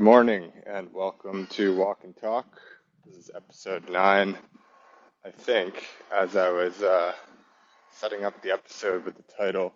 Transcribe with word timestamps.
Good 0.00 0.06
morning 0.06 0.50
and 0.64 0.90
welcome 0.94 1.46
to 1.48 1.76
Walk 1.76 2.04
and 2.04 2.16
Talk. 2.16 2.58
This 3.04 3.16
is 3.16 3.30
episode 3.36 3.90
nine, 3.90 4.38
I 5.26 5.30
think. 5.30 5.84
As 6.10 6.36
I 6.36 6.48
was 6.48 6.80
uh, 6.80 7.12
setting 7.90 8.24
up 8.24 8.40
the 8.40 8.50
episode 8.50 9.04
with 9.04 9.14
the 9.16 9.24
title, 9.36 9.74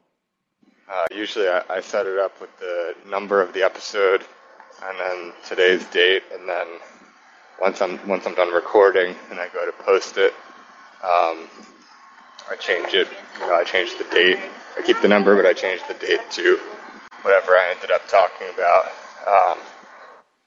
uh, 0.90 1.04
usually 1.14 1.46
I, 1.46 1.60
I 1.68 1.82
set 1.82 2.06
it 2.06 2.18
up 2.18 2.40
with 2.40 2.48
the 2.58 2.94
number 3.06 3.42
of 3.42 3.52
the 3.52 3.62
episode 3.64 4.24
and 4.82 4.98
then 4.98 5.34
today's 5.46 5.84
date, 5.88 6.22
and 6.32 6.48
then 6.48 6.68
once 7.60 7.82
I'm 7.82 8.00
once 8.08 8.26
I'm 8.26 8.34
done 8.34 8.50
recording 8.50 9.14
and 9.30 9.38
I 9.38 9.48
go 9.48 9.66
to 9.66 9.72
post 9.84 10.16
it, 10.16 10.32
um, 11.02 11.50
I 12.50 12.56
change 12.58 12.94
it. 12.94 13.08
You 13.34 13.46
know, 13.46 13.56
I 13.56 13.64
change 13.64 13.98
the 13.98 14.04
date. 14.04 14.38
I 14.78 14.80
keep 14.80 15.02
the 15.02 15.08
number, 15.08 15.36
but 15.36 15.44
I 15.44 15.52
change 15.52 15.82
the 15.86 15.92
date 15.92 16.22
to 16.30 16.58
whatever 17.20 17.50
I 17.52 17.74
ended 17.76 17.90
up 17.90 18.08
talking 18.08 18.46
about. 18.54 18.86
Um, 19.26 19.58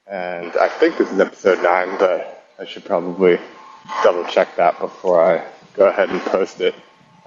and 0.09 0.55
I 0.55 0.69
think 0.69 0.97
this 0.97 1.11
is 1.11 1.19
episode 1.19 1.61
nine, 1.61 1.97
but 1.97 2.45
I 2.59 2.65
should 2.65 2.85
probably 2.85 3.39
double 4.03 4.25
check 4.25 4.55
that 4.55 4.79
before 4.79 5.23
I 5.23 5.45
go 5.73 5.87
ahead 5.87 6.09
and 6.09 6.21
post 6.21 6.61
it. 6.61 6.75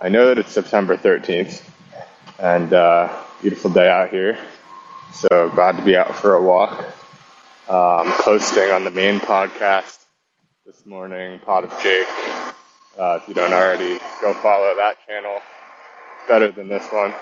I 0.00 0.08
know 0.08 0.26
that 0.26 0.38
it's 0.38 0.52
September 0.52 0.96
13th, 0.96 1.62
and 2.38 2.72
uh, 2.72 3.22
beautiful 3.42 3.70
day 3.70 3.88
out 3.88 4.10
here. 4.10 4.38
So 5.12 5.50
glad 5.54 5.76
to 5.76 5.82
be 5.82 5.96
out 5.96 6.14
for 6.14 6.34
a 6.34 6.42
walk. 6.42 6.84
Um, 7.68 8.10
posting 8.22 8.70
on 8.70 8.84
the 8.84 8.90
main 8.90 9.20
podcast 9.20 9.98
this 10.64 10.84
morning, 10.86 11.38
Pod 11.40 11.64
of 11.64 11.82
Jake. 11.82 12.08
Uh, 12.98 13.18
if 13.20 13.28
you 13.28 13.34
don't 13.34 13.52
already, 13.52 13.98
go 14.20 14.34
follow 14.34 14.74
that 14.76 14.96
channel. 15.06 15.40
Better 16.28 16.50
than 16.50 16.68
this 16.68 16.86
one. 16.88 17.12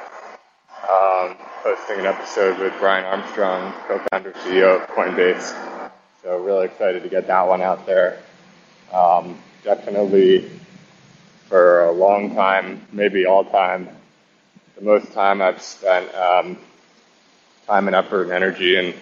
Um, 0.86 1.36
posting 1.62 1.98
an 1.98 2.06
episode 2.06 2.58
with 2.60 2.72
Brian 2.78 3.04
Armstrong, 3.04 3.74
co-founder 3.88 4.30
and 4.30 4.38
CEO 4.38 4.80
of 4.80 4.88
Coinbase. 4.88 5.90
So 6.22 6.38
really 6.38 6.66
excited 6.66 7.02
to 7.02 7.08
get 7.08 7.26
that 7.26 7.42
one 7.46 7.62
out 7.62 7.84
there. 7.84 8.22
Um, 8.92 9.38
definitely 9.64 10.48
for 11.48 11.84
a 11.86 11.92
long 11.92 12.34
time, 12.34 12.86
maybe 12.92 13.26
all 13.26 13.44
time, 13.44 13.88
the 14.76 14.84
most 14.84 15.12
time 15.12 15.42
I've 15.42 15.60
spent 15.60 16.14
um, 16.14 16.56
time 17.66 17.88
and 17.88 17.96
effort 17.96 18.24
and 18.24 18.32
energy 18.32 18.76
in 18.76 18.94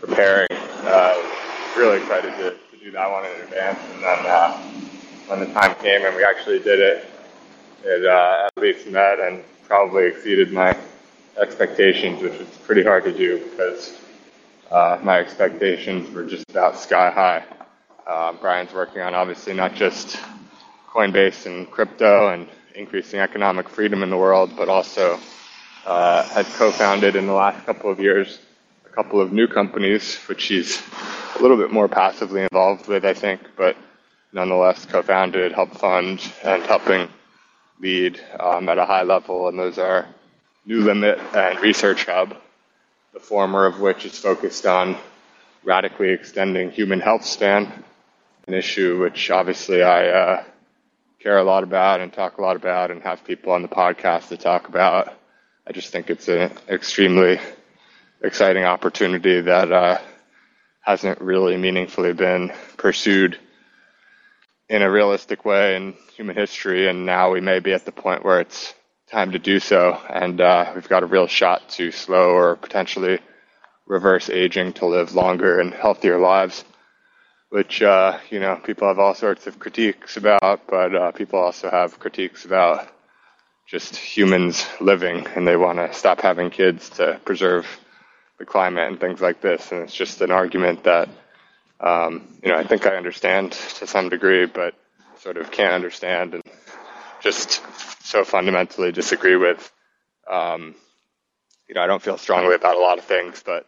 preparing. 0.00 0.48
Uh, 0.50 1.14
really 1.76 1.98
excited 1.98 2.32
to, 2.38 2.50
to, 2.50 2.84
do 2.84 2.90
that 2.92 3.10
one 3.10 3.26
in 3.26 3.40
advance, 3.42 3.78
and 3.92 4.02
then 4.02 4.26
uh, 4.26 4.56
when 5.26 5.40
the 5.40 5.52
time 5.52 5.74
came 5.76 6.04
and 6.04 6.16
we 6.16 6.24
actually 6.24 6.58
did 6.60 6.80
it, 6.80 7.06
it 7.84 8.06
uh, 8.06 8.46
at 8.46 8.62
least 8.62 8.86
met 8.88 9.20
and 9.20 9.44
probably 9.64 10.06
exceeded 10.06 10.50
my 10.50 10.76
expectations, 11.38 12.22
which 12.22 12.34
is 12.34 12.48
pretty 12.58 12.82
hard 12.82 13.04
to 13.04 13.12
do 13.12 13.38
because 13.50 13.98
uh, 14.70 14.98
my 15.02 15.18
expectations 15.18 16.10
were 16.10 16.24
just 16.24 16.48
about 16.50 16.76
sky 16.76 17.10
high. 17.10 17.44
Uh, 18.06 18.32
Brian's 18.34 18.72
working 18.72 19.02
on 19.02 19.14
obviously 19.14 19.54
not 19.54 19.74
just 19.74 20.18
Coinbase 20.88 21.46
and 21.46 21.70
crypto 21.70 22.28
and 22.32 22.48
increasing 22.74 23.20
economic 23.20 23.68
freedom 23.68 24.02
in 24.02 24.10
the 24.10 24.16
world, 24.16 24.52
but 24.56 24.68
also 24.68 25.18
uh, 25.86 26.22
has 26.30 26.46
co-founded 26.56 27.16
in 27.16 27.26
the 27.26 27.32
last 27.32 27.64
couple 27.66 27.90
of 27.90 28.00
years 28.00 28.38
a 28.86 28.88
couple 28.94 29.20
of 29.20 29.32
new 29.32 29.46
companies, 29.46 30.16
which 30.28 30.44
he's 30.46 30.82
a 31.38 31.42
little 31.42 31.56
bit 31.56 31.70
more 31.70 31.88
passively 31.88 32.42
involved 32.42 32.88
with, 32.88 33.04
I 33.04 33.14
think, 33.14 33.40
but 33.56 33.76
nonetheless 34.32 34.84
co-founded, 34.86 35.52
helped 35.52 35.76
fund, 35.76 36.20
and 36.44 36.62
helping 36.64 37.08
lead 37.80 38.20
um, 38.38 38.68
at 38.68 38.78
a 38.78 38.84
high 38.84 39.02
level, 39.04 39.48
and 39.48 39.58
those 39.58 39.78
are 39.78 40.06
New 40.66 40.82
Limit 40.82 41.18
and 41.34 41.58
Research 41.60 42.04
Hub, 42.04 42.36
the 43.14 43.20
former 43.20 43.64
of 43.64 43.80
which 43.80 44.04
is 44.04 44.18
focused 44.18 44.66
on 44.66 44.96
radically 45.64 46.10
extending 46.10 46.70
human 46.70 47.00
health 47.00 47.24
span, 47.24 47.84
an 48.46 48.54
issue 48.54 49.00
which 49.00 49.30
obviously 49.30 49.82
I 49.82 50.08
uh, 50.08 50.44
care 51.18 51.38
a 51.38 51.44
lot 51.44 51.62
about 51.62 52.00
and 52.00 52.12
talk 52.12 52.36
a 52.36 52.42
lot 52.42 52.56
about 52.56 52.90
and 52.90 53.02
have 53.02 53.24
people 53.24 53.52
on 53.52 53.62
the 53.62 53.68
podcast 53.68 54.28
to 54.28 54.36
talk 54.36 54.68
about. 54.68 55.12
I 55.66 55.72
just 55.72 55.92
think 55.92 56.10
it's 56.10 56.28
an 56.28 56.50
extremely 56.68 57.40
exciting 58.22 58.64
opportunity 58.64 59.40
that 59.40 59.72
uh, 59.72 59.98
hasn't 60.82 61.22
really 61.22 61.56
meaningfully 61.56 62.12
been 62.12 62.52
pursued 62.76 63.38
in 64.68 64.82
a 64.82 64.90
realistic 64.90 65.44
way 65.44 65.74
in 65.76 65.94
human 66.14 66.36
history, 66.36 66.86
and 66.88 67.06
now 67.06 67.32
we 67.32 67.40
may 67.40 67.60
be 67.60 67.72
at 67.72 67.86
the 67.86 67.92
point 67.92 68.24
where 68.24 68.40
it's 68.40 68.74
time 69.10 69.32
to 69.32 69.38
do 69.38 69.58
so. 69.58 69.98
And 70.08 70.40
uh, 70.40 70.72
we've 70.74 70.88
got 70.88 71.02
a 71.02 71.06
real 71.06 71.26
shot 71.26 71.68
to 71.70 71.90
slow 71.90 72.30
or 72.30 72.56
potentially 72.56 73.18
reverse 73.86 74.30
aging 74.30 74.74
to 74.74 74.86
live 74.86 75.14
longer 75.14 75.58
and 75.58 75.74
healthier 75.74 76.18
lives, 76.18 76.64
which, 77.48 77.82
uh, 77.82 78.18
you 78.30 78.38
know, 78.38 78.56
people 78.62 78.86
have 78.86 79.00
all 79.00 79.14
sorts 79.14 79.46
of 79.48 79.58
critiques 79.58 80.16
about, 80.16 80.66
but 80.68 80.94
uh, 80.94 81.10
people 81.10 81.40
also 81.40 81.68
have 81.68 81.98
critiques 81.98 82.44
about 82.44 82.88
just 83.66 83.96
humans 83.96 84.64
living 84.80 85.26
and 85.34 85.46
they 85.46 85.56
want 85.56 85.78
to 85.78 85.92
stop 85.92 86.20
having 86.20 86.50
kids 86.50 86.88
to 86.90 87.20
preserve 87.24 87.66
the 88.38 88.44
climate 88.44 88.88
and 88.88 89.00
things 89.00 89.20
like 89.20 89.40
this. 89.40 89.72
And 89.72 89.82
it's 89.82 89.94
just 89.94 90.20
an 90.20 90.30
argument 90.30 90.84
that, 90.84 91.08
um, 91.80 92.38
you 92.42 92.50
know, 92.50 92.56
I 92.56 92.64
think 92.64 92.86
I 92.86 92.96
understand 92.96 93.52
to 93.52 93.86
some 93.86 94.08
degree, 94.08 94.46
but 94.46 94.74
sort 95.18 95.36
of 95.36 95.50
can't 95.50 95.74
understand 95.74 96.34
and 96.34 96.42
just 97.20 97.62
so 98.04 98.24
fundamentally 98.24 98.92
disagree 98.92 99.36
with. 99.36 99.70
Um, 100.28 100.74
you 101.68 101.74
know, 101.74 101.82
I 101.82 101.86
don't 101.86 102.02
feel 102.02 102.18
strongly 102.18 102.54
about 102.54 102.76
a 102.76 102.80
lot 102.80 102.98
of 102.98 103.04
things, 103.04 103.42
but 103.44 103.66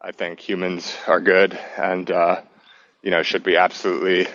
I 0.00 0.12
think 0.12 0.40
humans 0.40 0.96
are 1.06 1.20
good 1.20 1.58
and, 1.76 2.10
uh, 2.10 2.40
you 3.02 3.10
know, 3.10 3.22
should 3.22 3.44
be 3.44 3.56
absolutely 3.56 4.26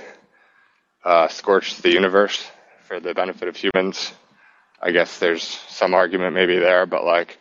uh, 1.03 1.27
scorch 1.27 1.77
the 1.77 1.91
universe 1.91 2.45
for 2.87 2.99
the 2.99 3.13
benefit 3.13 3.47
of 3.47 3.55
humans. 3.55 4.13
I 4.81 4.91
guess 4.91 5.19
there's 5.19 5.43
some 5.43 5.93
argument 5.93 6.33
maybe 6.33 6.59
there, 6.59 6.85
but 6.85 7.03
like 7.03 7.37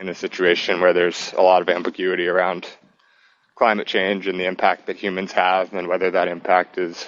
in 0.00 0.08
a 0.08 0.14
situation 0.14 0.80
where 0.80 0.92
there's 0.92 1.32
a 1.32 1.42
lot 1.42 1.62
of 1.62 1.68
ambiguity 1.68 2.28
around 2.28 2.66
climate 3.54 3.86
change 3.86 4.26
and 4.26 4.40
the 4.40 4.46
impact 4.46 4.86
that 4.86 4.96
humans 4.96 5.32
have 5.32 5.72
and 5.74 5.88
whether 5.88 6.10
that 6.10 6.28
impact 6.28 6.78
is 6.78 7.06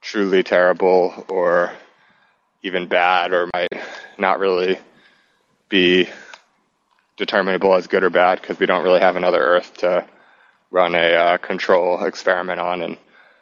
truly 0.00 0.42
terrible 0.42 1.26
or 1.28 1.72
even 2.62 2.86
bad 2.86 3.32
or 3.32 3.48
might 3.54 3.72
not 4.18 4.38
really 4.38 4.78
be 5.68 6.08
determinable 7.16 7.74
as 7.74 7.86
good 7.86 8.04
or 8.04 8.10
bad 8.10 8.40
because 8.40 8.58
we 8.58 8.66
don't 8.66 8.84
really 8.84 9.00
have 9.00 9.16
another 9.16 9.40
Earth 9.40 9.76
to 9.78 10.06
run 10.70 10.94
a 10.94 11.14
uh, 11.14 11.36
control 11.38 12.04
experiment 12.04 12.60
on 12.60 12.82
and 12.82 12.96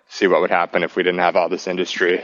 see 0.09 0.27
what 0.27 0.41
would 0.41 0.51
happen 0.51 0.83
if 0.83 0.97
we 0.97 1.03
didn't 1.03 1.21
have 1.21 1.37
all 1.37 1.49
this 1.49 1.67
industry. 1.67 2.23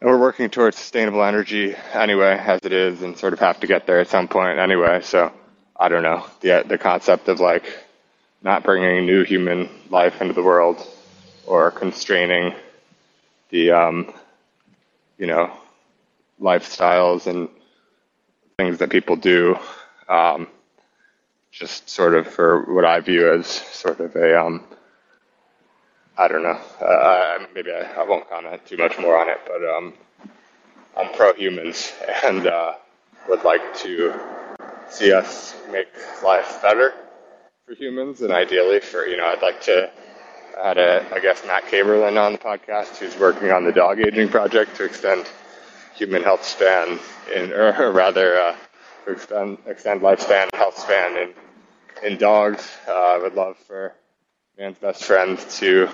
And 0.00 0.10
we're 0.10 0.18
working 0.18 0.50
towards 0.50 0.76
sustainable 0.78 1.22
energy 1.22 1.74
anyway, 1.92 2.36
as 2.38 2.60
it 2.64 2.72
is, 2.72 3.02
and 3.02 3.16
sort 3.16 3.32
of 3.32 3.38
have 3.40 3.60
to 3.60 3.66
get 3.66 3.86
there 3.86 4.00
at 4.00 4.08
some 4.08 4.28
point 4.28 4.58
anyway. 4.58 5.00
So 5.02 5.32
I 5.76 5.88
don't 5.88 6.02
know 6.02 6.26
the 6.40 6.64
the 6.66 6.78
concept 6.78 7.28
of 7.28 7.40
like 7.40 7.64
not 8.42 8.64
bringing 8.64 9.06
new 9.06 9.24
human 9.24 9.68
life 9.90 10.20
into 10.20 10.34
the 10.34 10.42
world 10.42 10.84
or 11.46 11.70
constraining 11.70 12.54
the 13.50 13.70
um, 13.70 14.12
you 15.18 15.26
know 15.26 15.52
lifestyles 16.42 17.26
and 17.26 17.48
things 18.56 18.78
that 18.78 18.90
people 18.90 19.16
do, 19.16 19.56
um, 20.08 20.46
just 21.50 21.88
sort 21.88 22.14
of 22.14 22.26
for 22.26 22.74
what 22.74 22.84
I 22.84 23.00
view 23.00 23.32
as 23.32 23.46
sort 23.46 24.00
of 24.00 24.16
a, 24.16 24.40
um, 24.40 24.64
I 26.18 26.28
don't 26.28 26.42
know, 26.42 26.60
uh, 26.80 27.46
maybe 27.54 27.70
I, 27.70 28.00
I, 28.00 28.04
won't 28.04 28.28
comment 28.28 28.64
too 28.66 28.76
much 28.76 28.98
more 28.98 29.18
on 29.18 29.28
it, 29.28 29.40
but 29.46 29.64
um, 29.64 29.94
I'm 30.96 31.12
pro 31.14 31.32
humans 31.34 31.92
and 32.24 32.46
uh, 32.46 32.74
would 33.28 33.44
like 33.44 33.76
to 33.78 34.12
see 34.88 35.12
us 35.12 35.54
make 35.70 35.88
life 36.22 36.60
better 36.60 36.92
for 37.66 37.74
humans 37.74 38.20
and 38.20 38.32
ideally 38.32 38.80
for, 38.80 39.06
you 39.06 39.16
know, 39.16 39.26
I'd 39.26 39.42
like 39.42 39.60
to 39.62 39.90
I 40.60 40.68
had 40.68 40.78
a, 40.78 41.06
I 41.14 41.18
guess, 41.20 41.42
Matt 41.46 41.64
Kaeberlein 41.64 42.22
on 42.22 42.32
the 42.32 42.38
podcast 42.38 42.98
who's 42.98 43.16
working 43.16 43.50
on 43.50 43.64
the 43.64 43.72
dog 43.72 44.00
aging 44.00 44.28
project 44.28 44.76
to 44.76 44.84
extend 44.84 45.26
human 45.94 46.22
health 46.22 46.44
span 46.44 46.98
in, 47.34 47.52
or 47.52 47.92
rather, 47.92 48.38
uh, 48.38 48.56
to 49.04 49.12
extend, 49.12 49.58
extend 49.66 50.00
lifespan, 50.00 50.48
health 50.54 50.78
span 50.78 51.16
in, 51.16 51.34
in 52.12 52.18
dogs. 52.18 52.68
Uh, 52.88 52.92
I 52.92 53.18
would 53.18 53.34
love 53.34 53.56
for 53.58 53.94
man's 54.58 54.78
best 54.78 55.04
friend 55.04 55.38
to 55.38 55.88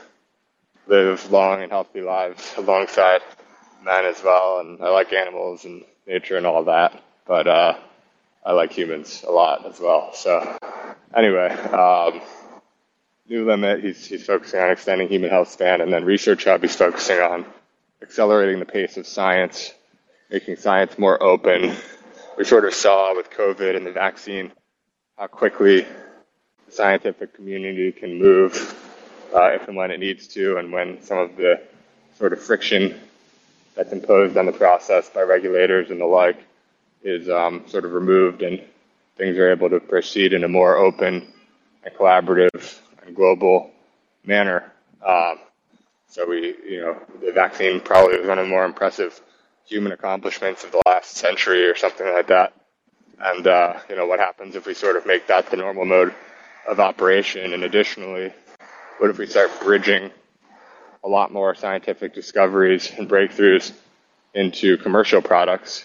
live 0.87 1.31
long 1.31 1.63
and 1.63 1.71
healthy 1.71 2.01
lives 2.01 2.55
alongside 2.57 3.21
men 3.85 4.05
as 4.05 4.23
well. 4.23 4.61
And 4.61 4.83
I 4.83 4.89
like 4.91 5.13
animals 5.13 5.65
and 5.65 5.85
nature 6.07 6.37
and 6.37 6.47
all 6.47 6.65
that, 6.65 7.03
but 7.27 7.47
uh, 7.47 7.79
I 8.45 8.53
like 8.53 8.73
humans 8.73 9.25
a 9.27 9.31
lot 9.31 9.67
as 9.67 9.79
well. 9.81 10.13
So 10.15 10.59
anyway, 11.15 11.51
um, 11.51 12.21
New 13.29 13.47
Limit, 13.47 13.85
he's, 13.85 14.07
he's 14.07 14.25
focusing 14.25 14.61
on 14.61 14.71
extending 14.71 15.09
human 15.09 15.31
health 15.31 15.51
span, 15.51 15.83
and 15.83 15.93
then 15.93 16.05
Research 16.05 16.45
Hub, 16.45 16.63
he's 16.63 16.75
focusing 16.75 17.19
on 17.19 17.45
accelerating 18.01 18.59
the 18.59 18.65
pace 18.65 18.97
of 18.97 19.07
science 19.07 19.75
making 20.31 20.57
science 20.57 20.99
more 20.99 21.23
open. 21.23 21.75
We 22.37 22.45
sort 22.45 22.65
of 22.65 22.75
saw 22.75 23.15
with 23.17 23.31
COVID 23.31 23.77
and 23.77 23.87
the 23.87 23.93
vaccine 23.93 24.53
how 25.17 25.27
quickly 25.27 25.87
the 26.67 26.73
scientific 26.73 27.35
community 27.35 27.93
can 27.93 28.19
move 28.19 28.55
uh, 29.35 29.51
if 29.53 29.67
and 29.69 29.77
when 29.77 29.91
it 29.91 30.01
needs 30.01 30.29
to, 30.29 30.59
and 30.59 30.73
when 30.73 31.03
some 31.03 31.19
of 31.19 31.37
the 31.37 31.61
sort 32.19 32.33
of 32.33 32.43
friction 32.43 32.99
that's 33.75 33.93
imposed 33.93 34.37
on 34.37 34.47
the 34.47 34.53
process 34.53 35.09
by 35.09 35.23
regulators 35.23 35.91
and 35.91 36.01
the 36.01 36.05
like 36.05 36.43
is 37.03 37.29
um, 37.31 37.65
sort 37.67 37.85
of 37.85 37.93
removed 37.93 38.43
and 38.43 38.63
things 39.17 39.37
are 39.37 39.51
able 39.51 39.71
to 39.71 39.81
proceed 39.81 40.33
in 40.33 40.45
a 40.45 40.49
more 40.49 40.77
open 40.77 41.33
and 41.85 41.95
collaborative 41.95 42.79
and 43.07 43.15
global 43.15 43.71
manner. 44.25 44.73
Um, 45.05 45.39
so 46.09 46.29
we, 46.29 46.55
you 46.69 46.81
know, 46.81 46.97
the 47.25 47.33
vaccine 47.33 47.81
probably 47.81 48.19
was 48.19 48.29
one 48.29 48.39
of 48.39 48.47
the 48.47 48.51
more 48.51 48.65
impressive 48.65 49.21
human 49.69 49.93
accomplishments 49.93 50.65
of 50.65 50.73
the 50.73 50.83
last 50.87 51.17
century 51.17 51.67
or 51.67 51.77
something 51.77 52.07
like 52.07 52.29
that. 52.29 52.55
And, 53.21 53.47
uh, 53.47 53.79
you 53.89 53.97
know, 53.97 54.07
what 54.07 54.19
happens 54.19 54.57
if 54.57 54.67
we 54.67 54.75
sort 54.75 54.97
of 54.97 55.05
make 55.07 55.27
that 55.27 55.51
the 55.51 55.57
normal 55.57 55.85
mode 55.85 56.15
of 56.67 56.81
operation? 56.81 57.53
And 57.53 57.63
additionally, 57.65 58.33
what 58.99 59.11
if 59.11 59.19
we 59.19 59.27
start 59.27 59.51
bridging 59.61 60.11
a 61.05 61.09
lot 61.09 61.33
more 61.33 61.55
scientific 61.55 62.15
discoveries 62.15 62.91
and 62.97 63.09
breakthroughs 63.09 63.73
into 64.35 64.77
commercial 64.79 65.21
products? 65.21 65.85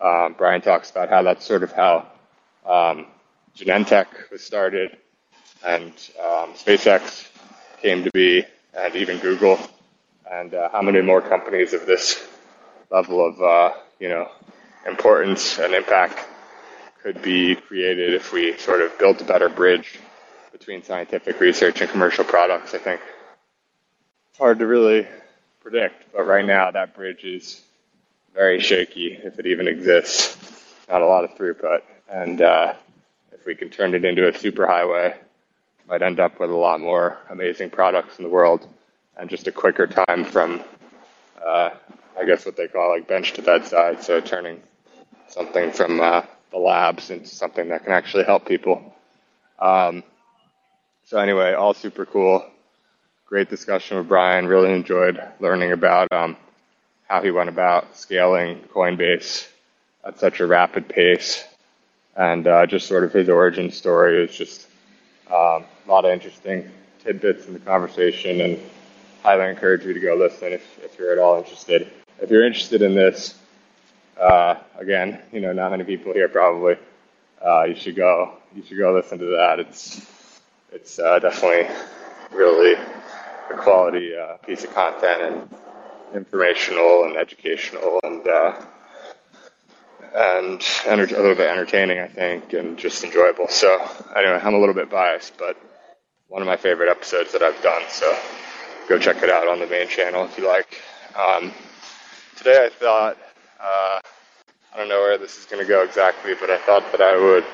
Um, 0.00 0.34
Brian 0.38 0.60
talks 0.60 0.90
about 0.90 1.08
how 1.08 1.22
that's 1.22 1.44
sort 1.44 1.62
of 1.62 1.72
how 1.72 2.06
um, 2.64 3.06
Genentech 3.56 4.06
was 4.30 4.42
started 4.42 4.96
and 5.64 5.92
um, 6.20 6.52
SpaceX 6.52 7.28
came 7.80 8.04
to 8.04 8.10
be, 8.12 8.44
and 8.74 8.94
even 8.94 9.18
Google, 9.18 9.58
and 10.30 10.54
uh, 10.54 10.68
how 10.70 10.82
many 10.82 11.00
more 11.00 11.20
companies 11.20 11.72
of 11.72 11.86
this 11.86 12.28
level 12.90 13.24
of 13.26 13.40
uh, 13.40 13.72
you 13.98 14.08
know 14.08 14.30
importance 14.86 15.58
and 15.58 15.74
impact 15.74 16.24
could 17.02 17.20
be 17.22 17.54
created 17.54 18.14
if 18.14 18.32
we 18.32 18.56
sort 18.58 18.80
of 18.80 18.98
built 18.98 19.20
a 19.20 19.24
better 19.24 19.48
bridge 19.48 19.98
between 20.52 20.82
scientific 20.82 21.38
research 21.40 21.80
and 21.80 21.90
commercial 21.90 22.24
products. 22.24 22.74
I 22.74 22.78
think 22.78 23.00
hard 24.38 24.58
to 24.58 24.66
really 24.66 25.06
predict, 25.60 26.12
but 26.12 26.26
right 26.26 26.44
now 26.44 26.70
that 26.70 26.94
bridge 26.94 27.24
is 27.24 27.62
very 28.34 28.60
shaky, 28.60 29.18
if 29.22 29.38
it 29.38 29.46
even 29.46 29.66
exists. 29.66 30.36
Not 30.88 31.02
a 31.02 31.06
lot 31.06 31.24
of 31.24 31.30
throughput, 31.36 31.80
and 32.08 32.40
uh, 32.40 32.74
if 33.32 33.44
we 33.46 33.54
can 33.54 33.70
turn 33.70 33.94
it 33.94 34.04
into 34.04 34.28
a 34.28 34.32
superhighway, 34.32 35.16
might 35.88 36.02
end 36.02 36.20
up 36.20 36.38
with 36.38 36.50
a 36.50 36.54
lot 36.54 36.80
more 36.80 37.18
amazing 37.30 37.70
products 37.70 38.18
in 38.18 38.24
the 38.24 38.30
world 38.30 38.66
and 39.16 39.30
just 39.30 39.46
a 39.46 39.52
quicker 39.52 39.86
time 39.86 40.24
from, 40.24 40.62
uh, 41.44 41.70
I 42.18 42.24
guess 42.24 42.46
what 42.46 42.56
they 42.56 42.68
call 42.68 42.90
like 42.90 43.06
bench 43.06 43.32
to 43.34 43.42
bedside. 43.42 44.02
So 44.02 44.20
turning 44.20 44.62
something 45.28 45.72
from 45.72 46.00
uh, 46.00 46.22
the 46.50 46.58
labs 46.58 47.10
into 47.10 47.28
something 47.28 47.68
that 47.68 47.84
can 47.84 47.92
actually 47.92 48.24
help 48.24 48.46
people. 48.46 48.94
Um, 49.58 50.02
so 51.04 51.18
anyway, 51.18 51.52
all 51.52 51.74
super 51.74 52.06
cool. 52.06 52.44
Great 53.26 53.50
discussion 53.50 53.98
with 53.98 54.08
Brian. 54.08 54.46
Really 54.46 54.72
enjoyed 54.72 55.20
learning 55.40 55.72
about 55.72 56.10
um, 56.12 56.36
how 57.08 57.22
he 57.22 57.30
went 57.30 57.48
about 57.48 57.96
scaling 57.96 58.60
Coinbase 58.74 59.48
at 60.04 60.18
such 60.18 60.40
a 60.40 60.46
rapid 60.46 60.88
pace, 60.88 61.44
and 62.16 62.46
uh, 62.46 62.66
just 62.66 62.86
sort 62.86 63.04
of 63.04 63.12
his 63.12 63.28
origin 63.28 63.70
story 63.70 64.24
is 64.24 64.34
just 64.34 64.68
um, 65.28 65.64
a 65.86 65.88
lot 65.88 66.04
of 66.04 66.12
interesting 66.12 66.70
tidbits 67.00 67.46
in 67.46 67.52
the 67.52 67.58
conversation, 67.60 68.40
and 68.40 68.60
highly 69.22 69.50
encourage 69.50 69.84
you 69.84 69.92
to 69.92 70.00
go 70.00 70.14
listen 70.14 70.52
if, 70.52 70.78
if 70.84 70.98
you're 70.98 71.12
at 71.12 71.18
all 71.18 71.38
interested. 71.38 71.90
If 72.20 72.30
you're 72.30 72.46
interested 72.46 72.82
in 72.82 72.94
this, 72.94 73.34
uh, 74.18 74.56
again, 74.78 75.20
you 75.32 75.40
know, 75.40 75.52
not 75.52 75.70
many 75.70 75.84
people 75.84 76.12
here 76.14 76.28
probably. 76.28 76.76
Uh, 77.44 77.64
you 77.64 77.74
should 77.74 77.96
go. 77.96 78.38
You 78.54 78.64
should 78.64 78.78
go 78.78 78.94
listen 78.94 79.18
to 79.18 79.26
that. 79.26 79.60
It's 79.60 80.40
it's 80.72 80.98
uh, 80.98 81.18
definitely 81.18 81.68
really 82.32 82.74
a 83.50 83.56
quality 83.58 84.16
uh, 84.16 84.36
piece 84.38 84.64
of 84.64 84.74
content 84.74 85.22
and 85.22 85.54
informational 86.14 87.04
and 87.04 87.16
educational 87.16 88.00
and 88.02 88.26
uh, 88.26 88.64
and 90.14 90.62
a 90.86 90.96
little 90.96 91.34
bit 91.34 91.50
entertaining, 91.50 91.98
I 91.98 92.08
think, 92.08 92.54
and 92.54 92.78
just 92.78 93.04
enjoyable. 93.04 93.48
So 93.48 93.68
anyway, 94.16 94.40
I'm 94.42 94.54
a 94.54 94.58
little 94.58 94.74
bit 94.74 94.88
biased, 94.88 95.36
but 95.36 95.58
one 96.28 96.40
of 96.40 96.46
my 96.46 96.56
favorite 96.56 96.88
episodes 96.88 97.32
that 97.32 97.42
I've 97.42 97.60
done. 97.62 97.82
So 97.90 98.16
go 98.88 98.98
check 98.98 99.22
it 99.22 99.28
out 99.28 99.46
on 99.46 99.60
the 99.60 99.66
main 99.66 99.88
channel 99.88 100.24
if 100.24 100.38
you 100.38 100.46
like. 100.46 100.80
Um, 101.14 101.52
today 102.46 102.64
I 102.64 102.68
thought 102.68 103.16
uh, 103.58 103.98
I 104.72 104.76
don't 104.76 104.88
know 104.88 105.00
where 105.00 105.18
this 105.18 105.36
is 105.36 105.46
going 105.46 105.60
to 105.60 105.68
go 105.68 105.82
exactly, 105.82 106.32
but 106.38 106.48
I 106.48 106.58
thought 106.58 106.84
that 106.92 107.00
I 107.00 107.16
would 107.16 107.44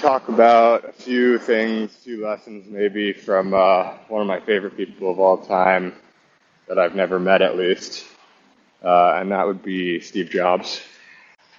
talk 0.00 0.28
about 0.28 0.88
a 0.88 0.92
few 0.92 1.36
things, 1.36 1.90
few 1.90 2.24
lessons 2.24 2.68
maybe 2.70 3.12
from 3.12 3.52
uh, 3.52 3.94
one 4.06 4.20
of 4.20 4.28
my 4.28 4.38
favorite 4.38 4.76
people 4.76 5.10
of 5.10 5.18
all 5.18 5.36
time 5.36 5.94
that 6.68 6.78
I've 6.78 6.94
never 6.94 7.18
met 7.18 7.42
at 7.42 7.56
least, 7.56 8.04
uh, 8.84 9.14
and 9.16 9.32
that 9.32 9.44
would 9.48 9.64
be 9.64 9.98
Steve 9.98 10.30
Jobs. 10.30 10.80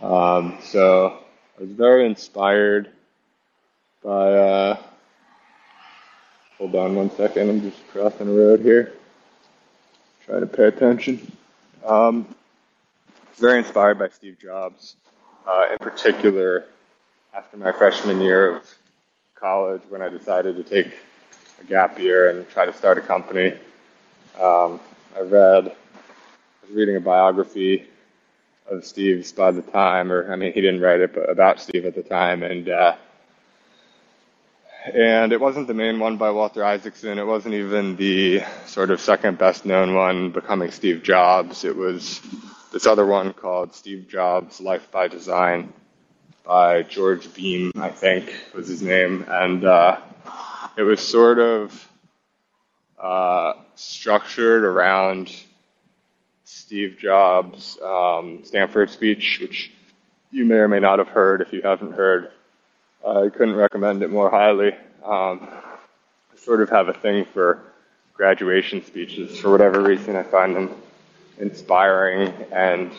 Um, 0.01 0.59
so 0.63 1.19
I 1.57 1.61
was 1.61 1.71
very 1.71 2.05
inspired 2.05 2.89
by. 4.01 4.33
Uh, 4.33 4.77
hold 6.57 6.73
on 6.75 6.95
one 6.95 7.11
second. 7.17 7.49
I'm 7.49 7.61
just 7.61 7.85
crossing 7.89 8.29
a 8.29 8.31
road 8.31 8.61
here. 8.61 8.93
Try 10.25 10.39
to 10.39 10.47
pay 10.47 10.67
attention. 10.67 11.33
Um, 11.85 12.33
very 13.35 13.59
inspired 13.59 13.99
by 13.99 14.07
Steve 14.09 14.37
Jobs, 14.39 14.95
uh, 15.45 15.65
in 15.71 15.77
particular 15.79 16.65
after 17.35 17.57
my 17.57 17.71
freshman 17.73 18.21
year 18.21 18.55
of 18.55 18.75
college 19.35 19.81
when 19.89 20.01
I 20.01 20.07
decided 20.07 20.55
to 20.55 20.63
take 20.63 20.93
a 21.59 21.65
gap 21.65 21.99
year 21.99 22.29
and 22.29 22.47
try 22.49 22.65
to 22.65 22.73
start 22.73 22.97
a 22.97 23.01
company. 23.01 23.53
Um, 24.39 24.79
I 25.15 25.21
read, 25.21 25.67
I 25.67 26.65
was 26.65 26.71
reading 26.71 26.95
a 26.95 27.01
biography 27.01 27.87
of 28.69 28.85
Steve's 28.85 29.33
by 29.33 29.51
the 29.51 29.61
time, 29.61 30.11
or 30.11 30.31
I 30.31 30.37
mean, 30.37 30.53
he 30.53 30.61
didn't 30.61 30.79
write 30.79 31.01
it, 31.01 31.13
but 31.13 31.29
about 31.29 31.59
Steve 31.59 31.85
at 31.85 31.95
the 31.95 32.03
time, 32.03 32.43
and 32.43 32.69
uh, 32.69 32.95
and 34.85 35.31
it 35.31 35.39
wasn't 35.39 35.67
the 35.67 35.73
main 35.73 35.99
one 35.99 36.17
by 36.17 36.31
Walter 36.31 36.63
Isaacson. 36.63 37.17
It 37.17 37.25
wasn't 37.25 37.55
even 37.55 37.95
the 37.95 38.41
sort 38.65 38.91
of 38.91 38.99
second 38.99 39.37
best 39.37 39.65
known 39.65 39.95
one, 39.95 40.31
Becoming 40.31 40.71
Steve 40.71 41.03
Jobs. 41.03 41.63
It 41.63 41.75
was 41.75 42.21
this 42.71 42.85
other 42.85 43.05
one 43.05 43.33
called 43.33 43.73
Steve 43.73 44.07
Jobs 44.09 44.59
Life 44.59 44.91
by 44.91 45.07
Design 45.07 45.71
by 46.43 46.83
George 46.83 47.27
Beahm, 47.27 47.71
I 47.77 47.89
think 47.89 48.33
was 48.53 48.67
his 48.67 48.81
name. 48.81 49.25
And 49.29 49.63
uh, 49.63 50.01
it 50.75 50.83
was 50.83 50.99
sort 50.99 51.39
of 51.39 51.89
uh, 52.99 53.53
structured 53.75 54.63
around 54.63 55.33
Steve 56.43 56.97
Jobs' 56.99 57.77
um, 57.81 58.41
Stanford 58.43 58.89
speech, 58.89 59.39
which 59.41 59.71
you 60.31 60.43
may 60.43 60.55
or 60.55 60.67
may 60.67 60.79
not 60.79 60.99
have 60.99 61.07
heard. 61.07 61.41
If 61.41 61.53
you 61.53 61.61
haven't 61.61 61.93
heard, 61.93 62.31
I 63.05 63.29
couldn't 63.29 63.55
recommend 63.55 64.01
it 64.01 64.09
more 64.09 64.29
highly. 64.29 64.71
Um, 65.03 65.49
I 65.49 66.37
sort 66.37 66.61
of 66.61 66.69
have 66.69 66.87
a 66.87 66.93
thing 66.93 67.25
for 67.25 67.61
graduation 68.13 68.83
speeches. 68.85 69.37
For 69.37 69.51
whatever 69.51 69.81
reason, 69.81 70.15
I 70.15 70.23
find 70.23 70.55
them 70.55 70.73
inspiring 71.37 72.33
and 72.51 72.91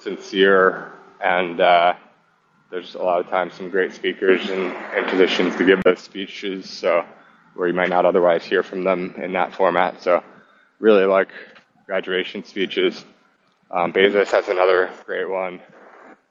sincere, 0.00 0.90
and 1.22 1.60
uh, 1.60 1.94
there's 2.70 2.96
a 2.96 3.02
lot 3.02 3.20
of 3.20 3.28
times 3.28 3.54
some 3.54 3.70
great 3.70 3.92
speakers 3.92 4.48
and, 4.50 4.74
in 4.96 5.04
positions 5.04 5.54
to 5.56 5.64
give 5.64 5.82
those 5.84 6.00
speeches, 6.00 6.68
so 6.68 7.04
where 7.54 7.68
you 7.68 7.74
might 7.74 7.90
not 7.90 8.04
otherwise 8.04 8.44
hear 8.44 8.64
from 8.64 8.82
them 8.82 9.14
in 9.18 9.32
that 9.34 9.54
format. 9.54 10.02
So, 10.02 10.24
really 10.80 11.04
like 11.04 11.28
graduation 11.86 12.42
speeches. 12.42 13.04
Um, 13.70 13.92
Bezos 13.92 14.32
has 14.32 14.48
another 14.48 14.90
great 15.06 15.28
one 15.28 15.60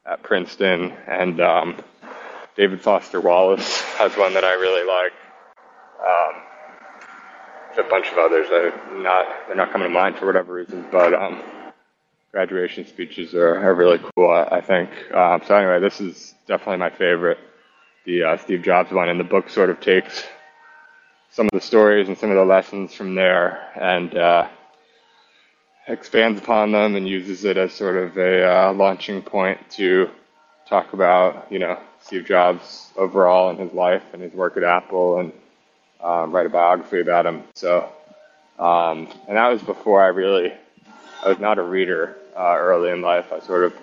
at 0.04 0.22
Princeton, 0.22 0.92
and 1.06 1.40
um, 1.40 1.76
David 2.56 2.82
Foster 2.82 3.20
Wallace 3.20 3.80
has 3.96 4.16
one 4.16 4.34
that 4.34 4.44
I 4.44 4.54
really 4.54 4.86
like. 4.86 5.12
Um, 6.00 6.42
a 7.78 7.88
bunch 7.88 8.10
of 8.12 8.18
others 8.18 8.48
that 8.48 8.64
are 8.64 9.02
not 9.02 9.26
they're 9.46 9.56
not 9.56 9.72
coming 9.72 9.88
to 9.88 9.94
mind 9.94 10.16
for 10.16 10.26
whatever 10.26 10.52
reason, 10.52 10.84
but 10.92 11.14
um, 11.14 11.42
graduation 12.30 12.86
speeches 12.86 13.34
are, 13.34 13.56
are 13.56 13.74
really 13.74 13.98
cool. 14.14 14.30
I, 14.30 14.56
I 14.56 14.60
think. 14.60 14.90
Um, 15.12 15.40
so 15.46 15.56
anyway, 15.56 15.80
this 15.80 16.00
is 16.00 16.34
definitely 16.46 16.78
my 16.78 16.90
favorite, 16.90 17.38
the 18.04 18.24
uh, 18.24 18.36
Steve 18.38 18.62
Jobs 18.62 18.92
one, 18.92 19.08
and 19.08 19.18
the 19.18 19.24
book 19.24 19.48
sort 19.48 19.70
of 19.70 19.80
takes 19.80 20.24
some 21.30 21.46
of 21.46 21.52
the 21.52 21.60
stories 21.60 22.08
and 22.08 22.18
some 22.18 22.30
of 22.30 22.36
the 22.36 22.44
lessons 22.44 22.92
from 22.92 23.14
there 23.14 23.70
and 23.80 24.14
uh, 24.16 24.46
expands 25.88 26.40
upon 26.40 26.72
them 26.72 26.94
and 26.94 27.08
uses 27.08 27.44
it 27.44 27.56
as 27.56 27.72
sort 27.72 27.96
of 27.96 28.18
a 28.18 28.44
uh, 28.44 28.72
launching 28.74 29.22
point 29.22 29.58
to 29.70 30.10
talk 30.68 30.92
about, 30.92 31.50
you 31.50 31.58
know, 31.58 31.78
Steve 32.04 32.26
Jobs 32.26 32.90
overall 32.96 33.50
and 33.50 33.58
his 33.58 33.72
life 33.72 34.02
and 34.12 34.22
his 34.22 34.32
work 34.32 34.56
at 34.56 34.64
Apple 34.64 35.20
and 35.20 35.32
um, 36.00 36.32
write 36.32 36.46
a 36.46 36.50
biography 36.50 37.00
about 37.00 37.26
him. 37.26 37.44
So, 37.54 37.88
um, 38.58 39.08
and 39.28 39.36
that 39.36 39.48
was 39.48 39.62
before 39.62 40.02
I 40.02 40.08
really, 40.08 40.52
I 41.24 41.28
was 41.28 41.38
not 41.38 41.58
a 41.58 41.62
reader 41.62 42.16
uh, 42.36 42.56
early 42.58 42.90
in 42.90 43.00
life. 43.02 43.32
I 43.32 43.40
sort 43.40 43.64
of 43.64 43.74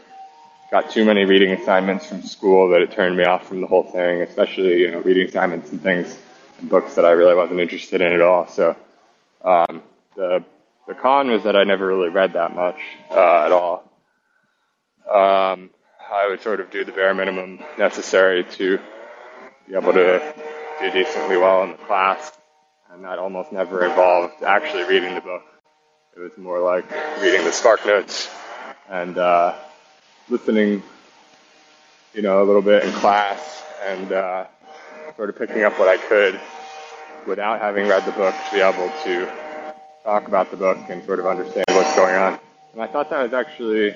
got 0.71 0.91
too 0.91 1.05
many 1.05 1.25
reading 1.25 1.51
assignments 1.51 2.05
from 2.05 2.21
school 2.21 2.69
that 2.69 2.81
it 2.81 2.91
turned 2.91 3.17
me 3.17 3.23
off 3.23 3.47
from 3.47 3.61
the 3.61 3.67
whole 3.67 3.83
thing, 3.83 4.21
especially 4.21 4.79
you 4.81 4.91
know 4.91 4.99
reading 5.01 5.27
assignments 5.27 5.71
and 5.71 5.81
things 5.81 6.17
and 6.59 6.69
books 6.69 6.95
that 6.95 7.05
I 7.05 7.11
really 7.11 7.35
wasn't 7.35 7.59
interested 7.59 8.01
in 8.01 8.11
at 8.13 8.21
all. 8.21 8.47
So 8.47 8.75
um, 9.43 9.81
the 10.15 10.43
the 10.87 10.93
con 10.93 11.29
was 11.29 11.43
that 11.43 11.55
I 11.55 11.63
never 11.63 11.87
really 11.87 12.09
read 12.09 12.33
that 12.33 12.55
much 12.55 12.79
uh, 13.11 13.45
at 13.45 13.51
all. 13.51 13.83
Um, 15.09 15.69
I 16.11 16.27
would 16.27 16.41
sort 16.41 16.59
of 16.59 16.71
do 16.71 16.83
the 16.83 16.91
bare 16.91 17.13
minimum 17.13 17.59
necessary 17.77 18.43
to 18.43 18.79
be 19.67 19.75
able 19.75 19.93
to 19.93 20.33
do 20.79 20.91
decently 20.91 21.37
well 21.37 21.63
in 21.63 21.71
the 21.71 21.77
class, 21.77 22.31
and 22.91 23.03
that 23.03 23.19
almost 23.19 23.51
never 23.51 23.85
involved 23.85 24.43
actually 24.43 24.83
reading 24.83 25.13
the 25.15 25.21
book. 25.21 25.43
It 26.15 26.19
was 26.19 26.37
more 26.37 26.59
like 26.59 26.89
reading 27.21 27.43
the 27.45 27.51
Spark 27.51 27.85
Notes 27.85 28.29
and 28.89 29.17
uh, 29.17 29.55
listening, 30.29 30.81
you 32.13 32.21
know, 32.21 32.41
a 32.41 32.45
little 32.45 32.61
bit 32.61 32.83
in 32.83 32.91
class 32.93 33.63
and 33.85 34.11
uh, 34.11 34.47
sort 35.15 35.29
of 35.29 35.37
picking 35.37 35.63
up 35.63 35.77
what 35.79 35.87
I 35.87 35.97
could 35.97 36.39
without 37.27 37.61
having 37.61 37.87
read 37.87 38.03
the 38.05 38.11
book 38.13 38.33
to 38.33 38.55
be 38.55 38.61
able 38.61 38.91
to 39.03 39.31
talk 40.03 40.27
about 40.27 40.49
the 40.49 40.57
book 40.57 40.77
and 40.89 41.03
sort 41.05 41.19
of 41.19 41.27
understand 41.27 41.65
what's 41.69 41.95
going 41.95 42.15
on. 42.15 42.39
And 42.73 42.81
I 42.81 42.87
thought 42.87 43.09
that 43.11 43.23
was 43.23 43.33
actually, 43.33 43.95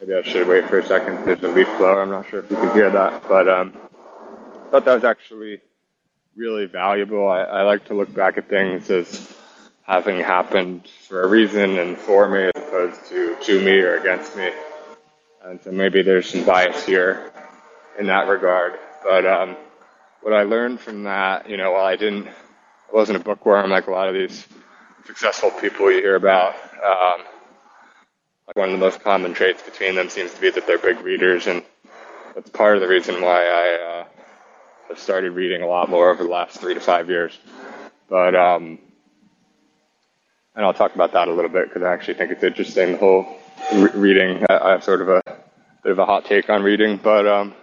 maybe 0.00 0.14
I 0.14 0.22
should 0.22 0.48
wait 0.48 0.68
for 0.68 0.78
a 0.78 0.86
second. 0.86 1.24
There's 1.24 1.42
a 1.42 1.48
leaf 1.48 1.68
blower. 1.78 2.02
I'm 2.02 2.10
not 2.10 2.28
sure 2.28 2.40
if 2.40 2.50
you 2.50 2.56
can 2.56 2.72
hear 2.72 2.90
that, 2.90 3.28
but 3.28 3.48
um, 3.48 3.76
I 4.66 4.70
thought 4.70 4.84
that 4.84 4.94
was 4.94 5.04
actually 5.04 5.60
really 6.36 6.66
valuable. 6.66 7.28
I, 7.28 7.40
I 7.40 7.62
like 7.62 7.86
to 7.86 7.94
look 7.94 8.12
back 8.14 8.38
at 8.38 8.48
things 8.48 8.90
as 8.90 9.36
having 9.82 10.18
happened 10.18 10.88
for 11.08 11.22
a 11.22 11.28
reason 11.28 11.78
and 11.78 11.98
for 11.98 12.28
me 12.28 12.44
as 12.44 12.62
opposed 12.62 13.04
to 13.06 13.36
to 13.42 13.60
me 13.60 13.78
or 13.80 13.96
against 13.96 14.36
me. 14.36 14.50
And 15.42 15.60
so 15.62 15.72
maybe 15.72 16.02
there's 16.02 16.28
some 16.28 16.44
bias 16.44 16.84
here 16.84 17.32
in 17.98 18.06
that 18.06 18.28
regard. 18.28 18.78
But 19.02 19.26
um, 19.26 19.56
what 20.22 20.34
I 20.34 20.42
learned 20.42 20.80
from 20.80 21.04
that, 21.04 21.48
you 21.48 21.56
know, 21.56 21.72
while 21.72 21.86
I 21.86 21.96
didn't, 21.96 22.28
I 22.28 22.92
wasn't 22.92 23.20
a 23.20 23.24
bookworm 23.24 23.70
like 23.70 23.86
a 23.86 23.90
lot 23.90 24.08
of 24.08 24.14
these 24.14 24.46
successful 25.06 25.50
people 25.50 25.90
you 25.90 25.98
hear 25.98 26.14
about. 26.14 26.54
Um, 26.84 27.24
like 28.50 28.56
one 28.56 28.68
of 28.70 28.72
the 28.72 28.84
most 28.84 29.00
common 29.04 29.32
traits 29.32 29.62
between 29.62 29.94
them 29.94 30.08
seems 30.08 30.34
to 30.34 30.40
be 30.40 30.50
that 30.50 30.66
they're 30.66 30.76
big 30.76 31.00
readers, 31.02 31.46
and 31.46 31.62
that's 32.34 32.50
part 32.50 32.74
of 32.74 32.80
the 32.80 32.88
reason 32.88 33.22
why 33.22 33.46
I 33.46 34.00
uh, 34.00 34.04
have 34.88 34.98
started 34.98 35.32
reading 35.32 35.62
a 35.62 35.68
lot 35.68 35.88
more 35.88 36.10
over 36.10 36.24
the 36.24 36.28
last 36.28 36.60
three 36.60 36.74
to 36.74 36.80
five 36.80 37.08
years. 37.08 37.38
But 38.08 38.34
um, 38.34 38.80
and 40.56 40.64
I'll 40.64 40.74
talk 40.74 40.96
about 40.96 41.12
that 41.12 41.28
a 41.28 41.32
little 41.32 41.50
bit 41.50 41.68
because 41.68 41.84
I 41.84 41.92
actually 41.92 42.14
think 42.14 42.32
it's 42.32 42.42
interesting 42.42 42.92
the 42.92 42.98
whole 42.98 43.38
re- 43.72 43.90
reading. 43.94 44.44
I, 44.50 44.58
I, 44.58 44.70
have 44.72 44.82
sort 44.82 45.00
of 45.00 45.10
a 45.10 45.22
bit 45.84 45.92
of 45.92 46.00
a 46.00 46.04
hot 46.04 46.24
take 46.24 46.50
on 46.50 46.64
reading, 46.64 46.96
but 47.00 47.28
um, 47.28 47.54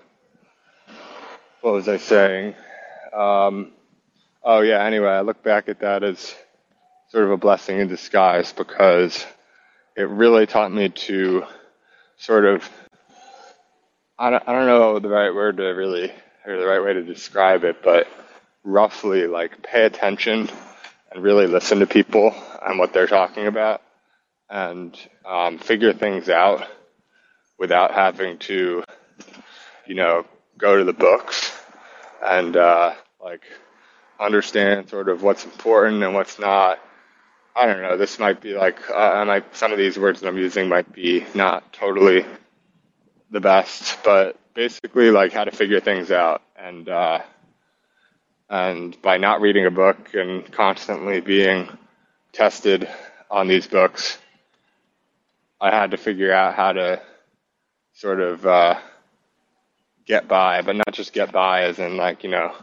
what 1.60 1.74
was 1.74 1.90
I 1.90 1.98
saying? 1.98 2.56
Um, 3.12 3.74
oh 4.42 4.62
yeah. 4.62 4.86
Anyway, 4.86 5.10
I 5.10 5.20
look 5.20 5.44
back 5.44 5.68
at 5.68 5.82
that 5.82 6.06
as 6.06 6.34
sort 7.10 7.26
of 7.26 7.32
a 7.32 7.38
blessing 7.38 7.78
in 7.78 7.90
disguise 7.90 8.54
because 8.54 9.26
it 9.98 10.08
really 10.08 10.46
taught 10.46 10.72
me 10.72 10.90
to 10.90 11.44
sort 12.18 12.46
of 12.46 12.70
I 14.20 14.30
don't, 14.30 14.44
I 14.48 14.54
don't 14.54 14.68
know 14.68 15.00
the 15.00 15.10
right 15.10 15.34
word 15.34 15.58
to 15.58 15.64
really 15.64 16.12
or 16.46 16.58
the 16.58 16.66
right 16.66 16.82
way 16.82 16.94
to 16.94 17.04
describe 17.04 17.64
it, 17.64 17.84
but 17.84 18.08
roughly 18.64 19.28
like 19.28 19.64
pay 19.64 19.86
attention 19.86 20.50
and 21.12 21.24
really 21.24 21.48
listen 21.48 21.80
to 21.80 21.88
people 21.88 22.34
and 22.66 22.80
what 22.80 22.94
they're 22.94 23.08
talking 23.08 23.48
about 23.48 23.82
and 24.50 24.98
um, 25.26 25.58
figure 25.58 25.94
things 25.94 26.30
out 26.30 26.66
without 27.58 27.92
having 27.92 28.38
to, 28.38 28.84
you 29.88 29.96
know, 29.96 30.26
go 30.58 30.78
to 30.78 30.84
the 30.84 30.94
books 30.94 31.60
and 32.24 32.56
uh, 32.56 32.94
like 33.22 33.42
understand 34.20 34.90
sort 34.90 35.10
of 35.10 35.24
what's 35.24 35.44
important 35.44 36.04
and 36.04 36.14
what's 36.14 36.40
not 36.40 36.80
I 37.58 37.66
don't 37.66 37.82
know. 37.82 37.98
This 37.98 38.20
might 38.20 38.40
be 38.40 38.54
like, 38.54 38.78
uh, 38.88 39.26
might, 39.26 39.56
some 39.56 39.72
of 39.72 39.80
these 39.80 39.98
words 39.98 40.20
that 40.20 40.28
I'm 40.28 40.38
using 40.38 40.70
might 40.70 40.94
be 40.94 41.26
not 41.34 41.74
totally 41.74 42.24
the 43.32 43.40
best, 43.40 43.98
but 44.04 44.38
basically 44.54 45.10
like 45.10 45.34
how 45.34 45.44
to 45.44 45.50
figure 45.50 45.80
things 45.80 46.12
out. 46.12 46.44
And, 46.56 46.88
uh, 46.88 47.22
and 48.48 49.02
by 49.02 49.18
not 49.18 49.42
reading 49.42 49.66
a 49.66 49.72
book 49.72 50.14
and 50.14 50.50
constantly 50.52 51.20
being 51.20 51.68
tested 52.32 52.88
on 53.32 53.48
these 53.48 53.66
books, 53.66 54.20
I 55.60 55.72
had 55.72 55.90
to 55.92 55.98
figure 55.98 56.32
out 56.32 56.54
how 56.54 56.74
to 56.74 57.02
sort 57.94 58.20
of, 58.20 58.46
uh, 58.46 58.80
get 60.06 60.28
by, 60.28 60.62
but 60.62 60.76
not 60.76 60.94
just 60.94 61.12
get 61.12 61.32
by 61.32 61.64
as 61.64 61.80
in 61.80 61.98
like, 61.98 62.24
you 62.24 62.30
know, 62.30 62.56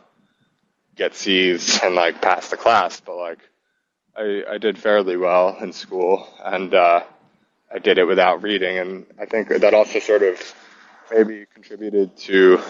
get 0.95 1.17
C's 1.17 1.83
and 1.83 1.97
like 1.97 2.23
pass 2.23 2.49
the 2.51 2.57
class, 2.57 3.01
but 3.01 3.17
like, 3.17 3.41
I, 4.16 4.44
I 4.49 4.59
did 4.59 4.78
fairly 4.78 5.16
well 5.16 5.56
in 5.61 5.73
school, 5.73 6.28
and 6.44 6.73
uh, 6.73 7.02
I 7.73 7.78
did 7.78 7.99
it 7.99 8.04
without 8.04 8.42
reading, 8.42 8.78
and 8.78 9.06
I 9.21 9.26
think 9.26 9.49
that 9.49 9.75
also 9.75 9.99
sort 9.99 10.23
of 10.23 10.54
maybe 11.11 11.47
contributed 11.52 12.16
to 12.18 12.61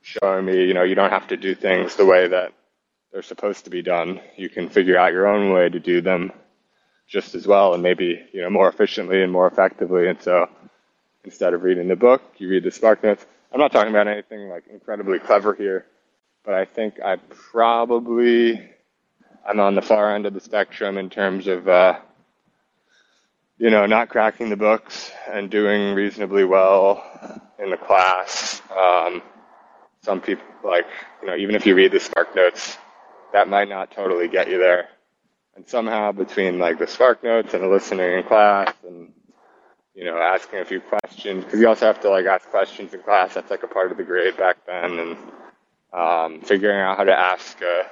showing 0.00 0.46
me, 0.46 0.64
you 0.64 0.72
know, 0.72 0.84
you 0.84 0.94
don't 0.94 1.10
have 1.10 1.28
to 1.28 1.36
do 1.36 1.54
things 1.54 1.96
the 1.96 2.06
way 2.06 2.28
that 2.28 2.52
they're 3.12 3.22
supposed 3.22 3.64
to 3.64 3.70
be 3.70 3.82
done. 3.82 4.20
You 4.36 4.48
can 4.48 4.70
figure 4.70 4.96
out 4.96 5.12
your 5.12 5.26
own 5.26 5.52
way 5.52 5.68
to 5.68 5.80
do 5.80 6.00
them 6.00 6.32
just 7.06 7.34
as 7.34 7.46
well, 7.46 7.74
and 7.74 7.82
maybe 7.82 8.20
you 8.32 8.40
know 8.40 8.50
more 8.50 8.68
efficiently 8.68 9.22
and 9.22 9.30
more 9.30 9.46
effectively. 9.46 10.08
And 10.08 10.20
so, 10.22 10.48
instead 11.24 11.52
of 11.52 11.62
reading 11.62 11.88
the 11.88 11.96
book, 11.96 12.22
you 12.38 12.48
read 12.48 12.64
the 12.64 12.70
Spark 12.70 13.02
Notes. 13.02 13.24
I'm 13.52 13.60
not 13.60 13.70
talking 13.70 13.90
about 13.90 14.08
anything 14.08 14.48
like 14.48 14.64
incredibly 14.68 15.18
clever 15.18 15.54
here, 15.54 15.84
but 16.44 16.54
I 16.54 16.64
think 16.64 17.00
I 17.04 17.16
probably 17.16 18.70
I'm 19.46 19.60
on 19.60 19.76
the 19.76 19.82
far 19.82 20.14
end 20.14 20.26
of 20.26 20.34
the 20.34 20.40
spectrum 20.40 20.98
in 20.98 21.08
terms 21.08 21.46
of, 21.46 21.68
uh, 21.68 22.00
you 23.58 23.70
know, 23.70 23.86
not 23.86 24.08
cracking 24.08 24.50
the 24.50 24.56
books 24.56 25.12
and 25.30 25.48
doing 25.48 25.94
reasonably 25.94 26.44
well 26.44 27.02
in 27.58 27.70
the 27.70 27.76
class. 27.76 28.60
Um, 28.76 29.22
some 30.02 30.20
people, 30.20 30.44
like, 30.64 30.86
you 31.22 31.28
know, 31.28 31.36
even 31.36 31.54
if 31.54 31.64
you 31.64 31.76
read 31.76 31.92
the 31.92 32.00
Spark 32.00 32.34
Notes, 32.34 32.76
that 33.32 33.48
might 33.48 33.68
not 33.68 33.92
totally 33.92 34.28
get 34.28 34.50
you 34.50 34.58
there. 34.58 34.88
And 35.54 35.68
somehow 35.68 36.12
between 36.12 36.58
like 36.58 36.78
the 36.78 36.86
Spark 36.86 37.22
Notes 37.22 37.54
and 37.54 37.62
the 37.62 37.68
listening 37.68 38.18
in 38.18 38.24
class 38.24 38.74
and, 38.86 39.12
you 39.94 40.04
know, 40.04 40.18
asking 40.18 40.58
a 40.58 40.64
few 40.64 40.80
questions, 40.80 41.44
because 41.44 41.60
you 41.60 41.68
also 41.68 41.86
have 41.86 42.00
to 42.00 42.10
like 42.10 42.26
ask 42.26 42.48
questions 42.50 42.92
in 42.92 43.00
class. 43.00 43.34
That's 43.34 43.50
like 43.50 43.62
a 43.62 43.68
part 43.68 43.92
of 43.92 43.96
the 43.96 44.04
grade 44.04 44.36
back 44.36 44.58
then, 44.66 44.98
and 44.98 45.16
um, 45.92 46.40
figuring 46.42 46.80
out 46.80 46.98
how 46.98 47.04
to 47.04 47.16
ask 47.16 47.60
a 47.62 47.86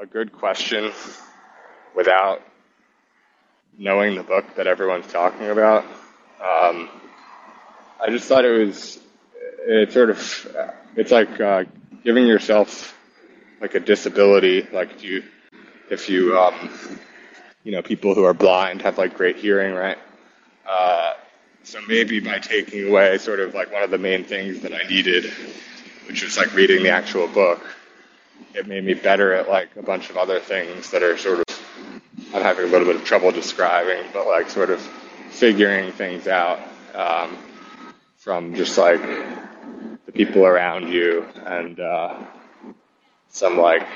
a 0.00 0.06
good 0.06 0.32
question 0.32 0.90
without 1.94 2.40
knowing 3.76 4.14
the 4.14 4.22
book 4.22 4.46
that 4.56 4.66
everyone's 4.66 5.06
talking 5.06 5.48
about. 5.50 5.84
Um, 6.40 6.88
I 8.00 8.08
just 8.08 8.26
thought 8.26 8.46
it 8.46 8.66
was, 8.66 8.98
it 9.66 9.92
sort 9.92 10.08
of, 10.08 10.56
it's 10.96 11.10
like 11.10 11.38
uh, 11.38 11.64
giving 12.02 12.26
yourself 12.26 12.96
like 13.60 13.74
a 13.74 13.80
disability. 13.80 14.66
Like 14.72 14.90
if 14.92 15.04
you, 15.04 15.22
if 15.90 16.08
you, 16.08 16.38
um, 16.38 16.70
you 17.62 17.72
know, 17.72 17.82
people 17.82 18.14
who 18.14 18.24
are 18.24 18.32
blind 18.32 18.80
have 18.80 18.96
like 18.96 19.18
great 19.18 19.36
hearing, 19.36 19.74
right? 19.74 19.98
Uh, 20.66 21.12
so 21.62 21.78
maybe 21.86 22.20
by 22.20 22.38
taking 22.38 22.88
away 22.88 23.18
sort 23.18 23.40
of 23.40 23.52
like 23.52 23.70
one 23.70 23.82
of 23.82 23.90
the 23.90 23.98
main 23.98 24.24
things 24.24 24.60
that 24.60 24.72
I 24.72 24.88
needed, 24.88 25.30
which 26.08 26.22
was 26.22 26.38
like 26.38 26.54
reading 26.54 26.82
the 26.84 26.90
actual 26.90 27.28
book, 27.28 27.60
it 28.54 28.66
made 28.66 28.84
me 28.84 28.94
better 28.94 29.32
at 29.32 29.48
like 29.48 29.76
a 29.76 29.82
bunch 29.82 30.10
of 30.10 30.16
other 30.16 30.40
things 30.40 30.90
that 30.90 31.02
are 31.02 31.16
sort 31.16 31.38
of 31.38 31.44
I'm 32.32 32.42
having 32.42 32.66
a 32.66 32.68
little 32.68 32.86
bit 32.86 32.96
of 32.96 33.04
trouble 33.04 33.32
describing, 33.32 34.04
but 34.12 34.26
like 34.26 34.50
sort 34.50 34.70
of 34.70 34.80
figuring 35.30 35.90
things 35.92 36.28
out 36.28 36.60
um, 36.94 37.36
from 38.18 38.54
just 38.54 38.78
like 38.78 39.00
the 40.06 40.12
people 40.12 40.44
around 40.44 40.88
you 40.88 41.26
and 41.44 41.80
uh, 41.80 42.18
some 43.30 43.58
like 43.58 43.86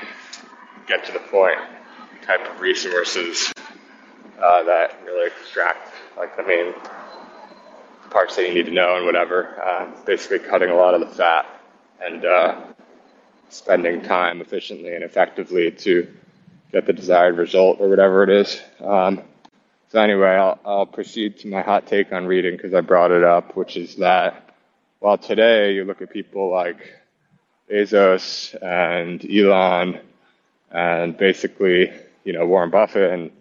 get 0.87 1.05
to 1.05 1.13
the 1.13 1.19
point 1.19 1.57
type 2.23 2.45
of 2.49 2.59
resources 2.59 3.53
uh, 4.41 4.63
that 4.63 4.99
really 5.05 5.27
extract 5.27 5.93
like 6.17 6.35
the 6.35 6.43
main 6.43 6.73
parts 8.09 8.35
that 8.35 8.47
you 8.47 8.53
need 8.53 8.65
to 8.65 8.71
know 8.71 8.97
and 8.97 9.05
whatever. 9.05 9.61
Uh, 9.61 9.87
basically, 10.05 10.39
cutting 10.39 10.69
a 10.69 10.75
lot 10.75 10.93
of 10.93 10.99
the 10.99 11.07
fat 11.07 11.45
and 12.01 12.25
uh, 12.25 12.61
spending 13.49 14.01
time 14.01 14.41
efficiently 14.41 14.93
and 14.93 15.03
effectively 15.03 15.71
to 15.71 16.07
get 16.71 16.85
the 16.85 16.93
desired 16.93 17.37
result 17.37 17.79
or 17.79 17.89
whatever 17.89 18.23
it 18.23 18.29
is. 18.29 18.61
Um, 18.81 19.21
so 19.89 20.01
anyway, 20.01 20.29
I'll, 20.29 20.59
I'll 20.65 20.85
proceed 20.85 21.39
to 21.39 21.47
my 21.47 21.61
hot 21.61 21.87
take 21.87 22.11
on 22.11 22.25
reading 22.25 22.55
because 22.57 22.73
I 22.73 22.81
brought 22.81 23.11
it 23.11 23.23
up, 23.23 23.55
which 23.55 23.77
is 23.77 23.95
that 23.97 24.49
while 24.99 25.17
today 25.17 25.73
you 25.73 25.85
look 25.85 26.01
at 26.01 26.09
people 26.11 26.51
like 26.51 26.77
Bezos 27.69 28.55
and 28.61 29.23
Elon 29.29 29.99
and 30.71 31.17
basically, 31.17 31.93
you 32.23 32.33
know, 32.33 32.45
Warren 32.45 32.71
Buffett 32.71 33.13
and 33.13 33.31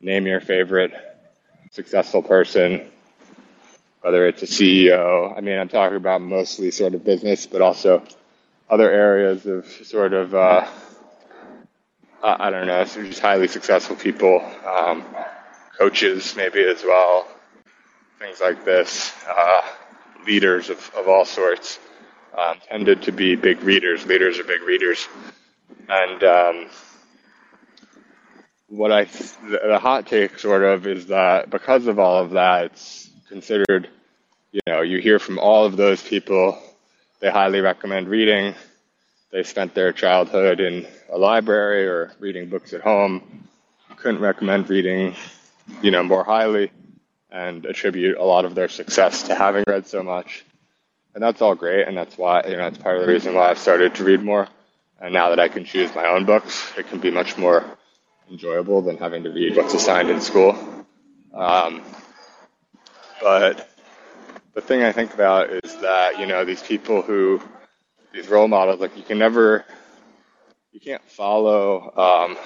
name 0.00 0.26
your 0.26 0.40
favorite 0.40 0.92
successful 1.70 2.22
person 2.22 2.90
whether 4.04 4.26
it's 4.26 4.42
a 4.42 4.46
CEO. 4.46 5.34
I 5.34 5.40
mean, 5.40 5.58
I'm 5.58 5.70
talking 5.70 5.96
about 5.96 6.20
mostly 6.20 6.70
sort 6.70 6.92
of 6.92 7.04
business, 7.04 7.46
but 7.46 7.62
also 7.62 8.02
other 8.68 8.90
areas 8.90 9.46
of 9.46 9.66
sort 9.66 10.12
of, 10.12 10.34
uh, 10.34 10.66
I 12.22 12.50
don't 12.50 12.66
know, 12.66 12.84
just 12.84 13.20
highly 13.20 13.48
successful 13.48 13.96
people, 13.96 14.40
um, 14.66 15.04
coaches 15.78 16.34
maybe 16.36 16.62
as 16.62 16.82
well, 16.82 17.26
things 18.18 18.40
like 18.40 18.64
this, 18.64 19.12
uh, 19.28 19.62
leaders 20.26 20.70
of, 20.70 20.90
of 20.96 21.08
all 21.08 21.24
sorts, 21.24 21.78
um, 22.36 22.56
tended 22.68 23.02
to 23.02 23.12
be 23.12 23.36
big 23.36 23.62
readers. 23.62 24.06
Leaders 24.06 24.38
are 24.38 24.44
big 24.44 24.62
readers. 24.62 25.06
And 25.88 26.24
um, 26.24 26.70
what 28.68 28.90
I, 28.90 29.04
the 29.04 29.78
hot 29.80 30.06
take 30.06 30.38
sort 30.38 30.62
of 30.62 30.86
is 30.86 31.06
that 31.06 31.50
because 31.50 31.86
of 31.86 31.98
all 31.98 32.22
of 32.22 32.30
that, 32.30 32.66
it's 32.66 33.10
considered, 33.28 33.88
you 34.52 34.60
know, 34.66 34.80
you 34.80 34.98
hear 34.98 35.18
from 35.18 35.38
all 35.38 35.66
of 35.66 35.76
those 35.76 36.02
people, 36.02 36.58
they 37.24 37.30
highly 37.30 37.62
recommend 37.62 38.06
reading. 38.06 38.54
They 39.32 39.44
spent 39.44 39.72
their 39.72 39.94
childhood 39.94 40.60
in 40.60 40.86
a 41.10 41.16
library 41.16 41.86
or 41.86 42.12
reading 42.18 42.50
books 42.50 42.74
at 42.74 42.82
home. 42.82 43.48
Couldn't 43.96 44.20
recommend 44.20 44.68
reading, 44.68 45.14
you 45.80 45.90
know, 45.90 46.02
more 46.02 46.22
highly 46.22 46.70
and 47.30 47.64
attribute 47.64 48.18
a 48.18 48.22
lot 48.22 48.44
of 48.44 48.54
their 48.54 48.68
success 48.68 49.22
to 49.22 49.34
having 49.34 49.64
read 49.66 49.86
so 49.86 50.02
much. 50.02 50.44
And 51.14 51.22
that's 51.22 51.40
all 51.40 51.54
great, 51.54 51.88
and 51.88 51.96
that's 51.96 52.18
why, 52.18 52.42
you 52.44 52.58
know, 52.58 52.68
that's 52.68 52.76
part 52.76 52.98
of 52.98 53.06
the 53.06 53.08
reason 53.10 53.32
why 53.32 53.48
I've 53.48 53.58
started 53.58 53.94
to 53.94 54.04
read 54.04 54.22
more. 54.22 54.46
And 55.00 55.14
now 55.14 55.30
that 55.30 55.40
I 55.40 55.48
can 55.48 55.64
choose 55.64 55.94
my 55.94 56.06
own 56.06 56.26
books, 56.26 56.74
it 56.76 56.90
can 56.90 56.98
be 56.98 57.10
much 57.10 57.38
more 57.38 57.64
enjoyable 58.30 58.82
than 58.82 58.98
having 58.98 59.22
to 59.22 59.30
read 59.30 59.56
what's 59.56 59.72
assigned 59.72 60.10
in 60.10 60.20
school. 60.20 60.58
Um, 61.32 61.80
but 63.22 63.73
the 64.54 64.60
thing 64.60 64.82
I 64.82 64.92
think 64.92 65.12
about 65.14 65.50
is 65.50 65.76
that, 65.78 66.18
you 66.18 66.26
know, 66.26 66.44
these 66.44 66.62
people 66.62 67.02
who, 67.02 67.40
these 68.12 68.28
role 68.28 68.48
models, 68.48 68.80
like 68.80 68.96
you 68.96 69.02
can 69.02 69.18
never, 69.18 69.64
you 70.72 70.80
can't 70.80 71.02
follow 71.04 71.92
um, 71.96 72.36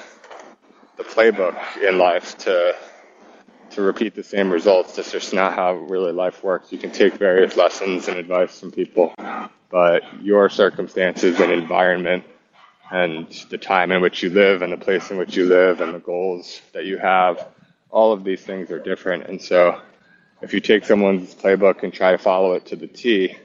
the 0.96 1.04
playbook 1.04 1.56
in 1.86 1.98
life 1.98 2.36
to 2.38 2.74
to 3.70 3.82
repeat 3.82 4.14
the 4.14 4.22
same 4.22 4.50
results. 4.50 4.96
That's 4.96 5.12
just 5.12 5.34
not 5.34 5.54
how 5.54 5.74
really 5.74 6.12
life 6.12 6.42
works. 6.42 6.72
You 6.72 6.78
can 6.78 6.90
take 6.90 7.14
various 7.14 7.56
lessons 7.56 8.08
and 8.08 8.16
advice 8.16 8.58
from 8.58 8.72
people, 8.72 9.14
but 9.70 10.02
your 10.22 10.48
circumstances 10.48 11.38
and 11.38 11.52
environment 11.52 12.24
and 12.90 13.28
the 13.50 13.58
time 13.58 13.92
in 13.92 14.00
which 14.00 14.22
you 14.22 14.30
live 14.30 14.62
and 14.62 14.72
the 14.72 14.78
place 14.78 15.10
in 15.10 15.18
which 15.18 15.36
you 15.36 15.44
live 15.44 15.82
and 15.82 15.94
the 15.94 15.98
goals 15.98 16.62
that 16.72 16.86
you 16.86 16.96
have, 16.96 17.46
all 17.90 18.12
of 18.12 18.24
these 18.24 18.40
things 18.40 18.70
are 18.70 18.78
different. 18.78 19.26
And 19.26 19.40
so 19.40 19.80
if 20.40 20.52
you 20.52 20.60
take 20.60 20.84
someone's 20.84 21.34
playbook 21.34 21.82
and 21.82 21.92
try 21.92 22.12
to 22.12 22.18
follow 22.18 22.52
it 22.52 22.66
to 22.66 22.76
the 22.76 22.86
T, 22.86 23.36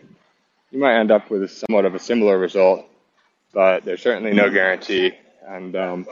you 0.71 0.79
might 0.79 1.00
end 1.00 1.12
up 1.12 1.29
with 1.29 1.50
somewhat 1.51 1.85
of 1.85 1.95
a 1.95 2.00
similar 2.00 2.38
result, 2.38 2.85
but 3.53 3.83
there's 3.85 4.01
certainly 4.01 4.33
no 4.33 4.50
guarantee. 4.50 5.13
And, 5.48 5.75
um, 5.75 6.07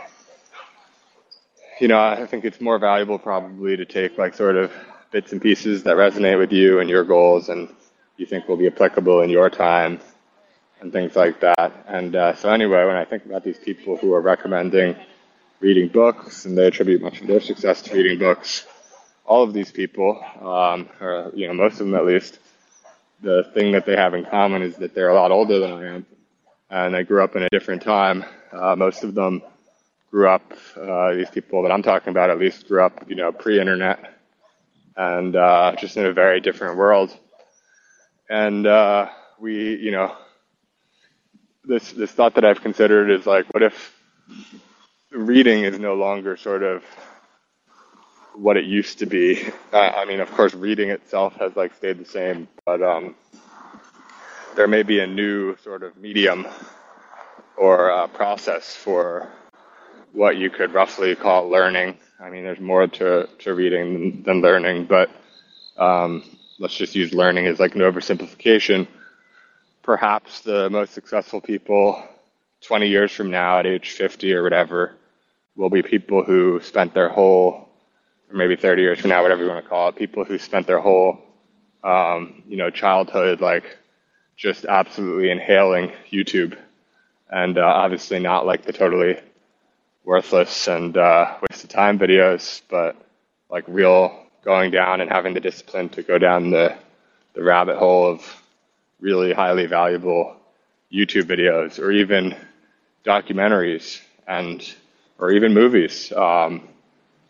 you 1.80 1.88
know, 1.88 2.00
I 2.00 2.26
think 2.26 2.46
it's 2.46 2.62
more 2.62 2.78
valuable 2.78 3.18
probably 3.18 3.78
to 3.78 3.86
take 3.86 4.18
like 4.18 4.36
sort 4.36 4.56
of 4.56 4.72
bits 5.12 5.32
and 5.32 5.42
pieces 5.42 5.84
that 5.84 5.96
resonate 5.98 6.38
with 6.38 6.52
you 6.52 6.80
and 6.80 6.90
your 6.90 7.04
goals 7.04 7.50
and 7.50 7.70
you 8.18 8.26
think 8.26 8.48
will 8.48 8.58
be 8.58 8.68
applicable 8.68 9.22
in 9.22 9.30
your 9.30 9.50
time 9.50 10.00
and 10.80 10.92
things 10.92 11.16
like 11.16 11.40
that. 11.42 11.72
And 11.88 12.16
uh, 12.16 12.36
so, 12.36 12.50
anyway, 12.50 12.86
when 12.86 12.96
I 12.96 13.06
think 13.06 13.26
about 13.26 13.44
these 13.44 13.58
people 13.58 13.98
who 13.98 14.14
are 14.14 14.22
recommending 14.22 14.96
reading 15.60 15.88
books 15.90 16.46
and 16.46 16.58
they 16.58 16.68
attribute 16.68 17.02
much 17.02 17.22
of 17.22 17.28
their 17.28 17.40
success 17.40 17.82
to 17.84 17.94
reading 17.94 18.20
books, 18.20 18.66
all 19.26 19.44
of 19.44 19.54
these 19.54 19.72
people, 19.72 20.24
um, 20.42 20.90
or 21.00 21.32
you 21.34 21.48
know, 21.48 21.54
most 21.54 21.74
of 21.74 21.88
them 21.88 21.96
at 21.96 22.06
least, 22.06 22.40
the 23.22 23.44
thing 23.54 23.72
that 23.74 23.86
they 23.86 23.96
have 23.96 24.14
in 24.14 24.26
common 24.26 24.62
is 24.62 24.76
that 24.78 24.96
they're 24.96 25.10
a 25.10 25.14
lot 25.14 25.32
older 25.32 25.60
than 25.60 25.72
I 25.72 25.96
am, 25.96 26.06
and 26.70 26.94
they 26.94 27.04
grew 27.04 27.24
up 27.24 27.36
in 27.36 27.44
a 27.44 27.50
different 27.50 27.84
time. 27.84 28.26
Uh, 28.52 28.76
most 28.76 29.04
of 29.04 29.14
them 29.14 29.42
grew 30.10 30.28
up. 30.28 30.54
Uh, 30.76 31.14
these 31.14 31.30
people 31.30 31.64
that 31.64 31.72
I'm 31.72 31.84
talking 31.84 32.10
about, 32.10 32.30
at 32.30 32.40
least, 32.40 32.68
grew 32.68 32.84
up, 32.84 33.10
you 33.10 33.16
know, 33.16 33.32
pre-internet, 33.32 34.14
and 34.98 35.36
uh, 35.36 35.76
just 35.78 35.98
in 35.98 36.06
a 36.06 36.14
very 36.14 36.42
different 36.42 36.78
world. 36.78 37.16
And 38.30 38.66
uh, 38.66 39.10
we, 39.40 39.76
you 39.76 39.92
know, 39.92 40.16
this 41.64 41.92
this 41.92 42.12
thought 42.12 42.36
that 42.36 42.46
I've 42.46 42.62
considered 42.62 43.12
is 43.12 43.26
like, 43.26 43.46
what 43.54 43.64
if 43.64 43.96
reading 45.12 45.64
is 45.64 45.78
no 45.80 45.94
longer 45.94 46.38
sort 46.38 46.64
of 46.64 46.84
what 48.34 48.58
it 48.58 48.66
used 48.66 49.00
to 49.00 49.06
be. 49.06 49.50
Uh, 49.74 49.78
I 49.78 50.06
mean, 50.06 50.20
of 50.20 50.32
course, 50.32 50.54
reading 50.54 50.90
itself 50.90 51.36
has 51.36 51.56
like 51.56 51.74
stayed 51.76 52.00
the 52.00 52.06
same, 52.06 52.48
but 52.66 52.82
um, 52.82 53.16
there 54.56 54.68
may 54.68 54.84
be 54.84 55.00
a 55.00 55.08
new 55.08 55.56
sort 55.58 55.84
of 55.84 55.98
medium 55.98 56.48
or 57.58 57.92
uh, 57.92 58.08
process 58.08 58.76
for 58.76 59.30
what 60.14 60.38
you 60.38 60.50
could 60.50 60.74
roughly 60.74 61.16
call 61.16 61.50
learning. 61.50 61.98
I 62.20 62.30
mean, 62.30 62.44
there's 62.44 62.60
more 62.60 62.88
to, 62.88 63.28
to 63.40 63.54
reading 63.54 63.94
than, 63.94 64.24
than 64.24 64.42
learning, 64.42 64.86
but 64.86 65.10
um, 65.78 66.24
let's 66.60 66.76
just 66.76 66.96
use 66.96 67.14
learning 67.14 67.48
as 67.48 67.60
like 67.60 67.76
an 67.76 67.82
oversimplification. 67.82 68.88
Perhaps 69.84 70.42
the 70.42 70.70
most 70.70 70.94
successful 70.94 71.42
people 71.42 72.04
20 72.62 72.88
years 72.88 73.12
from 73.12 73.32
now 73.32 73.58
at 73.58 73.66
age 73.66 73.90
50 73.90 74.34
or 74.34 74.44
whatever 74.44 74.94
will 75.56 75.70
be 75.70 75.82
people 75.82 76.24
who 76.24 76.62
spent 76.62 76.94
their 76.94 77.10
whole 77.10 77.71
maybe 78.34 78.56
30 78.56 78.82
years 78.82 79.00
from 79.00 79.10
now, 79.10 79.22
whatever 79.22 79.44
you 79.44 79.50
want 79.50 79.64
to 79.64 79.70
call 79.70 79.90
it, 79.90 79.96
people 79.96 80.24
who 80.24 80.38
spent 80.38 80.68
their 80.68 80.80
whole, 80.80 81.20
um, 81.84 82.44
you 82.48 82.58
know, 82.58 82.70
childhood 82.70 83.42
like 83.42 83.78
just 84.38 84.66
absolutely 84.66 85.30
inhaling 85.30 85.92
YouTube, 86.12 86.58
and 87.30 87.58
uh, 87.58 87.62
obviously 87.62 88.20
not 88.20 88.46
like 88.46 88.64
the 88.64 88.74
totally 88.74 89.20
worthless 90.04 90.68
and 90.68 90.98
uh, 90.98 91.38
waste 91.50 91.64
of 91.64 91.70
time 91.70 92.00
videos, 92.00 92.62
but 92.70 92.96
like 93.50 93.64
real 93.68 94.26
going 94.44 94.72
down 94.72 95.02
and 95.02 95.12
having 95.12 95.34
the 95.34 95.40
discipline 95.40 95.90
to 95.90 96.02
go 96.02 96.18
down 96.18 96.50
the 96.50 96.76
the 97.34 97.44
rabbit 97.44 97.78
hole 97.78 98.08
of 98.08 98.42
really 99.00 99.34
highly 99.34 99.66
valuable 99.66 100.36
YouTube 100.92 101.24
videos 101.24 101.80
or 101.80 101.92
even 101.92 102.36
documentaries 103.06 104.02
and 104.28 104.74
or 105.18 105.32
even 105.32 105.54
movies. 105.54 106.12
Um, 106.12 106.68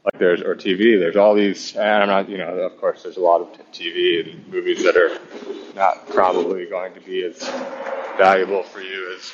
like 0.04 0.18
there's 0.18 0.42
or 0.42 0.56
TV. 0.56 1.00
There's 1.00 1.16
all 1.16 1.36
these, 1.36 1.76
and 1.76 2.04
I'm 2.04 2.08
not, 2.08 2.30
you 2.30 2.38
know, 2.38 2.48
of 2.48 2.78
course, 2.78 3.04
there's 3.04 3.18
a 3.18 3.22
lot 3.22 3.42
of 3.42 3.48
TV 3.72 4.32
and 4.34 4.48
movies 4.48 4.84
that 4.84 4.98
are 4.98 5.20
not 5.76 6.08
probably 6.10 6.66
going 6.66 6.94
to 6.94 7.02
be 7.02 7.24
as 7.24 7.40
valuable 8.18 8.64
for 8.64 8.82
you 8.82 9.14
as 9.16 9.32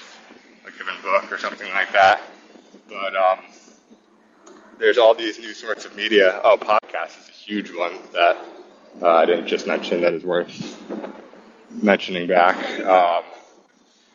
a 0.67 0.71
given 0.77 0.95
book 1.01 1.31
or 1.31 1.37
something 1.37 1.69
like 1.73 1.91
that. 1.93 2.21
But 2.89 3.15
um, 3.15 3.39
there's 4.77 4.97
all 4.97 5.13
these 5.13 5.39
new 5.39 5.53
sorts 5.53 5.85
of 5.85 5.95
media. 5.95 6.39
Oh, 6.43 6.57
podcast 6.57 7.19
is 7.21 7.29
a 7.29 7.31
huge 7.31 7.71
one 7.71 7.93
that 8.13 8.37
uh, 9.01 9.07
I 9.07 9.25
didn't 9.25 9.47
just 9.47 9.67
mention 9.67 10.01
that 10.01 10.13
is 10.13 10.23
worth 10.23 10.81
mentioning 11.69 12.27
back. 12.27 12.57
Um, 12.81 13.23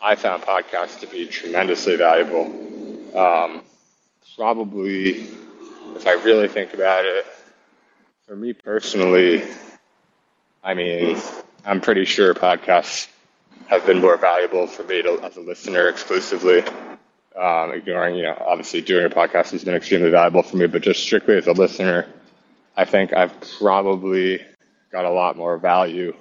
I 0.01 0.17
found 0.17 0.43
podcasts 0.43 1.01
to 1.01 1.07
be 1.07 1.27
tremendously 1.27 1.97
valuable. 1.97 2.47
Um, 3.17 3.63
probably 4.37 5.29
if 5.97 6.07
I 6.07 6.13
really 6.13 6.49
think 6.49 6.75
about 6.75 7.05
it, 7.05 7.27
for 8.27 8.37
me 8.37 8.53
personally, 8.53 9.43
I 10.63 10.75
mean, 10.75 11.19
I'm 11.65 11.81
pretty 11.81 12.05
sure 12.05 12.35
podcasts 12.35 13.09
have 13.69 13.87
been 13.87 14.01
more 14.01 14.17
valuable 14.17 14.67
for 14.67 14.83
me 14.85 15.03
to, 15.03 15.21
as 15.23 15.37
a 15.37 15.41
listener 15.41 15.89
exclusively. 15.89 16.63
Um, 17.37 17.73
ignoring, 17.73 18.17
you 18.17 18.25
know, 18.25 18.37
obviously 18.47 18.83
doing 18.83 19.07
a 19.07 19.09
podcast 19.09 19.53
has 19.53 19.65
been 19.65 19.75
extremely 19.75 20.11
valuable 20.11 20.43
for 20.43 20.57
me, 20.57 20.67
but 20.67 20.83
just 20.83 21.03
strictly 21.03 21.37
as 21.37 21.47
a 21.47 21.53
listener, 21.53 22.07
I 22.77 22.85
think 22.85 23.13
I've 23.15 23.35
probably 23.59 24.41
got 24.91 25.05
a 25.07 25.11
lot 25.11 25.37
more 25.37 25.57
value 25.57 26.15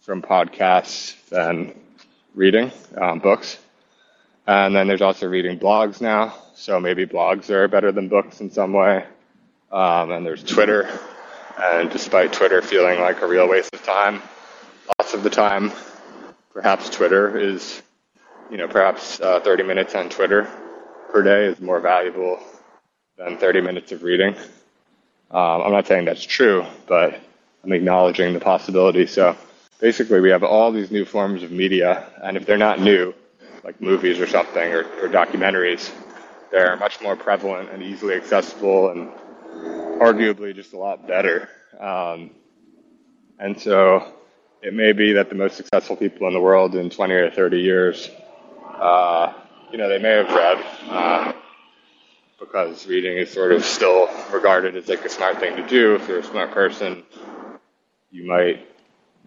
from 0.00 0.20
podcasts 0.20 1.14
than 1.28 1.74
reading 2.34 2.72
um, 3.00 3.20
books. 3.20 3.58
And 4.46 4.74
then 4.74 4.88
there's 4.88 5.02
also 5.02 5.28
reading 5.28 5.58
blogs 5.58 6.00
now. 6.00 6.34
So 6.54 6.80
maybe 6.80 7.06
blogs 7.06 7.50
are 7.50 7.68
better 7.68 7.92
than 7.92 8.08
books 8.08 8.40
in 8.40 8.50
some 8.50 8.72
way. 8.72 9.04
Um, 9.70 10.10
and 10.10 10.26
there's 10.26 10.42
Twitter. 10.42 10.88
And 11.58 11.90
despite 11.90 12.32
Twitter 12.32 12.60
feeling 12.62 13.00
like 13.00 13.22
a 13.22 13.26
real 13.26 13.48
waste 13.48 13.74
of 13.74 13.84
time, 13.84 14.22
lots 14.98 15.14
of 15.14 15.22
the 15.22 15.30
time, 15.30 15.72
perhaps 16.52 16.90
Twitter 16.90 17.38
is, 17.38 17.82
you 18.50 18.56
know, 18.56 18.68
perhaps 18.68 19.20
uh, 19.20 19.40
30 19.40 19.62
minutes 19.62 19.94
on 19.94 20.08
Twitter 20.08 20.48
per 21.10 21.22
day 21.22 21.46
is 21.46 21.60
more 21.60 21.80
valuable 21.80 22.40
than 23.16 23.36
30 23.36 23.60
minutes 23.60 23.92
of 23.92 24.02
reading. 24.02 24.34
Um, 25.30 25.62
I'm 25.62 25.72
not 25.72 25.86
saying 25.86 26.04
that's 26.04 26.24
true, 26.24 26.64
but 26.86 27.18
I'm 27.64 27.72
acknowledging 27.72 28.34
the 28.34 28.40
possibility. 28.40 29.06
So 29.06 29.36
basically, 29.80 30.20
we 30.20 30.30
have 30.30 30.42
all 30.42 30.72
these 30.72 30.90
new 30.90 31.04
forms 31.04 31.42
of 31.42 31.50
media, 31.50 32.06
and 32.22 32.36
if 32.36 32.44
they're 32.44 32.58
not 32.58 32.80
new, 32.80 33.14
like 33.64 33.80
movies 33.80 34.18
or 34.20 34.26
something, 34.26 34.72
or, 34.72 34.80
or 35.00 35.08
documentaries, 35.08 35.90
they're 36.50 36.76
much 36.76 37.00
more 37.00 37.16
prevalent 37.16 37.70
and 37.70 37.82
easily 37.82 38.14
accessible 38.14 38.90
and 38.90 39.10
arguably 40.00 40.54
just 40.54 40.72
a 40.72 40.78
lot 40.78 41.06
better. 41.06 41.48
Um, 41.78 42.30
and 43.38 43.60
so 43.60 44.12
it 44.62 44.74
may 44.74 44.92
be 44.92 45.12
that 45.14 45.28
the 45.28 45.34
most 45.34 45.56
successful 45.56 45.96
people 45.96 46.26
in 46.28 46.34
the 46.34 46.40
world 46.40 46.74
in 46.74 46.90
20 46.90 47.14
or 47.14 47.30
30 47.30 47.60
years, 47.60 48.10
uh, 48.64 49.32
you 49.70 49.78
know, 49.78 49.88
they 49.88 49.98
may 49.98 50.10
have 50.10 50.28
read 50.28 50.64
uh, 50.90 51.32
because 52.38 52.86
reading 52.86 53.16
is 53.16 53.32
sort 53.32 53.52
of 53.52 53.64
still 53.64 54.08
regarded 54.32 54.76
as 54.76 54.88
like 54.88 55.04
a 55.04 55.08
smart 55.08 55.40
thing 55.40 55.56
to 55.56 55.66
do. 55.66 55.94
If 55.94 56.08
you're 56.08 56.18
a 56.20 56.24
smart 56.24 56.52
person, 56.52 57.02
you 58.10 58.26
might, 58.26 58.66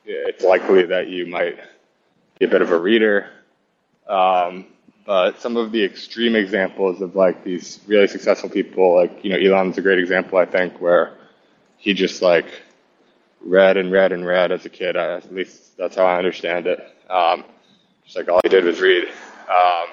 it's 0.05 0.43
likely 0.43 0.83
that 0.85 1.07
you 1.07 1.25
might 1.25 1.57
be 2.39 2.45
a 2.45 2.49
bit 2.49 2.61
of 2.61 2.71
a 2.71 2.79
reader. 2.79 3.29
Um, 4.07 4.65
but 5.05 5.39
some 5.39 5.55
of 5.55 5.71
the 5.71 5.83
extreme 5.83 6.35
examples 6.35 7.01
of 7.01 7.15
like 7.15 7.43
these 7.43 7.79
really 7.87 8.07
successful 8.07 8.49
people, 8.49 8.95
like, 8.95 9.23
you 9.23 9.29
know, 9.29 9.37
Elon's 9.37 9.77
a 9.77 9.81
great 9.81 9.99
example, 9.99 10.37
I 10.39 10.45
think, 10.45 10.81
where 10.81 11.13
he 11.77 11.93
just 11.93 12.21
like 12.21 12.47
read 13.41 13.77
and 13.77 13.91
read 13.91 14.11
and 14.11 14.25
read 14.25 14.51
as 14.51 14.65
a 14.65 14.69
kid. 14.69 14.97
I, 14.97 15.17
at 15.17 15.33
least 15.33 15.77
that's 15.77 15.95
how 15.95 16.05
I 16.05 16.17
understand 16.17 16.65
it. 16.65 16.79
Um, 17.09 17.43
just 18.03 18.17
like 18.17 18.29
all 18.29 18.41
he 18.43 18.49
did 18.49 18.63
was 18.63 18.81
read. 18.81 19.07
Um, 19.47 19.87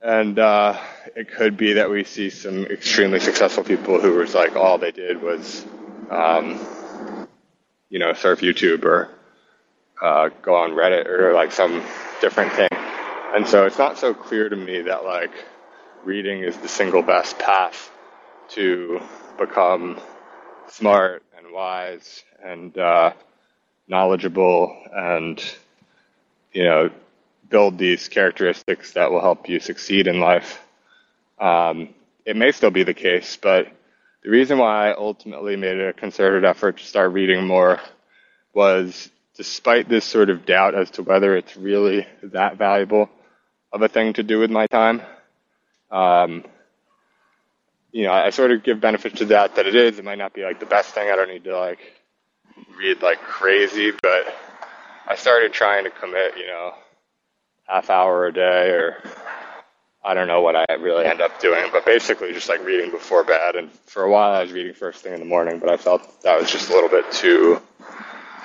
and 0.00 0.38
uh, 0.38 0.78
it 1.14 1.30
could 1.30 1.56
be 1.56 1.74
that 1.74 1.90
we 1.90 2.04
see 2.04 2.30
some 2.30 2.64
extremely 2.66 3.20
successful 3.20 3.64
people 3.64 4.00
who 4.00 4.14
was 4.14 4.34
like 4.34 4.56
all 4.56 4.78
they 4.78 4.92
did 4.92 5.20
was, 5.20 5.66
um, 6.10 6.58
you 7.90 7.98
know, 7.98 8.12
surf 8.14 8.40
YouTube 8.40 8.84
or 8.84 9.10
uh, 10.00 10.30
go 10.42 10.54
on 10.54 10.70
Reddit 10.70 11.06
or 11.06 11.32
like 11.34 11.52
some 11.52 11.82
different 12.20 12.52
thing. 12.52 12.68
And 13.34 13.46
so 13.46 13.66
it's 13.66 13.78
not 13.78 13.98
so 13.98 14.14
clear 14.14 14.48
to 14.48 14.56
me 14.56 14.82
that 14.82 15.04
like 15.04 15.32
reading 16.04 16.42
is 16.42 16.56
the 16.56 16.68
single 16.68 17.02
best 17.02 17.38
path 17.38 17.90
to 18.50 19.00
become 19.38 20.00
smart 20.68 21.22
and 21.36 21.52
wise 21.52 22.22
and 22.42 22.76
uh, 22.78 23.12
knowledgeable 23.88 24.76
and 24.92 25.42
you 26.52 26.64
know 26.64 26.90
build 27.48 27.78
these 27.78 28.08
characteristics 28.08 28.92
that 28.92 29.10
will 29.10 29.20
help 29.20 29.48
you 29.48 29.60
succeed 29.60 30.06
in 30.06 30.20
life. 30.20 30.60
Um, 31.38 31.90
it 32.24 32.36
may 32.36 32.50
still 32.52 32.70
be 32.70 32.82
the 32.82 32.94
case, 32.94 33.36
but 33.40 33.68
the 34.22 34.30
reason 34.30 34.58
why 34.58 34.90
I 34.90 34.94
ultimately 34.96 35.54
made 35.56 35.78
a 35.78 35.92
concerted 35.92 36.44
effort 36.44 36.78
to 36.78 36.84
start 36.84 37.12
reading 37.12 37.46
more 37.46 37.80
was 38.52 39.10
despite 39.36 39.88
this 39.88 40.04
sort 40.04 40.30
of 40.30 40.46
doubt 40.46 40.74
as 40.74 40.90
to 40.92 41.02
whether 41.02 41.36
it's 41.36 41.56
really 41.56 42.06
that 42.22 42.56
valuable 42.56 43.10
of 43.72 43.82
a 43.82 43.88
thing 43.88 44.14
to 44.14 44.22
do 44.22 44.38
with 44.38 44.50
my 44.50 44.66
time. 44.66 45.02
Um, 45.90 46.44
you 47.92 48.04
know, 48.04 48.12
I 48.12 48.30
sort 48.30 48.50
of 48.50 48.62
give 48.62 48.80
benefit 48.80 49.16
to 49.16 49.26
that 49.26 49.56
that 49.56 49.66
it 49.66 49.74
is. 49.74 49.98
It 49.98 50.04
might 50.04 50.18
not 50.18 50.34
be 50.34 50.42
like 50.42 50.60
the 50.60 50.66
best 50.66 50.94
thing. 50.94 51.10
I 51.10 51.16
don't 51.16 51.28
need 51.28 51.44
to 51.44 51.58
like 51.58 51.78
read 52.78 53.02
like 53.02 53.20
crazy, 53.20 53.92
but 54.02 54.34
I 55.06 55.16
started 55.16 55.52
trying 55.52 55.84
to 55.84 55.90
commit, 55.90 56.36
you 56.36 56.46
know, 56.46 56.74
half 57.64 57.90
hour 57.90 58.26
a 58.26 58.32
day 58.32 58.70
or 58.70 59.02
I 60.04 60.14
don't 60.14 60.28
know 60.28 60.40
what 60.40 60.56
I 60.56 60.64
really 60.74 61.04
end 61.04 61.20
up 61.20 61.40
doing, 61.40 61.64
but 61.72 61.84
basically 61.84 62.32
just 62.32 62.48
like 62.48 62.64
reading 62.64 62.90
before 62.90 63.24
bed. 63.24 63.56
And 63.56 63.70
for 63.86 64.04
a 64.04 64.10
while 64.10 64.32
I 64.32 64.42
was 64.42 64.52
reading 64.52 64.72
first 64.72 65.02
thing 65.02 65.12
in 65.12 65.20
the 65.20 65.26
morning, 65.26 65.58
but 65.58 65.68
I 65.68 65.76
felt 65.76 66.22
that 66.22 66.38
was 66.38 66.50
just 66.50 66.70
a 66.70 66.72
little 66.72 66.88
bit 66.88 67.10
too 67.10 67.60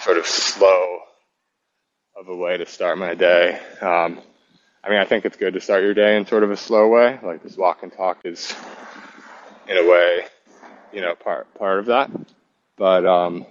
sort 0.02 0.18
of 0.18 0.26
slow 0.26 1.00
of 2.16 2.28
a 2.28 2.36
way 2.36 2.58
to 2.58 2.66
start 2.66 2.98
my 2.98 3.14
day. 3.14 3.60
Um, 3.82 4.20
I 4.84 4.90
mean, 4.90 5.00
I 5.00 5.06
think 5.06 5.26
it's 5.26 5.38
good 5.38 5.54
to 5.54 5.62
start 5.62 5.84
your 5.84 5.94
day 5.94 6.18
in 6.18 6.26
sort 6.26 6.44
of 6.44 6.52
a 6.52 6.58
slow 6.58 6.88
way. 6.88 7.20
Like 7.22 7.44
this 7.44 7.56
walk 7.56 7.84
and 7.84 7.94
talk 7.94 8.20
is 8.26 8.54
in 9.68 9.78
a 9.78 9.90
way, 9.90 10.26
you 10.92 11.02
know, 11.02 11.14
part 11.16 11.54
part 11.56 11.80
of 11.80 11.86
that. 11.88 12.10
But 12.78 13.06
um, 13.06 13.46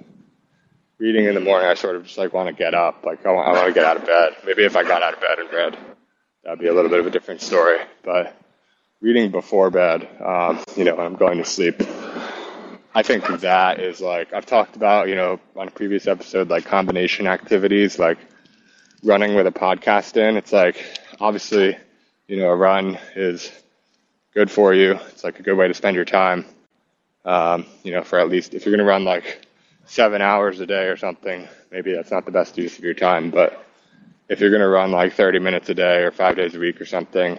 reading 0.98 1.26
in 1.26 1.34
the 1.34 1.40
morning, 1.40 1.68
I 1.68 1.74
sort 1.74 1.94
of 1.94 2.04
just 2.04 2.18
like 2.18 2.32
want 2.32 2.48
to 2.48 2.52
get 2.52 2.74
up. 2.74 3.04
Like 3.04 3.24
I 3.24 3.30
want, 3.30 3.48
I 3.48 3.52
want 3.52 3.68
to 3.68 3.72
get 3.72 3.84
out 3.84 3.96
of 3.96 4.06
bed. 4.06 4.34
Maybe 4.44 4.64
if 4.64 4.76
I 4.76 4.82
got 4.82 5.02
out 5.02 5.14
of 5.14 5.20
bed 5.20 5.38
and 5.38 5.52
read, 5.52 5.78
that'd 6.42 6.58
be 6.58 6.66
a 6.66 6.74
little 6.74 6.90
bit 6.90 6.98
of 6.98 7.06
a 7.06 7.10
different 7.10 7.42
story. 7.42 7.78
But 8.04 8.36
reading 9.00 9.30
before 9.30 9.70
bed, 9.70 10.08
um, 10.20 10.64
you 10.76 10.84
know, 10.84 10.96
when 10.96 11.06
I'm 11.06 11.16
going 11.16 11.38
to 11.38 11.44
sleep, 11.44 11.80
I 12.94 13.02
think 13.02 13.26
that 13.40 13.78
is 13.78 14.00
like 14.00 14.32
I've 14.32 14.46
talked 14.46 14.74
about, 14.76 15.08
you 15.08 15.14
know, 15.14 15.38
on 15.54 15.68
a 15.68 15.70
previous 15.70 16.08
episode, 16.08 16.48
like 16.48 16.64
combination 16.64 17.28
activities, 17.28 17.98
like 17.98 18.18
running 19.04 19.34
with 19.34 19.46
a 19.46 19.52
podcast 19.52 20.16
in. 20.16 20.36
It's 20.36 20.52
like 20.52 20.98
obviously, 21.20 21.76
you 22.26 22.36
know, 22.38 22.48
a 22.48 22.56
run 22.56 22.98
is 23.14 23.52
good 24.34 24.50
for 24.50 24.74
you. 24.74 24.92
It's 25.08 25.22
like 25.22 25.38
a 25.38 25.42
good 25.42 25.56
way 25.56 25.68
to 25.68 25.74
spend 25.74 25.94
your 25.94 26.04
time. 26.04 26.44
Um, 27.24 27.66
you 27.84 27.92
know, 27.92 28.02
for 28.02 28.18
at 28.18 28.28
least 28.28 28.54
if 28.54 28.64
you're 28.64 28.74
going 28.74 28.84
to 28.84 28.90
run 28.90 29.04
like 29.04 29.46
seven 29.84 30.20
hours 30.20 30.58
a 30.60 30.66
day 30.66 30.86
or 30.86 30.96
something, 30.96 31.46
maybe 31.70 31.92
that's 31.92 32.10
not 32.10 32.24
the 32.24 32.32
best 32.32 32.58
use 32.58 32.76
of 32.78 32.84
your 32.84 32.94
time. 32.94 33.30
But 33.30 33.64
if 34.28 34.40
you're 34.40 34.50
going 34.50 34.62
to 34.62 34.68
run 34.68 34.90
like 34.90 35.12
30 35.12 35.38
minutes 35.38 35.68
a 35.68 35.74
day 35.74 36.02
or 36.02 36.10
five 36.10 36.36
days 36.36 36.54
a 36.54 36.58
week 36.58 36.80
or 36.80 36.86
something, 36.86 37.38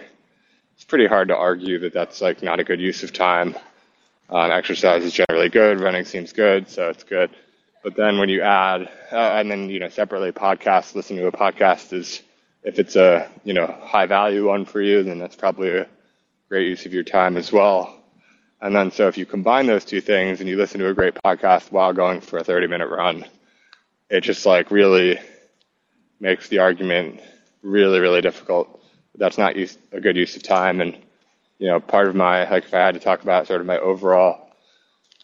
it's 0.74 0.84
pretty 0.84 1.06
hard 1.06 1.28
to 1.28 1.36
argue 1.36 1.78
that 1.80 1.92
that's 1.92 2.20
like 2.22 2.42
not 2.42 2.60
a 2.60 2.64
good 2.64 2.80
use 2.80 3.02
of 3.02 3.12
time. 3.12 3.54
Um, 4.32 4.50
exercise 4.50 5.04
is 5.04 5.12
generally 5.12 5.50
good. 5.50 5.78
Running 5.78 6.06
seems 6.06 6.32
good, 6.32 6.70
so 6.70 6.88
it's 6.88 7.04
good. 7.04 7.28
But 7.82 7.96
then 7.96 8.18
when 8.18 8.30
you 8.30 8.40
add, 8.40 8.88
uh, 9.12 9.16
and 9.16 9.50
then 9.50 9.68
you 9.68 9.78
know 9.78 9.90
separately, 9.90 10.32
podcast, 10.32 10.94
listening 10.94 11.18
to 11.20 11.26
a 11.26 11.32
podcast 11.32 11.92
is, 11.92 12.22
if 12.62 12.78
it's 12.78 12.96
a 12.96 13.30
you 13.44 13.52
know 13.52 13.66
high 13.66 14.06
value 14.06 14.48
one 14.48 14.64
for 14.64 14.80
you, 14.80 15.02
then 15.02 15.18
that's 15.18 15.36
probably 15.36 15.68
a 15.68 15.86
great 16.48 16.66
use 16.66 16.86
of 16.86 16.94
your 16.94 17.02
time 17.02 17.36
as 17.36 17.52
well. 17.52 17.94
And 18.62 18.74
then 18.74 18.90
so 18.90 19.06
if 19.06 19.18
you 19.18 19.26
combine 19.26 19.66
those 19.66 19.84
two 19.84 20.00
things 20.00 20.40
and 20.40 20.48
you 20.48 20.56
listen 20.56 20.80
to 20.80 20.88
a 20.88 20.94
great 20.94 21.14
podcast 21.22 21.70
while 21.70 21.92
going 21.92 22.22
for 22.22 22.38
a 22.38 22.44
30 22.44 22.68
minute 22.68 22.88
run, 22.88 23.26
it 24.08 24.22
just 24.22 24.46
like 24.46 24.70
really 24.70 25.18
makes 26.20 26.48
the 26.48 26.60
argument 26.60 27.20
really, 27.60 28.00
really 28.00 28.22
difficult. 28.22 28.80
That's 29.14 29.36
not 29.36 29.56
use, 29.56 29.76
a 29.90 30.00
good 30.00 30.16
use 30.16 30.36
of 30.36 30.42
time. 30.42 30.80
And, 30.80 30.96
you 31.62 31.68
know, 31.68 31.78
part 31.78 32.08
of 32.08 32.16
my, 32.16 32.50
like 32.50 32.64
if 32.64 32.74
I 32.74 32.78
had 32.78 32.94
to 32.94 33.00
talk 33.00 33.22
about 33.22 33.46
sort 33.46 33.60
of 33.60 33.68
my 33.68 33.78
overall 33.78 34.48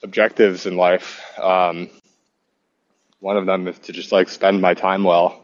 objectives 0.05 0.66
in 0.66 0.77
life, 0.77 1.20
um, 1.37 1.90
one 3.18 3.37
of 3.37 3.44
them 3.44 3.66
is 3.66 3.77
to 3.81 3.92
just 3.92 4.12
like 4.12 4.29
spend 4.29 4.61
my 4.61 4.72
time 4.72 5.03
well 5.03 5.42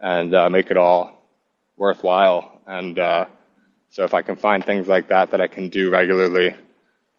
and 0.00 0.34
uh, 0.34 0.48
make 0.48 0.70
it 0.70 0.78
all 0.78 1.26
worthwhile. 1.76 2.58
And, 2.66 2.98
uh, 2.98 3.26
so 3.90 4.04
if 4.04 4.14
I 4.14 4.22
can 4.22 4.34
find 4.34 4.64
things 4.64 4.88
like 4.88 5.08
that 5.08 5.30
that 5.32 5.42
I 5.42 5.46
can 5.46 5.68
do 5.68 5.90
regularly, 5.90 6.54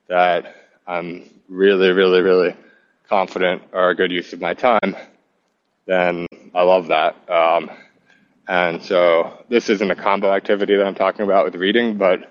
that 0.07 0.55
I'm 0.87 1.29
really, 1.47 1.91
really, 1.91 2.21
really 2.21 2.55
confident 3.07 3.61
are 3.71 3.91
a 3.91 3.95
good 3.95 4.11
use 4.11 4.33
of 4.33 4.41
my 4.41 4.55
time, 4.55 4.95
then 5.85 6.25
I 6.55 6.63
love 6.63 6.87
that. 6.87 7.29
Um, 7.29 7.69
and 8.47 8.81
so 8.81 9.45
this 9.47 9.69
isn't 9.69 9.91
a 9.91 9.95
combo 9.95 10.33
activity 10.33 10.75
that 10.75 10.87
I'm 10.87 10.95
talking 10.95 11.21
about 11.23 11.45
with 11.45 11.53
reading, 11.53 11.99
but 11.99 12.27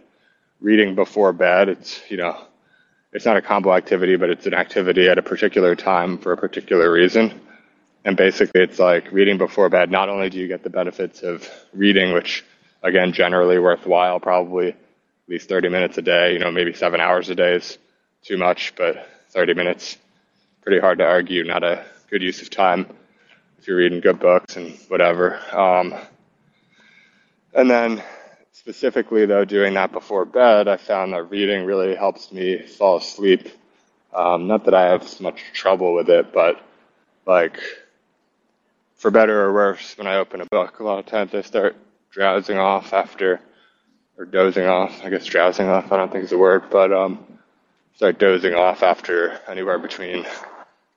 reading 0.61 0.95
before 0.95 1.33
bed, 1.33 1.69
it's, 1.69 2.01
you 2.11 2.17
know, 2.17 2.39
it's 3.13 3.25
not 3.25 3.37
a 3.37 3.43
combo 3.43 3.75
activity, 3.75 4.17
but 4.17 4.31
it's 4.31 4.47
an 4.47 4.55
activity 4.55 5.09
at 5.09 5.19
a 5.19 5.23
particular 5.23 5.75
time 5.75 6.19
for 6.19 6.33
a 6.33 6.37
particular 6.37 6.91
reason. 6.93 7.41
And 8.05 8.17
basically, 8.17 8.63
it's 8.63 8.79
like 8.79 9.11
reading 9.13 9.37
before 9.37 9.69
bed. 9.69 9.91
Not 9.91 10.09
only 10.09 10.31
do 10.31 10.39
you 10.39 10.49
get 10.49 10.63
the 10.63 10.71
benefits 10.71 11.23
of 11.23 11.49
reading, 11.73 12.13
which 12.13 12.45
again, 12.83 13.13
generally 13.13 13.59
worthwhile, 13.59 14.21
probably 14.21 14.69
at 14.69 14.77
least 15.29 15.49
30 15.49 15.69
minutes 15.69 15.99
a 15.99 16.03
day. 16.03 16.33
You 16.33 16.39
know, 16.39 16.51
maybe 16.51 16.73
seven 16.73 17.01
hours 17.01 17.29
a 17.29 17.35
day 17.35 17.55
is 17.55 17.79
too 18.23 18.39
much, 18.39 18.75
but 18.77 19.09
30 19.31 19.55
minutes, 19.55 19.99
pretty 20.63 20.81
hard 20.81 20.99
to 20.99 21.05
argue, 21.05 21.45
not 21.45 21.63
a 21.63 21.85
good 22.11 22.23
use 22.23 22.43
of 22.43 22.51
time 22.51 22.87
if 23.59 23.67
you're 23.69 23.77
reading 23.77 24.01
good 24.01 24.19
books 24.19 24.57
and 24.57 24.73
whatever. 24.89 25.39
Um, 25.53 25.95
and 27.55 27.71
then 27.71 28.03
specifically 28.53 29.27
though, 29.27 29.45
doing 29.45 29.75
that 29.75 29.93
before 29.93 30.25
bed, 30.25 30.69
I 30.69 30.77
found 30.77 31.13
that 31.13 31.25
reading 31.25 31.65
really 31.65 31.95
helps 31.95 32.33
me 32.33 32.63
fall 32.63 32.97
asleep. 32.97 33.49
Um, 34.13 34.47
not 34.47 34.65
that 34.65 34.75
I 34.75 34.91
have 34.91 35.21
much 35.21 35.41
trouble 35.53 35.95
with 35.95 36.09
it, 36.09 36.33
but 36.33 36.61
like 37.27 37.61
for 38.97 39.11
better 39.11 39.45
or 39.45 39.53
worse, 39.53 39.97
when 39.97 40.07
I 40.07 40.17
open 40.17 40.41
a 40.41 40.47
book, 40.47 40.81
a 40.81 40.85
lot 40.85 40.99
of 40.99 41.07
times 41.07 41.35
I 41.35 41.41
start 41.41 41.77
drowsing 42.11 42.59
off 42.59 42.93
after, 42.93 43.41
or 44.19 44.27
dozing 44.27 44.67
off. 44.67 45.03
I 45.05 45.09
guess 45.11 45.25
drowsing 45.25 45.69
off. 45.69 45.91
I 45.91 45.97
don't 45.97 46.13
think 46.13 46.25
is 46.25 46.33
a 46.33 46.39
word, 46.39 46.65
but 46.71 46.93
um, 46.93 47.25
start 47.97 48.19
dozing 48.19 48.55
off 48.55 48.83
after 48.83 49.41
anywhere 49.49 49.79
between 49.79 50.27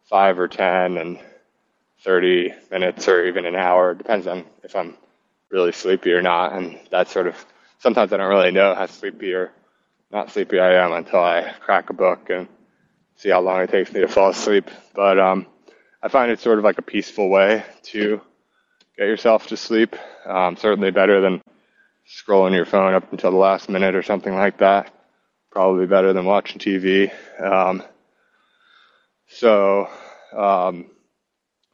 five 0.09 0.37
or 0.37 0.47
ten 0.47 0.97
and 0.97 1.19
thirty 2.03 2.53
minutes, 2.69 3.07
or 3.07 3.25
even 3.25 3.45
an 3.45 3.55
hour. 3.55 3.91
It 3.91 3.99
depends 3.99 4.27
on 4.27 4.43
if 4.63 4.75
I'm 4.75 4.95
really 5.53 5.71
sleepy 5.71 6.11
or 6.11 6.21
not, 6.21 6.51
and 6.53 6.77
that 6.89 7.07
sort 7.07 7.27
of. 7.27 7.45
Sometimes 7.77 8.11
I 8.11 8.17
don't 8.17 8.29
really 8.29 8.51
know 8.51 8.73
how 8.73 8.87
sleepy 8.87 9.33
or 9.33 9.51
not 10.11 10.31
sleepy 10.31 10.59
I 10.59 10.83
am 10.83 10.93
until 10.93 11.19
I 11.19 11.53
crack 11.59 11.89
a 11.89 11.93
book 11.93 12.29
and 12.29 12.47
see 13.15 13.29
how 13.29 13.41
long 13.41 13.61
it 13.61 13.69
takes 13.69 13.93
me 13.93 14.01
to 14.01 14.07
fall 14.07 14.29
asleep. 14.29 14.69
But 14.95 15.19
um, 15.19 15.45
I 16.01 16.07
find 16.07 16.31
it 16.31 16.39
sort 16.39 16.57
of 16.57 16.63
like 16.63 16.77
a 16.77 16.83
peaceful 16.83 17.29
way 17.29 17.63
to 17.83 18.21
get 18.97 19.07
yourself 19.07 19.47
to 19.47 19.57
sleep. 19.57 19.95
Um, 20.25 20.55
certainly 20.55 20.91
better 20.91 21.21
than 21.21 21.41
scrolling 22.07 22.53
your 22.53 22.65
phone 22.65 22.93
up 22.93 23.11
until 23.11 23.31
the 23.31 23.37
last 23.37 23.69
minute 23.69 23.95
or 23.95 24.03
something 24.03 24.33
like 24.33 24.59
that. 24.59 24.93
Probably 25.51 25.85
better 25.85 26.13
than 26.13 26.25
watching 26.25 26.59
TV. 26.59 27.11
Um, 27.39 27.83
so, 29.27 29.89
um, 30.35 30.85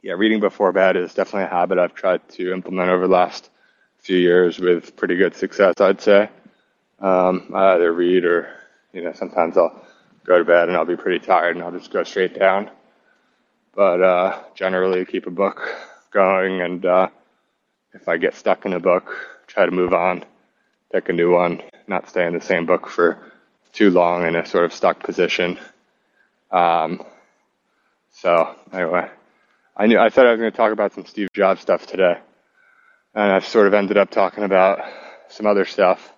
yeah, 0.02 0.14
reading 0.14 0.40
before 0.40 0.72
bed 0.72 0.96
is 0.96 1.14
definitely 1.14 1.44
a 1.44 1.58
habit 1.58 1.78
I've 1.78 1.94
tried 1.94 2.28
to 2.30 2.52
implement 2.52 2.90
over 2.90 3.06
the 3.06 3.12
last 3.12 3.50
few 4.00 4.18
years 4.18 4.58
with 4.58 4.96
pretty 4.96 5.16
good 5.16 5.34
success, 5.34 5.74
I'd 5.80 6.00
say. 6.00 6.28
Um, 6.98 7.50
I 7.54 7.74
either 7.74 7.92
read 7.92 8.24
or, 8.24 8.48
you 8.92 9.02
know, 9.02 9.12
sometimes 9.12 9.56
I'll 9.56 9.84
go 10.24 10.38
to 10.38 10.44
bed 10.44 10.68
and 10.68 10.76
I'll 10.76 10.84
be 10.84 10.96
pretty 10.96 11.24
tired 11.24 11.56
and 11.56 11.64
I'll 11.64 11.72
just 11.72 11.92
go 11.92 12.04
straight 12.04 12.38
down. 12.38 12.70
But 13.74 14.02
uh, 14.02 14.38
generally, 14.54 15.04
keep 15.04 15.26
a 15.26 15.30
book 15.30 15.62
going, 16.10 16.60
and 16.60 16.84
uh, 16.84 17.08
if 17.92 18.08
I 18.08 18.16
get 18.16 18.34
stuck 18.34 18.66
in 18.66 18.72
a 18.72 18.80
book, 18.80 19.14
try 19.46 19.64
to 19.64 19.70
move 19.70 19.94
on, 19.94 20.24
pick 20.92 21.08
a 21.08 21.12
new 21.12 21.32
one, 21.32 21.62
not 21.86 22.08
stay 22.08 22.26
in 22.26 22.34
the 22.34 22.40
same 22.40 22.66
book 22.66 22.88
for 22.88 23.32
too 23.72 23.90
long 23.90 24.26
in 24.26 24.34
a 24.34 24.44
sort 24.44 24.64
of 24.64 24.72
stuck 24.72 25.00
position. 25.02 25.58
Um, 26.50 27.04
so 28.10 28.56
anyway, 28.72 29.08
I 29.76 29.86
knew 29.86 29.98
I 29.98 30.10
thought 30.10 30.26
I 30.26 30.32
was 30.32 30.40
going 30.40 30.50
to 30.50 30.56
talk 30.56 30.72
about 30.72 30.92
some 30.92 31.06
Steve 31.06 31.28
Jobs 31.32 31.60
stuff 31.60 31.86
today, 31.86 32.18
and 33.14 33.32
I've 33.32 33.46
sort 33.46 33.66
of 33.68 33.74
ended 33.74 33.96
up 33.98 34.10
talking 34.10 34.44
about 34.44 34.80
some 35.28 35.46
other 35.46 35.64
stuff. 35.64 36.12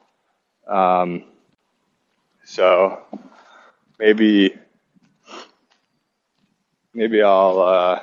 Um, 0.68 1.24
so 2.44 3.02
maybe 3.98 4.54
maybe 6.94 7.22
I'll 7.22 7.60
uh, 7.60 8.02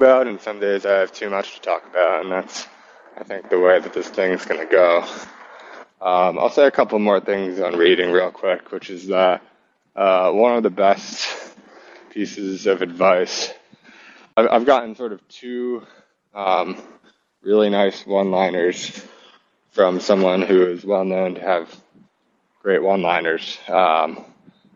about, 0.00 0.26
and 0.28 0.40
some 0.40 0.60
days 0.60 0.86
I 0.86 0.92
have 1.00 1.12
too 1.12 1.30
much 1.30 1.54
to 1.56 1.62
talk 1.62 1.86
about, 1.88 2.22
and 2.24 2.32
that's 2.32 2.66
I 3.18 3.24
think 3.24 3.50
the 3.50 3.60
way 3.60 3.80
that 3.80 3.94
this 3.94 4.08
thing's 4.08 4.44
gonna 4.46 4.66
go. 4.66 5.04
Um, 6.00 6.38
I'll 6.38 6.50
say 6.50 6.66
a 6.66 6.70
couple 6.70 6.98
more 6.98 7.20
things 7.20 7.60
on 7.60 7.76
reading 7.76 8.12
real 8.12 8.30
quick, 8.30 8.70
which 8.70 8.90
is 8.90 9.08
that 9.08 9.42
uh, 9.94 10.30
one 10.30 10.56
of 10.56 10.62
the 10.62 10.70
best 10.70 11.26
pieces 12.10 12.66
of 12.66 12.82
advice 12.82 13.52
I've, 14.38 14.48
I've 14.50 14.66
gotten 14.66 14.94
sort 14.94 15.12
of 15.12 15.26
two 15.28 15.86
um, 16.34 16.76
really 17.40 17.70
nice 17.70 18.06
one-liners 18.06 19.02
from 19.70 19.98
someone 20.00 20.42
who 20.42 20.66
is 20.66 20.84
well 20.84 21.06
known 21.06 21.36
to 21.36 21.40
have 21.40 21.74
great 22.62 22.82
one-liners, 22.82 23.58
um, 23.68 24.24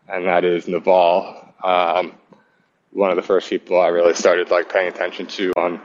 and 0.09 0.25
that 0.27 0.45
is 0.45 0.67
Naval. 0.67 1.47
Um, 1.63 2.15
one 2.93 3.11
of 3.11 3.17
the 3.17 3.23
first 3.23 3.51
people 3.51 3.79
I 3.79 3.89
really 3.89 4.15
started 4.15 4.51
like 4.51 4.73
paying 4.73 4.89
attention 4.89 5.27
to 5.27 5.53
on 5.59 5.81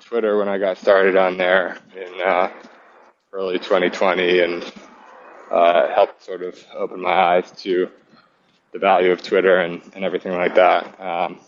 Twitter 0.00 0.36
when 0.36 0.48
I 0.48 0.58
got 0.58 0.76
started 0.76 1.16
on 1.16 1.38
there 1.38 1.78
in 1.96 2.20
uh, 2.20 2.50
early 3.34 3.58
2020, 3.58 4.40
and 4.40 4.72
uh, 5.50 5.92
helped 5.92 6.22
sort 6.22 6.42
of 6.42 6.56
open 6.74 7.00
my 7.00 7.12
eyes 7.12 7.50
to 7.50 7.88
the 8.72 8.78
value 8.78 9.10
of 9.10 9.22
Twitter 9.22 9.58
and, 9.58 9.82
and 9.94 10.04
everything 10.04 10.32
like 10.32 10.54
that. 10.54 11.00
Um, 11.00 11.40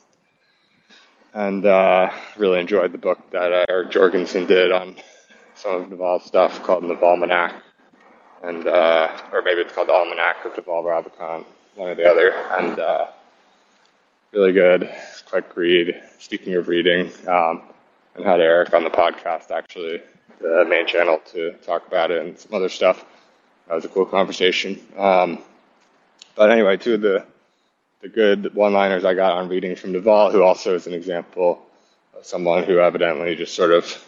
and 1.33 1.65
uh, 1.65 2.11
really 2.37 2.59
enjoyed 2.59 2.93
the 2.93 2.99
book 2.99 3.31
that 3.31 3.67
Eric 3.69 3.91
Jorgenson 3.91 4.47
did 4.47 4.73
on 4.73 4.97
some 5.55 5.83
of 5.83 5.91
Naval's 5.91 6.25
stuff 6.25 6.63
called 6.63 6.83
Navalmanack, 6.83 7.55
and 8.43 8.67
uh, 8.67 9.09
or 9.33 9.43
maybe 9.43 9.61
it's 9.61 9.73
called 9.73 9.89
the 9.89 9.93
Almanack 9.93 10.45
of 10.45 10.57
Naval 10.57 10.83
Ravikant, 10.83 11.45
one 11.77 11.89
or 11.89 11.95
the 11.95 12.11
other, 12.11 12.31
and 12.59 12.79
uh, 12.79 13.07
really 14.33 14.53
good, 14.53 14.91
quick 15.29 15.57
read. 15.57 16.03
Speaking 16.19 16.55
of 16.55 16.69
reading, 16.69 17.13
um, 17.29 17.63
and 18.17 18.25
had 18.25 18.41
Eric 18.41 18.75
on 18.75 18.83
the 18.83 18.91
podcast 18.91 19.51
actually, 19.51 20.01
the 20.41 20.65
main 20.69 20.87
channel 20.87 21.21
to 21.33 21.53
talk 21.65 21.87
about 21.87 22.11
it 22.11 22.25
and 22.25 22.39
some 22.39 22.55
other 22.55 22.69
stuff. 22.69 23.05
That 23.69 23.75
was 23.75 23.85
a 23.85 23.89
cool 23.89 24.07
conversation. 24.07 24.81
Um, 24.97 25.39
but 26.35 26.51
anyway, 26.51 26.77
two 26.77 26.95
of 26.95 27.01
the 27.01 27.25
the 28.03 28.09
good 28.09 28.55
one-liners 28.55 29.05
I 29.05 29.15
got 29.15 29.33
on 29.33 29.49
reading 29.49 29.75
from 29.75 29.93
Naval, 29.93 30.31
who 30.31 30.43
also 30.43 30.75
is 30.75 30.87
an 30.87 30.93
example 30.93 31.61
of 32.17 32.27
someone 32.27 32.65
who 32.65 32.79
evidently 32.79 33.35
just 33.35 33.55
sort 33.55 33.73
of 33.73 34.05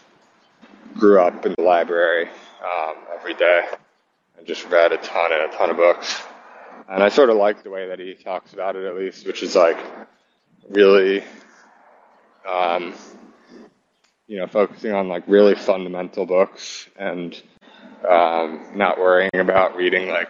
grew 0.95 1.19
up 1.19 1.45
in 1.45 1.55
the 1.57 1.63
library 1.63 2.29
um, 2.63 2.95
every 3.13 3.33
day 3.33 3.67
and 4.37 4.45
just 4.47 4.65
read 4.69 4.91
a 4.91 4.97
ton 4.97 5.31
and 5.33 5.51
a 5.51 5.57
ton 5.57 5.69
of 5.69 5.77
books. 5.77 6.21
And 6.87 7.03
I 7.03 7.09
sort 7.09 7.29
of 7.29 7.37
like 7.37 7.63
the 7.63 7.69
way 7.69 7.87
that 7.87 7.99
he 7.99 8.13
talks 8.13 8.53
about 8.53 8.75
it, 8.75 8.85
at 8.85 8.95
least, 8.95 9.25
which 9.25 9.43
is 9.43 9.55
like 9.55 9.77
really, 10.69 11.23
um, 12.47 12.93
you 14.29 14.37
know, 14.37 14.45
focusing 14.45 14.93
on 14.93 15.09
like 15.09 15.23
really 15.25 15.55
fundamental 15.55 16.23
books 16.23 16.87
and 16.95 17.41
um, 18.07 18.71
not 18.75 18.99
worrying 18.99 19.31
about 19.33 19.75
reading 19.75 20.07
like 20.07 20.29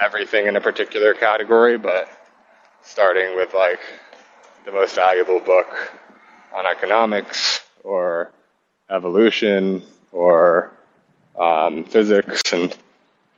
everything 0.00 0.48
in 0.48 0.56
a 0.56 0.60
particular 0.60 1.14
category, 1.14 1.78
but 1.78 2.08
starting 2.82 3.36
with 3.36 3.54
like 3.54 3.78
the 4.64 4.72
most 4.72 4.96
valuable 4.96 5.38
book 5.38 5.92
on 6.52 6.66
economics 6.66 7.64
or 7.84 8.32
evolution 8.90 9.80
or 10.10 10.72
um, 11.38 11.84
physics 11.84 12.52
and 12.52 12.76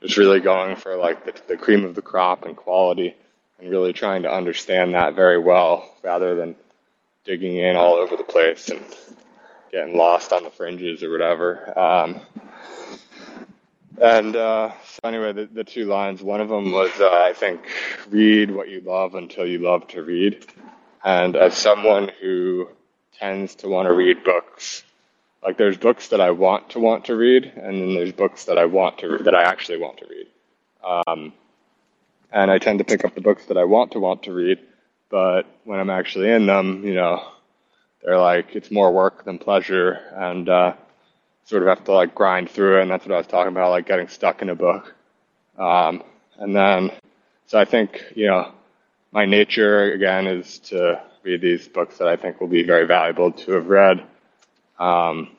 just 0.01 0.17
really 0.17 0.39
going 0.39 0.75
for 0.75 0.97
like 0.97 1.23
the, 1.23 1.39
the 1.47 1.57
cream 1.57 1.85
of 1.85 1.93
the 1.93 2.01
crop 2.01 2.45
and 2.45 2.57
quality 2.57 3.15
and 3.59 3.69
really 3.69 3.93
trying 3.93 4.23
to 4.23 4.31
understand 4.31 4.95
that 4.95 5.13
very 5.13 5.37
well 5.37 5.87
rather 6.03 6.33
than 6.33 6.55
digging 7.25 7.57
in 7.57 7.75
all 7.75 7.93
over 7.93 8.15
the 8.15 8.23
place 8.23 8.69
and 8.69 8.83
getting 9.71 9.97
lost 9.97 10.33
on 10.33 10.43
the 10.43 10.49
fringes 10.49 11.03
or 11.03 11.11
whatever. 11.11 11.77
Um, 11.77 12.21
and 14.01 14.35
uh, 14.35 14.71
so 14.85 14.99
anyway, 15.05 15.33
the, 15.33 15.45
the 15.45 15.63
two 15.63 15.85
lines. 15.85 16.21
One 16.21 16.41
of 16.41 16.49
them 16.49 16.71
was, 16.71 16.91
uh, 16.99 17.09
I 17.09 17.33
think, 17.33 17.61
read 18.09 18.51
what 18.51 18.69
you 18.69 18.81
love 18.81 19.15
until 19.15 19.45
you 19.45 19.59
love 19.59 19.87
to 19.89 20.03
read. 20.03 20.45
And 21.03 21.35
as 21.35 21.57
someone 21.57 22.11
who 22.21 22.69
tends 23.19 23.55
to 23.55 23.67
want 23.67 23.87
to 23.87 23.93
read 23.93 24.23
books, 24.23 24.83
like 25.43 25.57
there's 25.57 25.77
books 25.77 26.09
that 26.09 26.21
I 26.21 26.31
want 26.31 26.71
to 26.71 26.79
want 26.79 27.05
to 27.05 27.15
read, 27.15 27.45
and 27.45 27.81
then 27.81 27.93
there's 27.95 28.11
books 28.11 28.45
that 28.45 28.57
I 28.57 28.65
want 28.65 28.99
to 28.99 29.19
that 29.19 29.33
I 29.33 29.43
actually 29.43 29.79
want 29.79 29.97
to 29.99 30.07
read. 30.07 30.27
Um, 30.83 31.33
and 32.31 32.51
I 32.51 32.57
tend 32.57 32.79
to 32.79 32.85
pick 32.85 33.05
up 33.05 33.15
the 33.15 33.21
books 33.21 33.45
that 33.45 33.57
I 33.57 33.63
want 33.63 33.93
to 33.93 33.99
want 33.99 34.23
to 34.23 34.33
read, 34.33 34.59
but 35.09 35.43
when 35.63 35.79
I'm 35.79 35.89
actually 35.89 36.29
in 36.29 36.45
them, 36.45 36.83
you 36.83 36.93
know, 36.93 37.23
they're 38.03 38.19
like 38.19 38.55
it's 38.55 38.71
more 38.71 38.91
work 38.91 39.25
than 39.25 39.37
pleasure, 39.39 39.99
and 40.15 40.47
uh, 40.49 40.73
sort 41.45 41.63
of 41.63 41.69
have 41.69 41.85
to 41.85 41.93
like 41.93 42.13
grind 42.13 42.49
through 42.49 42.79
it, 42.79 42.81
and 42.83 42.91
that's 42.91 43.05
what 43.05 43.15
I 43.15 43.17
was 43.17 43.27
talking 43.27 43.51
about, 43.51 43.71
like 43.71 43.87
getting 43.87 44.07
stuck 44.09 44.41
in 44.41 44.49
a 44.49 44.55
book. 44.55 44.93
Um, 45.57 46.03
and 46.37 46.55
then, 46.55 46.91
so 47.47 47.57
I 47.57 47.65
think, 47.65 48.03
you 48.15 48.27
know, 48.27 48.51
my 49.11 49.25
nature 49.25 49.91
again 49.93 50.27
is 50.27 50.59
to 50.59 51.01
read 51.23 51.41
these 51.41 51.67
books 51.67 51.97
that 51.97 52.07
I 52.07 52.15
think 52.15 52.39
will 52.39 52.47
be 52.47 52.63
very 52.63 52.85
valuable 52.85 53.31
to 53.31 53.53
have 53.53 53.67
read, 53.67 54.03
um, 54.77 55.29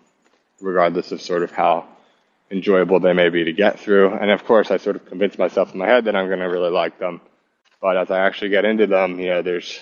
regardless 0.60 1.12
of 1.12 1.20
sort 1.20 1.42
of 1.42 1.50
how 1.50 1.86
enjoyable 2.50 2.98
they 2.98 3.12
may 3.12 3.28
be 3.28 3.44
to 3.44 3.52
get 3.52 3.78
through. 3.78 4.12
And 4.14 4.30
of 4.30 4.44
course, 4.44 4.70
I 4.70 4.78
sort 4.78 4.96
of 4.96 5.04
convince 5.06 5.38
myself 5.38 5.72
in 5.72 5.78
my 5.78 5.86
head 5.86 6.06
that 6.06 6.16
I'm 6.16 6.26
going 6.26 6.40
to 6.40 6.46
really 6.46 6.70
like 6.70 6.98
them. 6.98 7.20
But 7.80 7.96
as 7.96 8.10
I 8.10 8.20
actually 8.26 8.48
get 8.48 8.64
into 8.64 8.86
them, 8.86 9.20
you 9.20 9.28
know, 9.28 9.42
there's, 9.42 9.78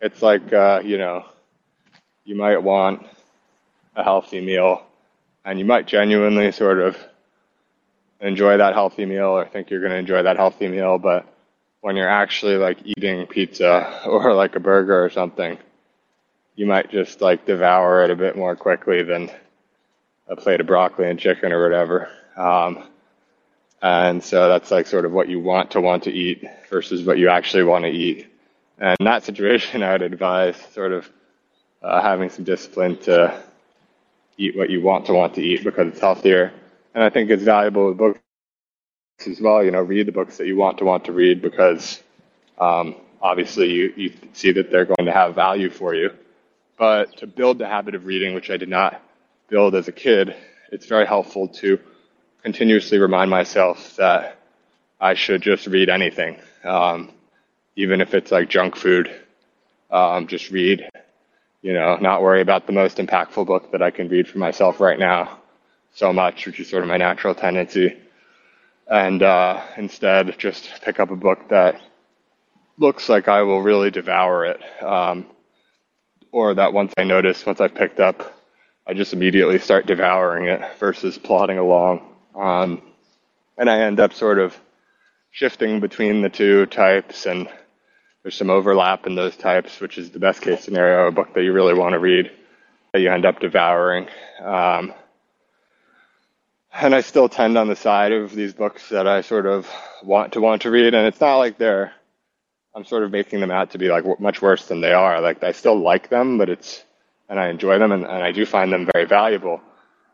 it's 0.00 0.22
like, 0.22 0.52
uh, 0.52 0.80
you 0.84 0.98
know, 0.98 1.26
you 2.24 2.34
might 2.34 2.62
want 2.62 3.06
a 3.96 4.02
healthy 4.02 4.40
meal 4.40 4.82
and 5.44 5.58
you 5.58 5.64
might 5.64 5.86
genuinely 5.86 6.50
sort 6.52 6.80
of 6.80 6.96
enjoy 8.20 8.56
that 8.56 8.74
healthy 8.74 9.04
meal 9.04 9.26
or 9.26 9.44
think 9.46 9.70
you're 9.70 9.80
going 9.80 9.92
to 9.92 9.98
enjoy 9.98 10.22
that 10.22 10.36
healthy 10.36 10.68
meal, 10.68 10.98
but 10.98 11.26
when 11.82 11.96
you're 11.96 12.08
actually 12.08 12.56
like 12.56 12.78
eating 12.84 13.26
pizza 13.26 14.00
or 14.06 14.32
like 14.34 14.56
a 14.56 14.60
burger 14.60 15.04
or 15.04 15.10
something, 15.10 15.58
you 16.56 16.66
might 16.66 16.90
just 16.90 17.20
like 17.20 17.44
devour 17.44 18.04
it 18.04 18.10
a 18.10 18.16
bit 18.16 18.36
more 18.36 18.56
quickly 18.56 19.02
than 19.02 19.30
a 20.28 20.36
plate 20.36 20.60
of 20.60 20.66
broccoli 20.66 21.10
and 21.10 21.18
chicken 21.18 21.52
or 21.52 21.62
whatever. 21.62 22.08
Um, 22.36 22.84
and 23.82 24.24
so 24.24 24.48
that's 24.48 24.70
like 24.70 24.86
sort 24.86 25.04
of 25.04 25.12
what 25.12 25.28
you 25.28 25.40
want 25.40 25.72
to 25.72 25.80
want 25.82 26.04
to 26.04 26.10
eat 26.10 26.42
versus 26.70 27.04
what 27.04 27.18
you 27.18 27.28
actually 27.28 27.64
want 27.64 27.84
to 27.84 27.90
eat. 27.90 28.26
And 28.78 28.96
in 28.98 29.04
that 29.04 29.24
situation, 29.24 29.82
I 29.82 29.92
would 29.92 30.02
advise 30.02 30.56
sort 30.72 30.92
of 30.92 31.06
uh, 31.84 32.00
having 32.00 32.30
some 32.30 32.44
discipline 32.44 32.96
to 32.96 33.38
eat 34.38 34.56
what 34.56 34.70
you 34.70 34.80
want 34.80 35.06
to 35.06 35.12
want 35.12 35.34
to 35.34 35.42
eat 35.42 35.62
because 35.62 35.88
it's 35.88 36.00
healthier. 36.00 36.52
And 36.94 37.04
I 37.04 37.10
think 37.10 37.30
it's 37.30 37.42
valuable 37.42 37.88
with 37.88 37.98
books 37.98 38.20
as 39.26 39.40
well. 39.40 39.62
You 39.62 39.70
know, 39.70 39.82
read 39.82 40.06
the 40.06 40.12
books 40.12 40.38
that 40.38 40.46
you 40.46 40.56
want 40.56 40.78
to 40.78 40.84
want 40.84 41.04
to 41.04 41.12
read 41.12 41.42
because 41.42 42.02
um, 42.58 42.96
obviously 43.20 43.70
you, 43.70 43.92
you 43.96 44.12
see 44.32 44.52
that 44.52 44.70
they're 44.70 44.86
going 44.86 45.04
to 45.06 45.12
have 45.12 45.34
value 45.34 45.68
for 45.70 45.94
you. 45.94 46.10
But 46.78 47.18
to 47.18 47.26
build 47.26 47.58
the 47.58 47.68
habit 47.68 47.94
of 47.94 48.06
reading, 48.06 48.34
which 48.34 48.50
I 48.50 48.56
did 48.56 48.68
not 48.70 49.00
build 49.48 49.74
as 49.74 49.86
a 49.86 49.92
kid, 49.92 50.34
it's 50.72 50.86
very 50.86 51.06
helpful 51.06 51.48
to 51.48 51.78
continuously 52.42 52.98
remind 52.98 53.30
myself 53.30 53.96
that 53.96 54.38
I 55.00 55.14
should 55.14 55.42
just 55.42 55.66
read 55.66 55.90
anything, 55.90 56.38
um, 56.64 57.12
even 57.76 58.00
if 58.00 58.14
it's 58.14 58.32
like 58.32 58.48
junk 58.48 58.74
food. 58.74 59.10
Um, 59.90 60.26
just 60.26 60.50
read 60.50 60.88
you 61.64 61.72
know, 61.72 61.96
not 61.96 62.20
worry 62.20 62.42
about 62.42 62.66
the 62.66 62.72
most 62.74 62.98
impactful 62.98 63.46
book 63.46 63.72
that 63.72 63.80
I 63.80 63.90
can 63.90 64.10
read 64.10 64.28
for 64.28 64.36
myself 64.36 64.80
right 64.80 64.98
now. 64.98 65.38
so 65.94 66.12
much, 66.12 66.44
which 66.44 66.60
is 66.60 66.68
sort 66.68 66.82
of 66.82 66.88
my 66.88 66.98
natural 66.98 67.34
tendency, 67.34 67.96
and 68.86 69.22
uh, 69.22 69.62
instead 69.78 70.36
just 70.38 70.82
pick 70.82 71.00
up 71.00 71.10
a 71.10 71.16
book 71.16 71.48
that 71.48 71.80
looks 72.76 73.08
like 73.08 73.28
I 73.28 73.42
will 73.42 73.62
really 73.62 73.90
devour 73.90 74.44
it, 74.44 74.60
um, 74.82 75.24
or 76.32 76.52
that 76.54 76.74
once 76.74 76.92
I 76.98 77.04
notice, 77.04 77.46
once 77.46 77.60
I've 77.62 77.74
picked 77.74 77.98
up, 77.98 78.36
I 78.86 78.92
just 78.92 79.14
immediately 79.14 79.58
start 79.58 79.86
devouring 79.86 80.48
it 80.48 80.60
versus 80.78 81.16
plodding 81.16 81.58
along. 81.58 82.02
Um, 82.34 82.82
and 83.56 83.70
I 83.70 83.78
end 83.78 84.00
up 84.00 84.12
sort 84.12 84.38
of 84.38 84.54
shifting 85.30 85.80
between 85.80 86.20
the 86.20 86.28
two 86.28 86.66
types, 86.66 87.24
and 87.24 87.48
there's 88.24 88.34
some 88.34 88.50
overlap 88.50 89.06
in 89.06 89.14
those 89.14 89.36
types, 89.36 89.80
which 89.80 89.98
is 89.98 90.10
the 90.10 90.18
best 90.18 90.40
case 90.40 90.64
scenario, 90.64 91.06
a 91.06 91.12
book 91.12 91.34
that 91.34 91.44
you 91.44 91.52
really 91.52 91.74
want 91.74 91.92
to 91.92 91.98
read 91.98 92.32
that 92.92 93.00
you 93.00 93.10
end 93.10 93.26
up 93.26 93.38
devouring. 93.38 94.08
Um, 94.42 94.94
and 96.72 96.94
I 96.94 97.02
still 97.02 97.28
tend 97.28 97.58
on 97.58 97.68
the 97.68 97.76
side 97.76 98.12
of 98.12 98.34
these 98.34 98.54
books 98.54 98.88
that 98.88 99.06
I 99.06 99.20
sort 99.20 99.44
of 99.44 99.70
want 100.02 100.32
to 100.32 100.40
want 100.40 100.62
to 100.62 100.70
read, 100.70 100.94
and 100.94 101.06
it's 101.06 101.20
not 101.20 101.36
like 101.36 101.58
they're 101.58 101.92
I'm 102.74 102.84
sort 102.84 103.04
of 103.04 103.12
making 103.12 103.40
them 103.40 103.50
out 103.50 103.70
to 103.72 103.78
be 103.78 103.88
like 103.88 104.04
much 104.18 104.40
worse 104.40 104.66
than 104.66 104.80
they 104.80 104.92
are. 104.92 105.20
Like 105.20 105.44
I 105.44 105.52
still 105.52 105.78
like 105.78 106.08
them, 106.08 106.38
but 106.38 106.48
it's 106.48 106.82
and 107.28 107.38
I 107.38 107.48
enjoy 107.48 107.78
them, 107.78 107.92
and, 107.92 108.04
and 108.04 108.24
I 108.24 108.32
do 108.32 108.46
find 108.46 108.72
them 108.72 108.88
very 108.94 109.04
valuable. 109.04 109.60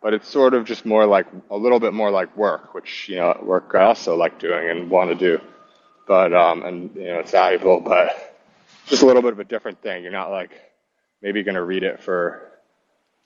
But 0.03 0.14
it's 0.14 0.29
sort 0.29 0.55
of 0.55 0.64
just 0.64 0.85
more 0.85 1.07
like 1.07 1.27
a 1.49 1.57
little 1.57 1.79
bit 1.79 1.94
more 1.94 2.11
like 2.11 2.37
work, 2.37 2.75
which 2.75 3.09
you 3.09 3.16
know 3.16 3.38
work 3.40 3.70
I 3.75 3.85
also 3.85 4.16
like 4.16 4.40
doing 4.40 4.68
and 4.68 4.90
want 4.90 5.11
to 5.11 5.14
do. 5.14 5.40
But 6.11 6.33
um, 6.33 6.64
and 6.64 6.92
you 6.96 7.05
know 7.05 7.20
it's 7.20 7.31
valuable, 7.31 7.79
but 7.81 8.37
just 8.88 9.05
a 9.05 9.07
little 9.07 9.23
bit 9.23 9.31
of 9.33 9.38
a 9.38 9.44
different 9.44 9.81
thing. 9.81 10.03
You're 10.03 10.11
not 10.11 10.33
like 10.33 10.51
maybe 11.23 11.44
going 11.44 11.55
to 11.55 11.62
read 11.62 11.85
it 11.85 12.03
for 12.03 12.51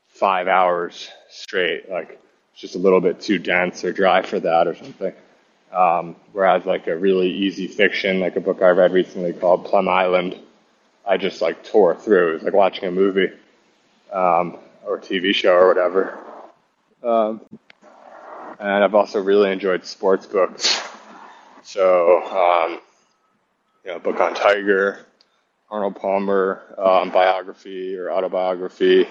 five 0.09 0.49
hours 0.49 1.09
straight. 1.31 1.91
Like 1.91 2.21
it's 2.53 2.61
just 2.61 2.75
a 2.75 2.79
little 2.79 3.01
bit 3.01 3.23
too 3.23 3.39
dense 3.39 3.85
or 3.85 3.93
dry 3.95 4.21
for 4.21 4.39
that 4.39 4.67
or 4.67 4.75
something. 4.75 5.15
Um, 5.73 6.17
whereas 6.33 6.67
like 6.67 6.87
a 6.87 6.95
really 6.95 7.31
easy 7.31 7.69
fiction, 7.69 8.21
like 8.21 8.37
a 8.37 8.41
book 8.43 8.61
I 8.61 8.69
read 8.69 8.93
recently 8.93 9.33
called 9.33 9.65
Plum 9.65 9.89
Island, 9.89 10.39
I 11.07 11.17
just 11.17 11.41
like 11.41 11.65
tore 11.65 11.95
through. 11.95 12.33
It 12.33 12.35
was 12.35 12.43
like 12.43 12.53
watching 12.53 12.85
a 12.85 12.91
movie 12.91 13.33
um, 14.13 14.59
or 14.85 14.99
TV 14.99 15.35
show 15.35 15.55
or 15.55 15.69
whatever. 15.69 16.19
Um, 17.03 17.41
and 18.61 18.85
I've 18.85 18.95
also 18.95 19.23
really 19.23 19.51
enjoyed 19.53 19.87
sports 19.87 20.27
books. 20.27 20.83
So, 21.65 22.23
um, 22.25 22.81
you 23.85 23.93
know, 23.93 23.99
book 23.99 24.21
on 24.21 24.35
Tiger, 24.35 25.05
Arnold 25.71 25.97
Palmer, 25.97 26.63
um, 26.79 27.11
biography 27.11 27.97
or 27.97 28.11
autobiography, 28.13 29.09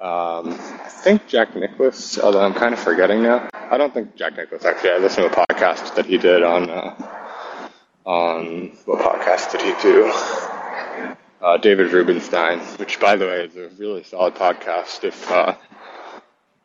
um, 0.00 0.52
I 0.52 0.88
think 0.88 1.26
Jack 1.26 1.54
Nicklaus, 1.54 2.18
although 2.18 2.40
I'm 2.40 2.54
kind 2.54 2.72
of 2.72 2.80
forgetting 2.80 3.22
now. 3.22 3.50
I 3.52 3.76
don't 3.76 3.92
think 3.92 4.16
Jack 4.16 4.34
Nicklaus 4.34 4.64
actually. 4.64 4.92
I 4.92 4.96
listened 4.96 5.30
to 5.30 5.42
a 5.42 5.46
podcast 5.46 5.94
that 5.94 6.06
he 6.06 6.16
did 6.16 6.42
on 6.42 6.70
uh, 6.70 6.94
on 8.06 8.68
what 8.86 8.98
podcast 9.00 9.52
did 9.52 9.60
he 9.60 9.74
do? 9.82 10.10
Uh, 11.42 11.58
David 11.58 11.92
Rubenstein, 11.92 12.60
which 12.78 12.98
by 12.98 13.16
the 13.16 13.26
way 13.26 13.44
is 13.44 13.56
a 13.56 13.68
really 13.76 14.02
solid 14.02 14.34
podcast. 14.34 15.04
If 15.04 15.30
uh, 15.30 15.54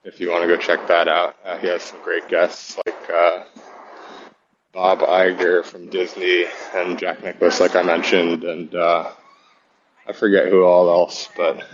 if 0.05 0.21
you 0.21 0.31
want 0.31 0.43
to 0.43 0.47
go 0.47 0.55
check 0.55 0.87
that 0.87 1.09
out, 1.09 1.35
uh, 1.43 1.57
he 1.57 1.67
has 1.67 1.81
some 1.83 2.01
great 2.03 2.29
guests 2.29 2.77
like 2.85 3.09
uh, 3.13 3.43
Bob 4.75 4.99
Iger 4.99 5.63
from 5.63 5.89
Disney 5.89 6.43
and 6.73 6.99
Jack 6.99 7.23
Nicklaus, 7.23 7.61
like 7.61 7.77
I 7.77 7.81
mentioned, 7.81 8.43
and 8.43 8.75
uh, 8.75 9.09
I 10.05 10.11
forget 10.11 10.49
who 10.49 10.65
all 10.65 10.89
else, 10.89 11.29
but 11.37 11.65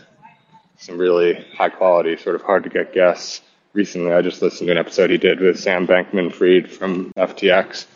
some 0.77 0.99
really 0.99 1.33
high 1.57 1.69
quality, 1.69 2.15
sort 2.15 2.35
of 2.35 2.43
hard 2.43 2.63
to 2.65 2.69
get 2.69 2.93
guests. 2.93 3.41
Recently, 3.73 4.13
I 4.13 4.21
just 4.21 4.43
listened 4.43 4.67
to 4.67 4.73
an 4.73 4.77
episode 4.77 5.09
he 5.09 5.17
did 5.17 5.39
with 5.39 5.59
Sam 5.59 5.87
Bankman 5.87 6.31
Fried 6.31 6.69
from 6.69 7.11
FTX, 7.13 7.87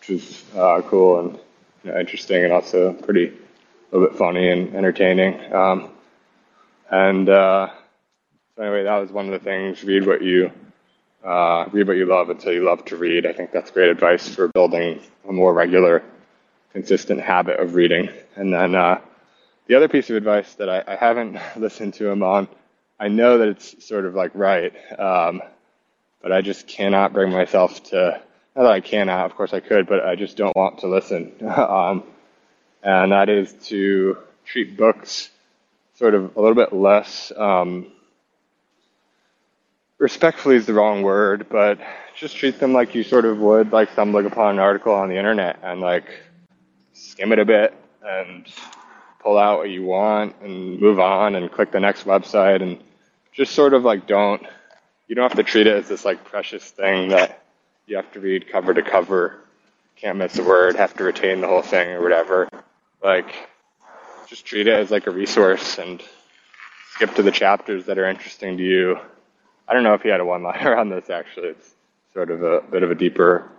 which 0.00 0.08
was 0.10 0.44
uh, 0.54 0.82
cool 0.88 1.20
and 1.20 1.38
you 1.82 1.90
know, 1.90 1.98
interesting 1.98 2.44
and 2.44 2.52
also 2.52 2.92
pretty 2.92 3.28
a 3.28 3.96
little 3.96 4.08
bit 4.08 4.18
funny 4.18 4.50
and 4.50 4.76
entertaining. 4.76 5.54
Um, 5.54 5.88
and 6.90 7.30
uh, 7.30 7.70
so 8.56 8.62
anyway, 8.62 8.84
that 8.84 8.98
was 8.98 9.10
one 9.10 9.24
of 9.24 9.32
the 9.32 9.38
things. 9.38 9.82
Read 9.84 10.06
what 10.06 10.20
you 10.20 10.52
uh, 11.24 11.66
read 11.72 11.86
what 11.86 11.96
you 11.96 12.06
love 12.06 12.30
until 12.30 12.52
you 12.52 12.64
love 12.64 12.84
to 12.86 12.96
read. 12.96 13.26
I 13.26 13.32
think 13.32 13.50
that's 13.50 13.70
great 13.70 13.88
advice 13.88 14.28
for 14.28 14.48
building 14.48 15.00
a 15.28 15.32
more 15.32 15.54
regular, 15.54 16.02
consistent 16.72 17.20
habit 17.20 17.58
of 17.58 17.74
reading. 17.74 18.10
And 18.36 18.52
then 18.52 18.74
uh, 18.74 19.00
the 19.66 19.74
other 19.74 19.88
piece 19.88 20.10
of 20.10 20.16
advice 20.16 20.54
that 20.54 20.68
I, 20.68 20.84
I, 20.86 20.96
haven't 20.96 21.38
listened 21.56 21.94
to 21.94 22.08
him 22.08 22.22
on, 22.22 22.48
I 23.00 23.08
know 23.08 23.38
that 23.38 23.48
it's 23.48 23.86
sort 23.86 24.04
of 24.04 24.14
like 24.14 24.32
right, 24.34 24.72
um, 24.98 25.42
but 26.22 26.32
I 26.32 26.42
just 26.42 26.66
cannot 26.66 27.12
bring 27.12 27.32
myself 27.32 27.82
to. 27.84 28.20
Not 28.54 28.62
that 28.62 28.72
I 28.72 28.80
cannot, 28.80 29.26
of 29.26 29.34
course 29.34 29.52
I 29.52 29.60
could, 29.60 29.88
but 29.88 30.04
I 30.04 30.14
just 30.14 30.36
don't 30.36 30.54
want 30.54 30.80
to 30.80 30.88
listen. 30.88 31.32
um, 31.48 32.04
and 32.82 33.12
that 33.12 33.28
is 33.28 33.52
to 33.68 34.18
treat 34.44 34.76
books 34.76 35.30
sort 35.94 36.14
of 36.14 36.36
a 36.36 36.40
little 36.40 36.54
bit 36.54 36.72
less. 36.72 37.32
Um, 37.34 37.92
respectfully 40.04 40.54
is 40.54 40.66
the 40.66 40.74
wrong 40.74 41.02
word, 41.02 41.46
but 41.48 41.78
just 42.14 42.36
treat 42.36 42.60
them 42.60 42.74
like 42.74 42.94
you 42.94 43.02
sort 43.02 43.24
of 43.24 43.38
would 43.38 43.72
like 43.72 43.90
stumbling 43.92 44.26
upon 44.26 44.56
an 44.56 44.58
article 44.58 44.92
on 44.92 45.08
the 45.08 45.16
internet 45.16 45.58
and 45.62 45.80
like 45.80 46.04
skim 46.92 47.32
it 47.32 47.38
a 47.38 47.44
bit 47.46 47.74
and 48.06 48.46
pull 49.20 49.38
out 49.38 49.60
what 49.60 49.70
you 49.70 49.82
want 49.82 50.36
and 50.42 50.78
move 50.78 51.00
on 51.00 51.34
and 51.34 51.50
click 51.50 51.72
the 51.72 51.80
next 51.80 52.04
website 52.04 52.60
and 52.60 52.78
just 53.32 53.54
sort 53.54 53.72
of 53.72 53.82
like 53.82 54.06
don't 54.06 54.42
you 55.08 55.14
don't 55.14 55.26
have 55.26 55.38
to 55.38 55.42
treat 55.42 55.66
it 55.66 55.74
as 55.74 55.88
this 55.88 56.04
like 56.04 56.22
precious 56.22 56.70
thing 56.70 57.08
that 57.08 57.42
you 57.86 57.96
have 57.96 58.12
to 58.12 58.20
read 58.20 58.46
cover 58.52 58.74
to 58.74 58.82
cover 58.82 59.40
can't 59.96 60.18
miss 60.18 60.36
a 60.38 60.44
word 60.44 60.76
have 60.76 60.92
to 60.92 61.02
retain 61.02 61.40
the 61.40 61.48
whole 61.48 61.62
thing 61.62 61.88
or 61.88 62.02
whatever. 62.02 62.46
Like 63.02 63.34
just 64.28 64.44
treat 64.44 64.66
it 64.66 64.74
as 64.74 64.90
like 64.90 65.06
a 65.06 65.10
resource 65.10 65.78
and 65.78 66.02
skip 66.90 67.14
to 67.14 67.22
the 67.22 67.32
chapters 67.32 67.86
that 67.86 67.96
are 67.96 68.06
interesting 68.06 68.58
to 68.58 68.62
you 68.62 68.98
i 69.68 69.74
don't 69.74 69.82
know 69.82 69.94
if 69.94 70.02
he 70.02 70.08
had 70.08 70.20
a 70.20 70.24
one 70.24 70.42
liner 70.42 70.76
on 70.76 70.88
this 70.88 71.10
actually 71.10 71.48
it's 71.48 71.74
sort 72.12 72.30
of 72.30 72.42
a 72.42 72.60
bit 72.70 72.82
of 72.82 72.90
a 72.90 72.94
deeper 72.94 73.50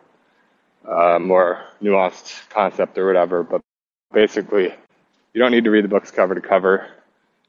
uh, 0.87 1.17
more 1.19 1.63
nuanced 1.81 2.47
concept 2.49 2.97
or 2.97 3.07
whatever 3.07 3.43
but 3.43 3.61
basically 4.13 4.73
you 5.35 5.41
don't 5.41 5.51
need 5.51 5.65
to 5.65 5.69
read 5.69 5.83
the 5.83 5.89
books 5.89 6.11
cover 6.11 6.33
to 6.33 6.39
cover. 6.39 6.87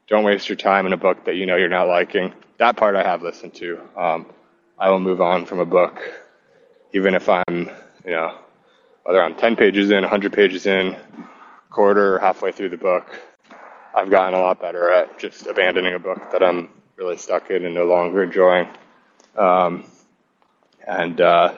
Don't 0.08 0.24
waste 0.24 0.48
your 0.48 0.56
time 0.56 0.86
in 0.86 0.92
a 0.92 0.96
book 0.96 1.24
that 1.24 1.36
you 1.36 1.46
know 1.46 1.54
you're 1.54 1.68
not 1.68 1.86
liking. 1.86 2.34
That 2.58 2.76
part 2.76 2.96
I 2.96 3.04
have 3.04 3.22
listened 3.22 3.54
to. 3.54 3.80
Um, 3.96 4.26
I 4.76 4.90
will 4.90 4.98
move 4.98 5.20
on 5.20 5.46
from 5.46 5.60
a 5.60 5.64
book, 5.64 6.00
even 6.92 7.14
if 7.14 7.28
I'm, 7.28 7.70
you 8.04 8.10
know, 8.10 8.38
whether 9.04 9.22
I'm 9.22 9.36
10 9.36 9.54
pages 9.54 9.90
in, 9.92 10.00
100 10.00 10.32
pages 10.32 10.66
in, 10.66 10.96
quarter, 11.70 12.18
halfway 12.18 12.50
through 12.50 12.70
the 12.70 12.76
book. 12.76 13.06
I've 13.94 14.10
gotten 14.10 14.34
a 14.34 14.42
lot 14.42 14.60
better 14.60 14.90
at 14.90 15.20
just 15.20 15.46
abandoning 15.46 15.94
a 15.94 16.00
book 16.00 16.32
that 16.32 16.42
I'm 16.42 16.68
really 16.96 17.16
stuck 17.16 17.50
in 17.50 17.64
and 17.64 17.74
no 17.74 17.84
longer 17.84 18.22
enjoying. 18.22 18.68
Um, 19.36 19.84
and 20.86 21.20
uh, 21.20 21.54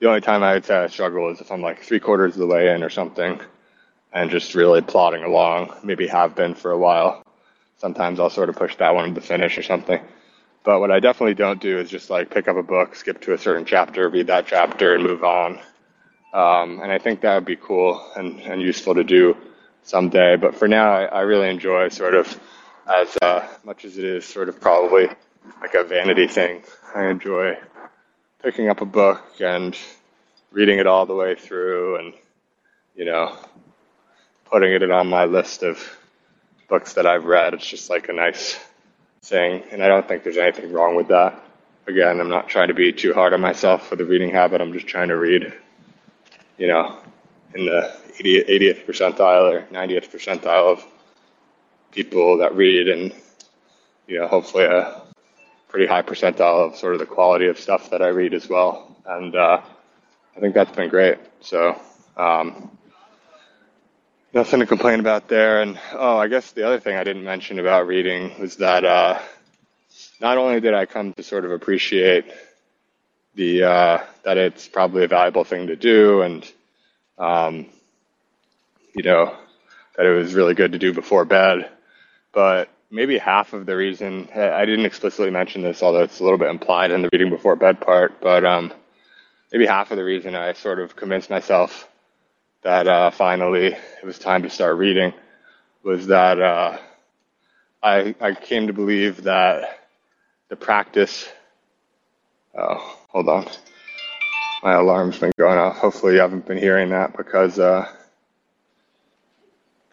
the 0.00 0.08
only 0.08 0.20
time 0.20 0.42
I 0.42 0.54
would 0.54 0.64
say 0.64 0.76
I 0.76 0.88
struggle 0.88 1.30
is 1.30 1.40
if 1.40 1.52
I'm 1.52 1.62
like 1.62 1.82
three 1.82 2.00
quarters 2.00 2.32
of 2.34 2.40
the 2.40 2.46
way 2.46 2.74
in 2.74 2.82
or 2.82 2.90
something 2.90 3.40
and 4.12 4.30
just 4.30 4.54
really 4.54 4.82
plodding 4.82 5.22
along, 5.22 5.74
maybe 5.84 6.06
have 6.08 6.34
been 6.34 6.54
for 6.54 6.72
a 6.72 6.78
while. 6.78 7.22
Sometimes 7.78 8.18
I'll 8.20 8.30
sort 8.30 8.48
of 8.48 8.56
push 8.56 8.76
that 8.76 8.94
one 8.94 9.08
to 9.08 9.14
the 9.14 9.26
finish 9.26 9.56
or 9.56 9.62
something. 9.62 10.00
But 10.64 10.80
what 10.80 10.90
I 10.90 11.00
definitely 11.00 11.34
don't 11.34 11.60
do 11.60 11.78
is 11.78 11.90
just 11.90 12.10
like 12.10 12.30
pick 12.30 12.48
up 12.48 12.56
a 12.56 12.62
book, 12.62 12.94
skip 12.94 13.20
to 13.22 13.34
a 13.34 13.38
certain 13.38 13.64
chapter, 13.64 14.08
read 14.08 14.28
that 14.28 14.46
chapter, 14.46 14.94
and 14.94 15.02
move 15.02 15.24
on. 15.24 15.58
Um, 16.32 16.80
and 16.80 16.90
I 16.90 16.98
think 16.98 17.20
that 17.20 17.34
would 17.34 17.44
be 17.44 17.56
cool 17.56 18.04
and, 18.16 18.40
and 18.40 18.60
useful 18.60 18.94
to 18.94 19.04
do 19.04 19.36
someday. 19.82 20.36
But 20.36 20.54
for 20.54 20.68
now, 20.68 20.92
I, 20.92 21.04
I 21.04 21.20
really 21.22 21.48
enjoy 21.48 21.88
sort 21.88 22.14
of 22.14 22.38
as 22.86 23.16
uh, 23.22 23.46
much 23.64 23.84
as 23.84 23.98
it 23.98 24.04
is 24.04 24.24
sort 24.24 24.48
of 24.48 24.60
probably 24.60 25.08
like 25.60 25.74
a 25.74 25.84
vanity 25.84 26.26
thing. 26.26 26.62
I 26.94 27.06
enjoy 27.06 27.56
picking 28.42 28.68
up 28.68 28.80
a 28.80 28.86
book 28.86 29.22
and 29.40 29.76
reading 30.50 30.78
it 30.78 30.86
all 30.86 31.06
the 31.06 31.14
way 31.14 31.34
through 31.34 31.96
and, 31.96 32.14
you 32.94 33.04
know, 33.04 33.36
putting 34.46 34.72
it 34.72 34.90
on 34.90 35.08
my 35.08 35.24
list 35.24 35.62
of 35.62 35.96
books 36.68 36.94
that 36.94 37.06
I've 37.06 37.24
read. 37.24 37.54
It's 37.54 37.66
just 37.66 37.88
like 37.88 38.08
a 38.08 38.12
nice 38.12 38.58
thing, 39.22 39.62
and 39.70 39.82
I 39.82 39.88
don't 39.88 40.06
think 40.06 40.24
there's 40.24 40.36
anything 40.36 40.72
wrong 40.72 40.96
with 40.96 41.08
that. 41.08 41.40
Again, 41.86 42.20
I'm 42.20 42.28
not 42.28 42.48
trying 42.48 42.68
to 42.68 42.74
be 42.74 42.92
too 42.92 43.12
hard 43.14 43.32
on 43.32 43.40
myself 43.40 43.88
for 43.88 43.96
the 43.96 44.04
reading 44.04 44.30
habit. 44.30 44.60
I'm 44.60 44.72
just 44.72 44.86
trying 44.86 45.08
to 45.08 45.16
read, 45.16 45.52
you 46.58 46.68
know, 46.68 46.98
in 47.54 47.66
the 47.66 47.92
80th 48.18 48.86
percentile 48.86 49.52
or 49.52 49.62
90th 49.72 50.10
percentile 50.10 50.72
of 50.72 50.86
people 51.92 52.38
that 52.38 52.56
read, 52.56 52.88
and 52.88 53.12
you 54.06 54.18
know, 54.18 54.26
hopefully 54.26 54.64
a 54.64 55.00
pretty 55.68 55.86
high 55.86 56.02
percentile 56.02 56.68
of 56.68 56.76
sort 56.76 56.94
of 56.94 57.00
the 57.00 57.06
quality 57.06 57.46
of 57.46 57.58
stuff 57.58 57.90
that 57.90 58.02
I 58.02 58.08
read 58.08 58.34
as 58.34 58.48
well. 58.48 58.96
And 59.06 59.34
uh, 59.34 59.60
I 60.36 60.40
think 60.40 60.54
that's 60.54 60.74
been 60.74 60.90
great. 60.90 61.18
So. 61.40 61.80
Um, 62.16 62.70
nothing 64.32 64.60
to 64.60 64.66
complain 64.66 65.00
about 65.00 65.28
there. 65.28 65.62
And 65.62 65.78
oh, 65.92 66.16
I 66.16 66.28
guess 66.28 66.52
the 66.52 66.66
other 66.66 66.80
thing 66.80 66.96
I 66.96 67.04
didn't 67.04 67.24
mention 67.24 67.58
about 67.58 67.86
reading 67.86 68.38
was 68.40 68.56
that 68.56 68.84
uh, 68.84 69.18
not 70.20 70.38
only 70.38 70.60
did 70.60 70.74
I 70.74 70.86
come 70.86 71.12
to 71.14 71.22
sort 71.22 71.44
of 71.44 71.52
appreciate 71.52 72.26
the 73.34 73.64
uh, 73.64 73.98
that 74.24 74.38
it's 74.38 74.68
probably 74.68 75.04
a 75.04 75.08
valuable 75.08 75.44
thing 75.44 75.68
to 75.68 75.76
do, 75.76 76.22
and 76.22 76.50
um, 77.18 77.66
you 78.94 79.02
know 79.02 79.36
that 79.96 80.06
it 80.06 80.14
was 80.14 80.34
really 80.34 80.54
good 80.54 80.72
to 80.72 80.78
do 80.78 80.92
before 80.92 81.24
bed, 81.24 81.68
but 82.32 82.68
maybe 82.90 83.18
half 83.18 83.52
of 83.52 83.66
the 83.66 83.76
reason 83.76 84.28
I 84.34 84.64
didn't 84.64 84.86
explicitly 84.86 85.30
mention 85.30 85.62
this, 85.62 85.82
although 85.82 86.02
it's 86.02 86.20
a 86.20 86.22
little 86.22 86.38
bit 86.38 86.50
implied 86.50 86.90
in 86.90 87.02
the 87.02 87.08
reading 87.12 87.30
before 87.30 87.56
bed 87.56 87.80
part, 87.80 88.20
but 88.20 88.44
um, 88.44 88.72
maybe 89.52 89.66
half 89.66 89.90
of 89.90 89.96
the 89.96 90.04
reason 90.04 90.34
I 90.34 90.52
sort 90.52 90.78
of 90.78 90.96
convinced 90.96 91.30
myself 91.30 91.88
that 92.62 92.86
uh, 92.86 93.10
finally 93.10 93.66
it 93.66 94.04
was 94.04 94.18
time 94.18 94.42
to 94.42 94.50
start 94.50 94.76
reading 94.76 95.12
was 95.82 96.06
that 96.06 96.40
uh, 96.40 96.78
I, 97.82 98.14
I 98.20 98.34
came 98.34 98.68
to 98.68 98.72
believe 98.72 99.24
that 99.24 99.80
the 100.48 100.56
practice. 100.56 101.28
Oh, 102.56 102.98
hold 103.08 103.28
on. 103.28 103.48
My 104.62 104.74
alarm's 104.74 105.18
been 105.18 105.32
going 105.38 105.58
off. 105.58 105.78
Hopefully, 105.78 106.14
you 106.14 106.20
haven't 106.20 106.46
been 106.46 106.58
hearing 106.58 106.90
that 106.90 107.16
because 107.16 107.58
uh, 107.58 107.90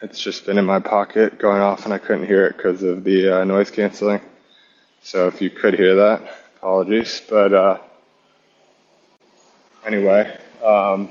it's 0.02 0.18
just 0.18 0.46
been 0.46 0.58
in 0.58 0.64
my 0.64 0.80
pocket 0.80 1.38
going 1.38 1.60
off 1.60 1.84
and 1.84 1.92
I 1.92 1.98
couldn't 1.98 2.26
hear 2.26 2.46
it 2.46 2.56
because 2.56 2.82
of 2.82 3.04
the 3.04 3.40
uh, 3.40 3.44
noise 3.44 3.70
canceling. 3.70 4.20
So, 5.02 5.28
if 5.28 5.40
you 5.40 5.50
could 5.50 5.74
hear 5.74 5.94
that, 5.96 6.22
apologies. 6.56 7.22
But 7.28 7.54
uh, 7.54 7.78
anyway, 9.86 10.38
um, 10.62 11.10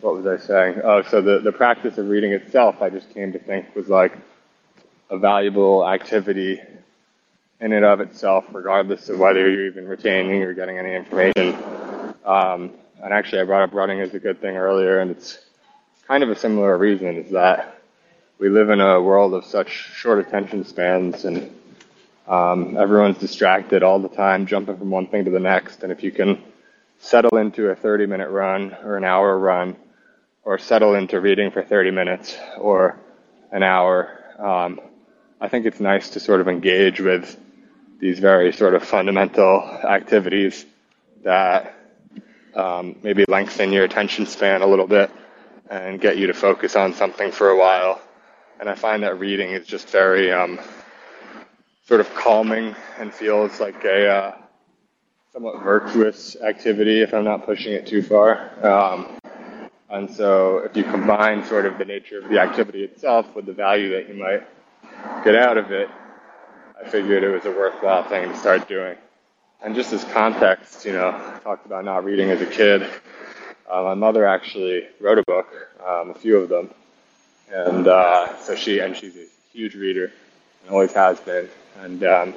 what 0.00 0.14
was 0.14 0.26
I 0.26 0.38
saying? 0.38 0.80
Oh, 0.82 1.02
so 1.02 1.20
the, 1.20 1.40
the 1.40 1.52
practice 1.52 1.98
of 1.98 2.08
reading 2.08 2.32
itself, 2.32 2.80
I 2.80 2.88
just 2.90 3.12
came 3.12 3.32
to 3.32 3.38
think 3.38 3.74
was 3.76 3.88
like 3.88 4.16
a 5.10 5.18
valuable 5.18 5.86
activity 5.86 6.60
in 7.60 7.72
and 7.72 7.84
of 7.84 8.00
itself, 8.00 8.46
regardless 8.52 9.08
of 9.10 9.18
whether 9.18 9.50
you're 9.50 9.66
even 9.66 9.86
retaining 9.86 10.42
or 10.42 10.54
getting 10.54 10.78
any 10.78 10.94
information. 10.94 11.54
Um, 12.24 12.72
and 13.02 13.12
actually, 13.12 13.42
I 13.42 13.44
brought 13.44 13.62
up 13.62 13.74
running 13.74 14.00
as 14.00 14.14
a 14.14 14.18
good 14.18 14.40
thing 14.40 14.56
earlier, 14.56 15.00
and 15.00 15.10
it's 15.10 15.38
kind 16.10 16.24
of 16.24 16.30
a 16.30 16.34
similar 16.34 16.76
reason 16.76 17.14
is 17.14 17.30
that 17.30 17.80
we 18.40 18.48
live 18.48 18.68
in 18.68 18.80
a 18.80 19.00
world 19.00 19.32
of 19.32 19.44
such 19.44 19.70
short 19.70 20.18
attention 20.18 20.64
spans 20.64 21.24
and 21.24 21.54
um, 22.26 22.76
everyone's 22.76 23.18
distracted 23.18 23.84
all 23.84 24.00
the 24.00 24.08
time, 24.08 24.44
jumping 24.44 24.76
from 24.76 24.90
one 24.90 25.06
thing 25.06 25.24
to 25.24 25.30
the 25.30 25.38
next. 25.38 25.84
And 25.84 25.92
if 25.92 26.02
you 26.02 26.10
can 26.10 26.42
settle 26.98 27.38
into 27.38 27.68
a 27.68 27.76
30 27.76 28.06
minute 28.06 28.28
run 28.28 28.76
or 28.82 28.96
an 28.96 29.04
hour 29.04 29.38
run, 29.38 29.76
or 30.42 30.58
settle 30.58 30.96
into 30.96 31.20
reading 31.20 31.52
for 31.52 31.62
30 31.62 31.92
minutes 31.92 32.36
or 32.58 32.98
an 33.52 33.62
hour, 33.62 34.18
um, 34.36 34.80
I 35.40 35.46
think 35.46 35.64
it's 35.64 35.78
nice 35.78 36.10
to 36.10 36.18
sort 36.18 36.40
of 36.40 36.48
engage 36.48 37.00
with 37.00 37.38
these 38.00 38.18
very 38.18 38.52
sort 38.52 38.74
of 38.74 38.82
fundamental 38.82 39.60
activities 39.84 40.66
that 41.22 41.72
um, 42.56 42.96
maybe 43.00 43.24
lengthen 43.28 43.70
your 43.70 43.84
attention 43.84 44.26
span 44.26 44.62
a 44.62 44.66
little 44.66 44.88
bit 44.88 45.08
and 45.70 46.00
get 46.00 46.18
you 46.18 46.26
to 46.26 46.34
focus 46.34 46.76
on 46.76 46.92
something 46.92 47.30
for 47.30 47.50
a 47.50 47.56
while. 47.56 48.02
And 48.58 48.68
I 48.68 48.74
find 48.74 49.02
that 49.04 49.18
reading 49.18 49.52
is 49.52 49.66
just 49.66 49.88
very 49.88 50.30
um, 50.32 50.60
sort 51.86 52.00
of 52.00 52.12
calming 52.14 52.74
and 52.98 53.14
feels 53.14 53.60
like 53.60 53.84
a 53.84 54.08
uh, 54.08 54.36
somewhat 55.32 55.62
virtuous 55.62 56.36
activity 56.42 57.00
if 57.00 57.14
I'm 57.14 57.24
not 57.24 57.46
pushing 57.46 57.72
it 57.72 57.86
too 57.86 58.02
far. 58.02 58.50
Um, 58.66 59.16
and 59.88 60.10
so 60.10 60.58
if 60.58 60.76
you 60.76 60.84
combine 60.84 61.44
sort 61.44 61.66
of 61.66 61.78
the 61.78 61.84
nature 61.84 62.18
of 62.18 62.28
the 62.28 62.38
activity 62.40 62.84
itself 62.84 63.34
with 63.34 63.46
the 63.46 63.52
value 63.52 63.90
that 63.90 64.08
you 64.08 64.14
might 64.14 64.46
get 65.24 65.36
out 65.36 65.56
of 65.56 65.70
it, 65.70 65.88
I 66.84 66.88
figured 66.88 67.22
it 67.22 67.28
was 67.28 67.44
a 67.44 67.50
worthwhile 67.50 68.08
thing 68.08 68.28
to 68.28 68.36
start 68.36 68.68
doing. 68.68 68.96
And 69.62 69.74
just 69.74 69.92
as 69.92 70.04
context, 70.04 70.84
you 70.84 70.92
know, 70.92 71.08
I 71.08 71.38
talked 71.44 71.66
about 71.66 71.84
not 71.84 72.04
reading 72.04 72.30
as 72.30 72.40
a 72.40 72.46
kid. 72.46 72.88
Uh, 73.70 73.82
my 73.82 73.94
mother 73.94 74.26
actually 74.26 74.84
wrote 75.00 75.18
a 75.18 75.22
book, 75.26 75.46
um, 75.86 76.10
a 76.10 76.14
few 76.14 76.38
of 76.38 76.48
them, 76.48 76.70
and 77.52 77.86
uh, 77.86 78.36
so 78.38 78.56
she 78.56 78.80
and 78.80 78.96
she's 78.96 79.16
a 79.16 79.26
huge 79.52 79.74
reader 79.74 80.12
and 80.62 80.72
always 80.72 80.92
has 80.92 81.20
been. 81.20 81.48
And 81.80 82.02
um, 82.02 82.34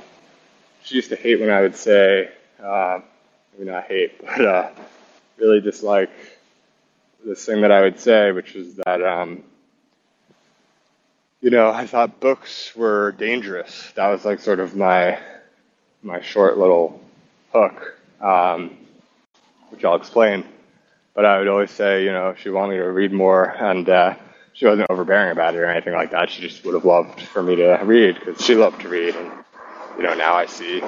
she 0.83 0.95
used 0.95 1.09
to 1.09 1.15
hate 1.15 1.39
when 1.39 1.49
I 1.49 1.61
would 1.61 1.75
say, 1.75 2.29
uh, 2.61 2.99
maybe 3.57 3.71
not 3.71 3.85
hate, 3.85 4.21
but 4.25 4.45
uh, 4.45 4.69
really 5.37 5.59
dislike 5.59 6.11
this 7.25 7.43
thing 7.45 7.61
that 7.61 7.71
I 7.71 7.81
would 7.81 7.99
say, 7.99 8.31
which 8.31 8.55
is 8.55 8.75
that, 8.85 9.01
um, 9.01 9.43
you 11.41 11.49
know, 11.49 11.71
I 11.71 11.87
thought 11.87 12.19
books 12.19 12.75
were 12.75 13.11
dangerous. 13.13 13.91
That 13.95 14.09
was 14.09 14.23
like 14.23 14.39
sort 14.39 14.59
of 14.59 14.75
my 14.75 15.19
my 16.01 16.21
short 16.21 16.57
little 16.57 17.01
hook, 17.53 17.97
um, 18.21 18.77
which 19.69 19.83
I'll 19.83 19.95
explain. 19.95 20.43
But 21.15 21.25
I 21.25 21.39
would 21.39 21.47
always 21.47 21.71
say, 21.71 22.03
you 22.05 22.11
know, 22.11 22.29
if 22.29 22.39
she 22.39 22.49
wanted 22.49 22.73
me 22.73 22.77
to 22.79 22.91
read 22.91 23.13
more, 23.13 23.45
and 23.45 23.87
uh, 23.87 24.15
she 24.53 24.65
wasn't 24.65 24.89
overbearing 24.89 25.31
about 25.31 25.55
it 25.55 25.59
or 25.59 25.65
anything 25.65 25.93
like 25.93 26.11
that. 26.11 26.29
She 26.29 26.41
just 26.41 26.63
would 26.65 26.73
have 26.73 26.85
loved 26.85 27.21
for 27.21 27.43
me 27.43 27.55
to 27.57 27.79
read 27.83 28.15
because 28.19 28.43
she 28.43 28.55
loved 28.55 28.81
to 28.81 28.89
read, 28.89 29.15
and 29.15 29.31
you 29.97 30.03
know, 30.03 30.13
now 30.15 30.33
I 30.35 30.47
see 30.47 30.79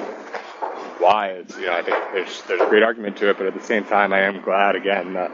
why. 0.98 1.28
It's 1.28 1.56
you 1.56 1.66
know, 1.66 1.74
I 1.74 1.82
think 1.82 1.96
there's 2.12 2.42
there's 2.42 2.60
a 2.60 2.66
great 2.66 2.82
argument 2.82 3.16
to 3.18 3.30
it, 3.30 3.38
but 3.38 3.46
at 3.46 3.54
the 3.54 3.62
same 3.62 3.84
time, 3.84 4.12
I 4.12 4.20
am 4.22 4.42
glad 4.42 4.76
again 4.76 5.14
that 5.14 5.30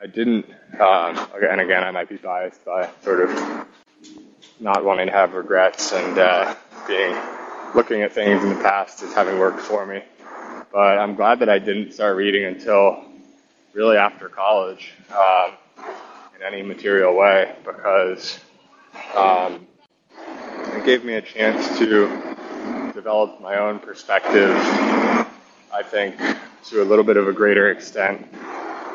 I 0.00 0.06
didn't, 0.06 0.46
um, 0.78 1.28
and 1.50 1.60
again, 1.60 1.82
I 1.82 1.90
might 1.90 2.08
be 2.08 2.16
biased 2.16 2.64
by 2.64 2.90
sort 3.02 3.28
of 3.28 3.66
not 4.60 4.84
wanting 4.84 5.06
to 5.06 5.12
have 5.12 5.34
regrets 5.34 5.92
and 5.92 6.18
uh, 6.18 6.54
being 6.86 7.16
looking 7.74 8.02
at 8.02 8.12
things 8.12 8.42
in 8.44 8.50
the 8.50 8.62
past 8.62 9.02
as 9.02 9.12
having 9.12 9.38
worked 9.38 9.60
for 9.60 9.84
me. 9.86 10.02
But 10.72 10.98
I'm 10.98 11.16
glad 11.16 11.40
that 11.40 11.48
I 11.48 11.58
didn't 11.58 11.92
start 11.92 12.16
reading 12.16 12.44
until 12.44 13.04
really 13.74 13.96
after 13.96 14.28
college 14.28 14.92
um, 15.12 15.52
in 16.36 16.42
any 16.46 16.62
material 16.62 17.14
way 17.14 17.54
because 17.66 18.38
um, 19.16 19.66
it 20.16 20.84
gave 20.84 21.04
me 21.04 21.14
a 21.14 21.22
chance 21.22 21.76
to 21.78 22.06
develop 22.94 23.40
my 23.40 23.58
own 23.58 23.80
perspective, 23.80 24.54
I 25.72 25.82
think, 25.84 26.16
to 26.66 26.82
a 26.82 26.84
little 26.84 27.04
bit 27.04 27.16
of 27.16 27.26
a 27.26 27.32
greater 27.32 27.70
extent. 27.70 28.26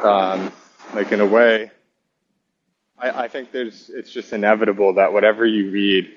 Um, 0.01 0.51
like 0.95 1.11
in 1.11 1.19
a 1.19 1.25
way, 1.25 1.71
I, 2.97 3.25
I 3.25 3.27
think 3.27 3.51
there's 3.51 3.89
it's 3.89 4.09
just 4.09 4.31
inevitable 4.31 4.93
that 4.93 5.11
whatever 5.11 5.45
you 5.45 5.71
read, 5.71 6.09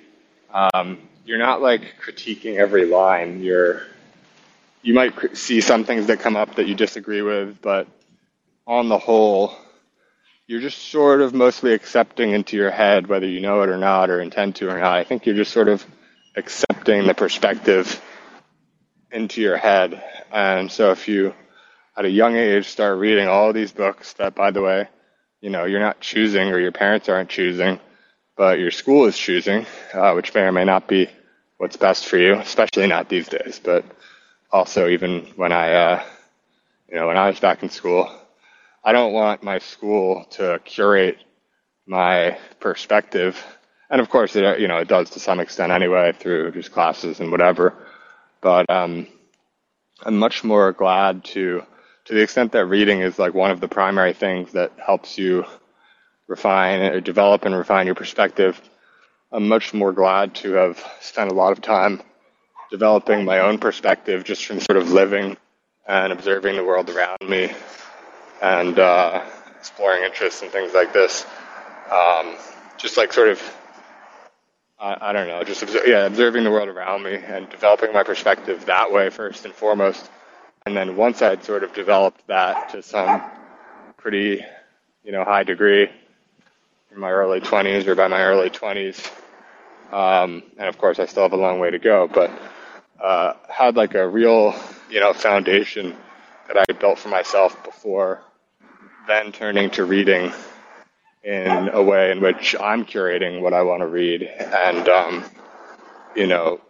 um, 0.54 0.98
you're 1.26 1.38
not 1.38 1.60
like 1.60 1.82
critiquing 2.00 2.58
every 2.58 2.86
line. 2.86 3.42
You're 3.42 3.82
you 4.82 4.94
might 4.94 5.36
see 5.36 5.60
some 5.60 5.82
things 5.82 6.06
that 6.06 6.20
come 6.20 6.36
up 6.36 6.54
that 6.54 6.68
you 6.68 6.76
disagree 6.76 7.22
with, 7.22 7.60
but 7.60 7.88
on 8.66 8.88
the 8.88 8.98
whole, 8.98 9.54
you're 10.46 10.60
just 10.60 10.78
sort 10.90 11.20
of 11.20 11.34
mostly 11.34 11.72
accepting 11.72 12.30
into 12.30 12.56
your 12.56 12.70
head, 12.70 13.06
whether 13.06 13.26
you 13.26 13.40
know 13.40 13.62
it 13.62 13.68
or 13.68 13.78
not, 13.78 14.10
or 14.10 14.20
intend 14.20 14.56
to 14.56 14.68
or 14.68 14.78
not. 14.78 14.96
I 14.96 15.04
think 15.04 15.26
you're 15.26 15.36
just 15.36 15.52
sort 15.52 15.68
of 15.68 15.84
accepting 16.36 17.06
the 17.06 17.14
perspective 17.14 18.00
into 19.10 19.40
your 19.40 19.56
head. 19.56 20.02
And 20.32 20.70
so 20.70 20.90
if 20.90 21.08
you 21.08 21.34
at 21.96 22.04
a 22.04 22.10
young 22.10 22.36
age 22.36 22.66
start 22.66 22.98
reading 22.98 23.28
all 23.28 23.52
these 23.52 23.72
books 23.72 24.14
that, 24.14 24.34
by 24.34 24.50
the 24.50 24.62
way, 24.62 24.88
you 25.40 25.50
know, 25.50 25.64
you're 25.64 25.80
not 25.80 26.00
choosing 26.00 26.48
or 26.48 26.58
your 26.58 26.72
parents 26.72 27.08
aren't 27.08 27.28
choosing, 27.28 27.78
but 28.36 28.58
your 28.58 28.70
school 28.70 29.06
is 29.06 29.18
choosing, 29.18 29.66
uh, 29.92 30.12
which 30.12 30.34
may 30.34 30.42
or 30.42 30.52
may 30.52 30.64
not 30.64 30.88
be 30.88 31.08
what's 31.58 31.76
best 31.76 32.06
for 32.06 32.16
you, 32.16 32.34
especially 32.34 32.86
not 32.86 33.08
these 33.08 33.28
days. 33.28 33.60
But 33.62 33.84
also, 34.50 34.88
even 34.88 35.26
when 35.36 35.52
I, 35.52 35.72
uh, 35.72 36.02
you 36.88 36.96
know, 36.96 37.06
when 37.08 37.18
I 37.18 37.28
was 37.28 37.40
back 37.40 37.62
in 37.62 37.70
school, 37.70 38.10
I 38.84 38.92
don't 38.92 39.12
want 39.12 39.42
my 39.42 39.58
school 39.58 40.24
to 40.30 40.60
curate 40.64 41.18
my 41.86 42.38
perspective. 42.58 43.44
And 43.90 44.00
of 44.00 44.08
course, 44.08 44.34
it, 44.34 44.60
you 44.60 44.66
know, 44.66 44.78
it 44.78 44.88
does 44.88 45.10
to 45.10 45.20
some 45.20 45.38
extent 45.38 45.70
anyway 45.70 46.12
through 46.12 46.52
just 46.52 46.72
classes 46.72 47.20
and 47.20 47.30
whatever. 47.30 47.74
But 48.40 48.68
um, 48.68 49.06
I'm 50.04 50.18
much 50.18 50.42
more 50.42 50.72
glad 50.72 51.24
to 51.26 51.64
to 52.06 52.14
the 52.14 52.22
extent 52.22 52.50
that 52.52 52.66
reading 52.66 53.00
is 53.00 53.20
like 53.20 53.32
one 53.32 53.52
of 53.52 53.60
the 53.60 53.68
primary 53.68 54.12
things 54.12 54.52
that 54.52 54.72
helps 54.84 55.16
you 55.16 55.44
refine 56.26 56.80
or 56.80 57.00
develop 57.00 57.44
and 57.44 57.54
refine 57.54 57.86
your 57.86 57.94
perspective, 57.94 58.60
I'm 59.30 59.46
much 59.46 59.72
more 59.72 59.92
glad 59.92 60.34
to 60.36 60.52
have 60.54 60.84
spent 61.00 61.30
a 61.30 61.34
lot 61.34 61.52
of 61.52 61.60
time 61.60 62.02
developing 62.72 63.24
my 63.24 63.38
own 63.38 63.58
perspective 63.58 64.24
just 64.24 64.44
from 64.44 64.58
sort 64.58 64.78
of 64.78 64.90
living 64.90 65.36
and 65.86 66.12
observing 66.12 66.56
the 66.56 66.64
world 66.64 66.90
around 66.90 67.18
me 67.28 67.52
and 68.42 68.78
uh, 68.78 69.24
exploring 69.58 70.04
interests 70.04 70.42
and 70.42 70.50
things 70.50 70.74
like 70.74 70.92
this. 70.92 71.24
Um, 71.90 72.36
just 72.78 72.96
like 72.96 73.12
sort 73.12 73.28
of, 73.28 73.56
I, 74.80 75.10
I 75.10 75.12
don't 75.12 75.28
know, 75.28 75.42
just 75.44 75.62
observe, 75.62 75.86
yeah, 75.86 76.06
observing 76.06 76.44
the 76.44 76.50
world 76.50 76.68
around 76.68 77.02
me 77.04 77.14
and 77.14 77.48
developing 77.48 77.92
my 77.92 78.02
perspective 78.02 78.66
that 78.66 78.92
way 78.92 79.08
first 79.10 79.44
and 79.44 79.54
foremost 79.54 80.10
and 80.64 80.76
then 80.76 80.96
once 80.96 81.22
I'd 81.22 81.44
sort 81.44 81.64
of 81.64 81.72
developed 81.74 82.26
that 82.28 82.70
to 82.70 82.82
some 82.82 83.22
pretty, 83.96 84.44
you 85.04 85.12
know, 85.12 85.24
high 85.24 85.42
degree 85.42 85.88
in 86.92 87.00
my 87.00 87.10
early 87.10 87.40
20s 87.40 87.86
or 87.86 87.94
by 87.94 88.06
my 88.08 88.22
early 88.22 88.48
20s, 88.50 89.10
um, 89.92 90.42
and 90.58 90.68
of 90.68 90.78
course 90.78 90.98
I 90.98 91.06
still 91.06 91.24
have 91.24 91.32
a 91.32 91.36
long 91.36 91.58
way 91.58 91.70
to 91.70 91.78
go, 91.78 92.08
but 92.08 92.30
uh, 93.00 93.34
had 93.48 93.76
like 93.76 93.94
a 93.94 94.06
real 94.08 94.54
you 94.88 95.00
know 95.00 95.12
foundation 95.12 95.96
that 96.46 96.56
I 96.68 96.72
built 96.72 96.98
for 96.98 97.08
myself 97.08 97.62
before 97.64 98.22
then 99.06 99.32
turning 99.32 99.70
to 99.70 99.84
reading 99.84 100.32
in 101.24 101.68
a 101.68 101.82
way 101.82 102.10
in 102.10 102.20
which 102.20 102.54
I'm 102.58 102.84
curating 102.84 103.40
what 103.40 103.52
I 103.52 103.62
want 103.62 103.80
to 103.80 103.86
read 103.86 104.22
and 104.22 104.88
um, 104.88 105.24
you 106.16 106.26
know 106.26 106.60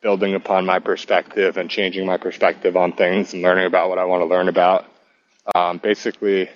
building 0.00 0.34
upon 0.34 0.66
my 0.66 0.78
perspective 0.80 1.56
and 1.56 1.70
changing 1.70 2.04
my 2.04 2.16
perspective 2.16 2.76
on 2.76 2.92
things 2.92 3.32
and 3.32 3.42
learning 3.42 3.66
about 3.66 3.88
what 3.88 3.98
I 3.98 4.04
want 4.04 4.20
to 4.22 4.26
learn 4.26 4.48
about. 4.48 4.84
Um, 5.54 5.78
basically, 5.78 6.50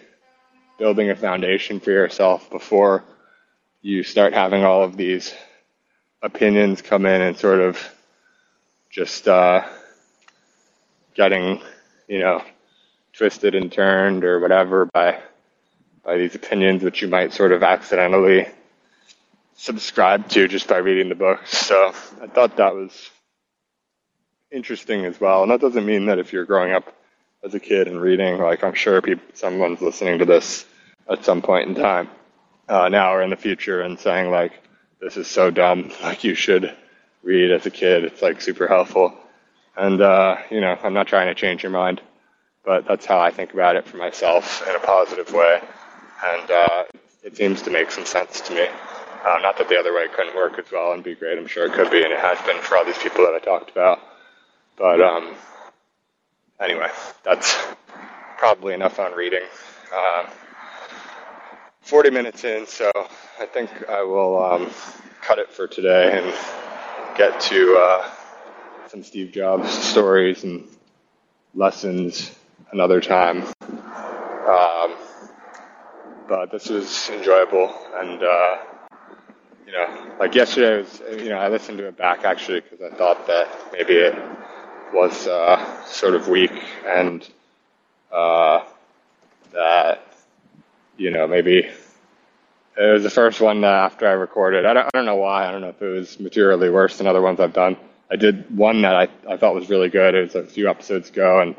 building 0.78 1.10
a 1.10 1.16
foundation 1.16 1.80
for 1.80 1.90
yourself 1.92 2.50
before 2.50 3.04
you 3.82 4.02
start 4.02 4.34
having 4.34 4.64
all 4.64 4.82
of 4.82 4.96
these 4.96 5.32
opinions 6.22 6.82
come 6.82 7.06
in 7.06 7.22
and 7.22 7.36
sort 7.36 7.60
of 7.60 7.78
just 8.90 9.28
uh, 9.28 9.64
getting, 11.14 11.60
you 12.08 12.18
know, 12.18 12.42
twisted 13.12 13.54
and 13.54 13.72
turned 13.72 14.24
or 14.24 14.40
whatever 14.40 14.86
by 14.86 15.20
by 16.06 16.16
these 16.16 16.36
opinions 16.36 16.84
which 16.84 17.02
you 17.02 17.08
might 17.08 17.32
sort 17.32 17.50
of 17.50 17.64
accidentally 17.64 18.46
subscribe 19.56 20.28
to 20.28 20.46
just 20.46 20.68
by 20.68 20.76
reading 20.78 21.08
the 21.08 21.14
book. 21.16 21.40
So 21.46 21.92
I 22.22 22.28
thought 22.28 22.56
that 22.58 22.74
was 22.74 23.10
interesting 24.52 25.04
as 25.04 25.20
well. 25.20 25.42
And 25.42 25.50
that 25.50 25.60
doesn't 25.60 25.84
mean 25.84 26.06
that 26.06 26.20
if 26.20 26.32
you're 26.32 26.44
growing 26.44 26.72
up 26.72 26.94
as 27.44 27.54
a 27.54 27.60
kid 27.60 27.88
and 27.88 28.00
reading, 28.00 28.38
like 28.38 28.62
I'm 28.62 28.74
sure 28.74 29.02
people, 29.02 29.24
someone's 29.34 29.80
listening 29.80 30.20
to 30.20 30.24
this 30.24 30.64
at 31.10 31.24
some 31.24 31.42
point 31.42 31.68
in 31.68 31.74
time, 31.74 32.08
uh, 32.68 32.88
now 32.88 33.12
or 33.12 33.22
in 33.22 33.30
the 33.30 33.36
future, 33.36 33.80
and 33.80 33.98
saying 33.98 34.30
like, 34.30 34.52
"This 35.00 35.16
is 35.16 35.26
so 35.26 35.50
dumb. 35.50 35.90
Like 36.02 36.24
you 36.24 36.34
should 36.34 36.74
read 37.22 37.50
as 37.50 37.66
a 37.66 37.70
kid. 37.70 38.04
It's 38.04 38.22
like 38.22 38.40
super 38.40 38.68
helpful." 38.68 39.12
And 39.76 40.00
uh, 40.00 40.36
you 40.50 40.60
know, 40.60 40.78
I'm 40.82 40.94
not 40.94 41.08
trying 41.08 41.28
to 41.28 41.34
change 41.34 41.62
your 41.62 41.72
mind, 41.72 42.00
but 42.64 42.86
that's 42.86 43.06
how 43.06 43.18
I 43.18 43.30
think 43.30 43.52
about 43.52 43.76
it 43.76 43.86
for 43.86 43.96
myself 43.96 44.66
in 44.68 44.74
a 44.74 44.80
positive 44.80 45.32
way, 45.32 45.60
and 46.24 46.50
uh, 46.50 46.84
it 47.22 47.36
seems 47.36 47.62
to 47.62 47.70
make 47.70 47.90
some 47.90 48.06
sense 48.06 48.40
to 48.42 48.54
me. 48.54 48.66
Uh, 49.24 49.38
not 49.42 49.58
that 49.58 49.68
the 49.68 49.76
other 49.76 49.92
way 49.92 50.06
couldn't 50.14 50.36
work 50.36 50.58
as 50.58 50.70
well 50.70 50.92
and 50.92 51.02
be 51.02 51.14
great. 51.14 51.36
I'm 51.38 51.48
sure 51.48 51.66
it 51.66 51.72
could 51.72 51.90
be, 51.90 52.02
and 52.02 52.12
it 52.12 52.20
has 52.20 52.40
been 52.46 52.60
for 52.60 52.76
all 52.76 52.84
these 52.84 52.98
people 52.98 53.24
that 53.24 53.34
I 53.34 53.40
talked 53.40 53.70
about. 53.70 54.00
But 54.76 55.00
um, 55.00 55.34
anyway, 56.60 56.88
that's 57.24 57.56
probably 58.38 58.74
enough 58.74 58.98
on 59.00 59.12
reading. 59.12 59.42
Uh, 59.92 60.26
40 61.80 62.10
minutes 62.10 62.44
in, 62.44 62.66
so 62.66 62.90
I 63.40 63.46
think 63.46 63.70
I 63.88 64.02
will 64.02 64.42
um, 64.44 64.70
cut 65.22 65.38
it 65.38 65.52
for 65.52 65.66
today 65.66 66.18
and 66.18 67.16
get 67.16 67.40
to 67.42 67.76
uh, 67.76 68.10
some 68.88 69.02
Steve 69.02 69.32
Jobs 69.32 69.70
stories 69.70 70.44
and 70.44 70.68
lessons 71.54 72.36
another 72.72 73.00
time. 73.00 73.44
Um, 73.62 74.96
but 76.28 76.50
this 76.50 76.68
was 76.68 77.10
enjoyable, 77.10 77.74
and 77.94 78.22
uh, 78.22 78.56
you 79.66 79.72
know, 79.72 80.14
like 80.18 80.34
yesterday 80.34 80.78
was, 80.78 81.02
you 81.22 81.28
know, 81.28 81.38
I 81.38 81.48
listened 81.48 81.78
to 81.78 81.88
it 81.88 81.96
back 81.96 82.24
actually 82.24 82.60
because 82.60 82.80
I 82.80 82.94
thought 82.96 83.26
that 83.26 83.48
maybe 83.72 83.94
it 83.94 84.14
was 84.92 85.26
uh, 85.26 85.84
sort 85.86 86.14
of 86.14 86.28
weak 86.28 86.52
and 86.86 87.28
uh, 88.12 88.64
that 89.52 90.02
you 90.96 91.10
know 91.10 91.26
maybe 91.26 91.68
it 92.78 92.92
was 92.92 93.02
the 93.02 93.10
first 93.10 93.40
one 93.40 93.64
after 93.64 94.06
I 94.06 94.12
recorded. 94.12 94.66
I 94.66 94.74
don't, 94.74 94.86
I 94.86 94.90
don't 94.92 95.06
know 95.06 95.16
why. 95.16 95.48
I 95.48 95.52
don't 95.52 95.62
know 95.62 95.70
if 95.70 95.80
it 95.80 95.86
was 95.86 96.20
materially 96.20 96.70
worse 96.70 96.98
than 96.98 97.06
other 97.06 97.22
ones 97.22 97.40
I've 97.40 97.54
done. 97.54 97.76
I 98.10 98.16
did 98.16 98.56
one 98.56 98.82
that 98.82 98.94
I, 98.94 99.08
I 99.28 99.36
thought 99.36 99.54
was 99.54 99.68
really 99.68 99.88
good. 99.88 100.14
It 100.14 100.22
was 100.22 100.34
a 100.34 100.44
few 100.46 100.68
episodes 100.68 101.08
ago, 101.08 101.40
and 101.40 101.56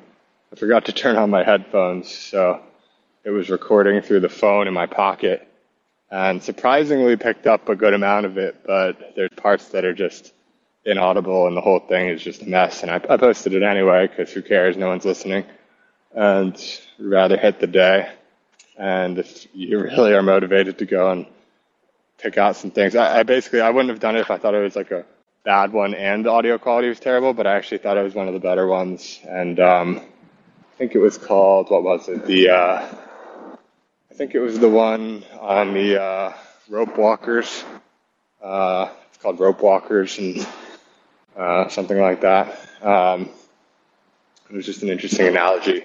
I 0.54 0.56
forgot 0.56 0.86
to 0.86 0.94
turn 0.94 1.18
on 1.18 1.30
my 1.30 1.44
headphones, 1.44 2.14
so 2.14 2.62
it 3.28 3.32
was 3.32 3.50
recording 3.50 4.00
through 4.00 4.22
the 4.22 4.30
phone 4.30 4.70
in 4.70 4.74
my 4.74 4.86
pocket, 4.86 5.46
and 6.10 6.42
surprisingly 6.42 7.18
picked 7.18 7.46
up 7.46 7.68
a 7.68 7.76
good 7.76 7.94
amount 7.94 8.26
of 8.26 8.38
it. 8.38 8.64
But 8.66 9.16
there's 9.18 9.32
parts 9.36 9.68
that 9.70 9.84
are 9.84 9.94
just 9.94 10.32
inaudible 10.86 11.46
and 11.46 11.58
the 11.58 11.62
whole 11.62 11.82
thing 11.82 12.08
is 12.08 12.24
just 12.24 12.42
a 12.42 12.46
mess. 12.46 12.84
And 12.84 12.90
I, 12.90 13.02
I 13.10 13.18
posted 13.18 13.54
it 13.54 13.64
anyway 13.64 14.08
because 14.08 14.32
who 14.32 14.42
cares? 14.42 14.78
No 14.78 14.88
one's 14.88 15.04
listening. 15.04 15.44
And 16.16 16.58
rather 16.98 17.36
hit 17.36 17.60
the 17.60 17.68
day. 17.68 18.10
And 18.78 19.20
if 19.20 19.46
you 19.54 19.78
really 19.78 20.14
are 20.14 20.22
motivated 20.22 20.78
to 20.78 20.86
go 20.86 21.12
and 21.12 21.26
pick 22.20 22.38
out 22.38 22.56
some 22.56 22.72
things, 22.72 22.96
I, 22.96 23.20
I 23.20 23.24
basically 23.24 23.60
I 23.60 23.72
wouldn't 23.72 23.90
have 23.90 24.00
done 24.00 24.16
it 24.16 24.22
if 24.22 24.32
I 24.32 24.38
thought 24.38 24.56
it 24.56 24.64
was 24.64 24.78
like 24.78 24.92
a 24.92 25.04
bad 25.44 25.74
one 25.74 25.94
and 25.96 26.24
the 26.24 26.32
audio 26.32 26.58
quality 26.58 26.88
was 26.88 27.02
terrible. 27.02 27.34
But 27.34 27.46
I 27.46 27.58
actually 27.58 27.80
thought 27.80 27.98
it 27.98 28.04
was 28.04 28.16
one 28.16 28.30
of 28.30 28.34
the 28.34 28.40
better 28.40 28.68
ones. 28.68 29.20
And 29.28 29.60
um, 29.60 29.98
I 29.98 30.78
think 30.78 30.96
it 30.96 31.00
was 31.00 31.18
called 31.18 31.70
what 31.70 31.84
was 31.84 32.08
it? 32.08 32.26
The 32.26 32.52
uh, 32.52 32.96
think 34.18 34.34
it 34.34 34.40
was 34.40 34.58
the 34.58 34.68
one 34.68 35.24
on 35.40 35.76
the 35.76 36.02
uh, 36.02 36.34
rope 36.70 36.98
walkers. 36.98 37.64
Uh, 38.42 38.90
it's 39.10 39.20
called 39.20 39.40
rope 39.40 39.62
walkers 39.62 40.18
and 40.18 40.48
uh, 41.38 41.68
something 41.70 42.00
like 42.00 42.22
that. 42.22 42.60
Um, 42.82 43.30
it 44.50 44.56
was 44.56 44.66
just 44.66 44.82
an 44.82 44.90
interesting 44.90 45.28
analogy 45.28 45.84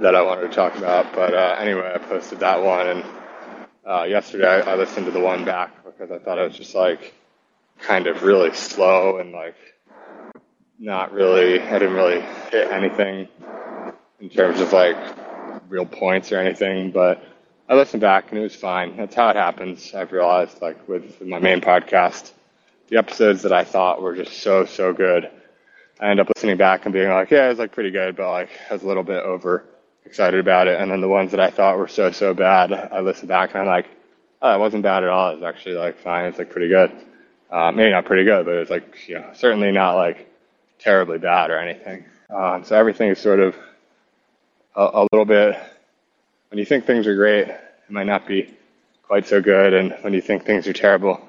that 0.00 0.14
I 0.14 0.22
wanted 0.22 0.48
to 0.48 0.54
talk 0.54 0.74
about. 0.78 1.12
But 1.14 1.34
uh, 1.34 1.56
anyway, 1.58 1.92
I 1.94 1.98
posted 1.98 2.40
that 2.40 2.62
one, 2.62 2.86
and 2.88 3.04
uh, 3.84 4.04
yesterday 4.04 4.48
I, 4.48 4.60
I 4.60 4.76
listened 4.76 5.04
to 5.04 5.12
the 5.12 5.20
one 5.20 5.44
back 5.44 5.84
because 5.84 6.10
I 6.10 6.18
thought 6.18 6.38
it 6.38 6.48
was 6.48 6.56
just 6.56 6.74
like 6.74 7.12
kind 7.78 8.06
of 8.06 8.22
really 8.22 8.54
slow 8.54 9.18
and 9.18 9.32
like 9.32 9.56
not 10.78 11.12
really. 11.12 11.60
I 11.60 11.78
didn't 11.78 11.94
really 11.94 12.22
hit 12.50 12.72
anything 12.72 13.28
in 14.18 14.30
terms 14.30 14.60
of 14.60 14.72
like 14.72 14.96
real 15.68 15.86
points 15.86 16.32
or 16.32 16.38
anything, 16.38 16.90
but 16.90 17.22
I 17.68 17.74
listened 17.74 18.00
back 18.00 18.30
and 18.30 18.38
it 18.38 18.42
was 18.42 18.54
fine. 18.54 18.96
That's 18.96 19.14
how 19.14 19.28
it 19.28 19.36
happens. 19.36 19.94
I've 19.94 20.12
realized, 20.12 20.62
like 20.62 20.88
with 20.88 21.20
my 21.20 21.38
main 21.38 21.60
podcast, 21.60 22.32
the 22.88 22.96
episodes 22.96 23.42
that 23.42 23.52
I 23.52 23.64
thought 23.64 24.00
were 24.00 24.16
just 24.16 24.40
so 24.42 24.64
so 24.64 24.92
good. 24.92 25.30
I 26.00 26.10
end 26.10 26.20
up 26.20 26.28
listening 26.34 26.56
back 26.56 26.84
and 26.86 26.92
being 26.92 27.10
like, 27.10 27.30
yeah, 27.30 27.46
it 27.46 27.50
was 27.50 27.58
like 27.58 27.72
pretty 27.72 27.90
good, 27.90 28.16
but 28.16 28.30
like 28.30 28.50
I 28.70 28.72
was 28.72 28.82
a 28.82 28.86
little 28.86 29.02
bit 29.02 29.22
over 29.22 29.64
excited 30.06 30.40
about 30.40 30.68
it. 30.68 30.80
And 30.80 30.90
then 30.90 31.00
the 31.02 31.08
ones 31.08 31.32
that 31.32 31.40
I 31.40 31.50
thought 31.50 31.76
were 31.76 31.88
so 31.88 32.10
so 32.10 32.32
bad, 32.32 32.72
I 32.72 33.00
listened 33.00 33.28
back 33.28 33.50
and 33.50 33.60
I'm 33.60 33.66
like, 33.66 33.86
oh, 34.40 34.54
it 34.54 34.58
wasn't 34.58 34.82
bad 34.82 35.02
at 35.02 35.10
all. 35.10 35.30
It 35.32 35.34
was 35.34 35.42
actually 35.42 35.74
like 35.74 35.98
fine. 35.98 36.26
It's 36.26 36.38
like 36.38 36.50
pretty 36.50 36.68
good. 36.68 36.90
Uh, 37.50 37.72
maybe 37.72 37.90
not 37.90 38.04
pretty 38.04 38.24
good, 38.24 38.46
but 38.46 38.54
it 38.54 38.60
was 38.60 38.70
like 38.70 39.08
you 39.08 39.16
know 39.16 39.30
certainly 39.34 39.72
not 39.72 39.94
like 39.94 40.26
terribly 40.78 41.18
bad 41.18 41.50
or 41.50 41.58
anything. 41.58 42.04
Um, 42.30 42.64
so 42.64 42.76
everything 42.76 43.10
is 43.10 43.18
sort 43.18 43.40
of 43.40 43.54
a, 44.78 45.02
a 45.02 45.06
little 45.12 45.24
bit. 45.26 45.58
When 46.50 46.58
you 46.58 46.64
think 46.64 46.86
things 46.86 47.06
are 47.06 47.16
great, 47.16 47.48
it 47.48 47.90
might 47.90 48.06
not 48.06 48.26
be 48.26 48.54
quite 49.02 49.26
so 49.26 49.42
good, 49.42 49.74
and 49.74 49.94
when 50.02 50.14
you 50.14 50.20
think 50.20 50.44
things 50.44 50.66
are 50.66 50.72
terrible, 50.72 51.20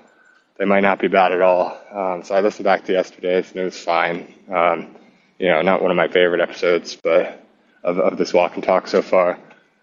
they 0.58 0.66
might 0.66 0.82
not 0.82 1.00
be 1.00 1.08
bad 1.08 1.32
at 1.32 1.42
all. 1.42 1.78
Um, 1.92 2.24
so 2.24 2.36
I 2.36 2.42
listened 2.42 2.66
back 2.66 2.86
to 2.86 2.94
yesterday's 2.94 3.52
and 3.52 3.62
it 3.62 3.64
was 3.64 3.80
fine. 3.80 4.34
Um, 4.54 4.96
you 5.40 5.48
know, 5.48 5.62
not 5.62 5.82
one 5.82 5.90
of 5.90 5.98
my 5.98 6.10
favorite 6.10 6.42
episodes, 6.42 6.98
but 7.02 7.46
of, 7.84 7.98
of 7.98 8.18
this 8.18 8.34
walk 8.34 8.56
and 8.56 8.64
talk 8.64 8.88
so 8.88 9.02
far. 9.02 9.40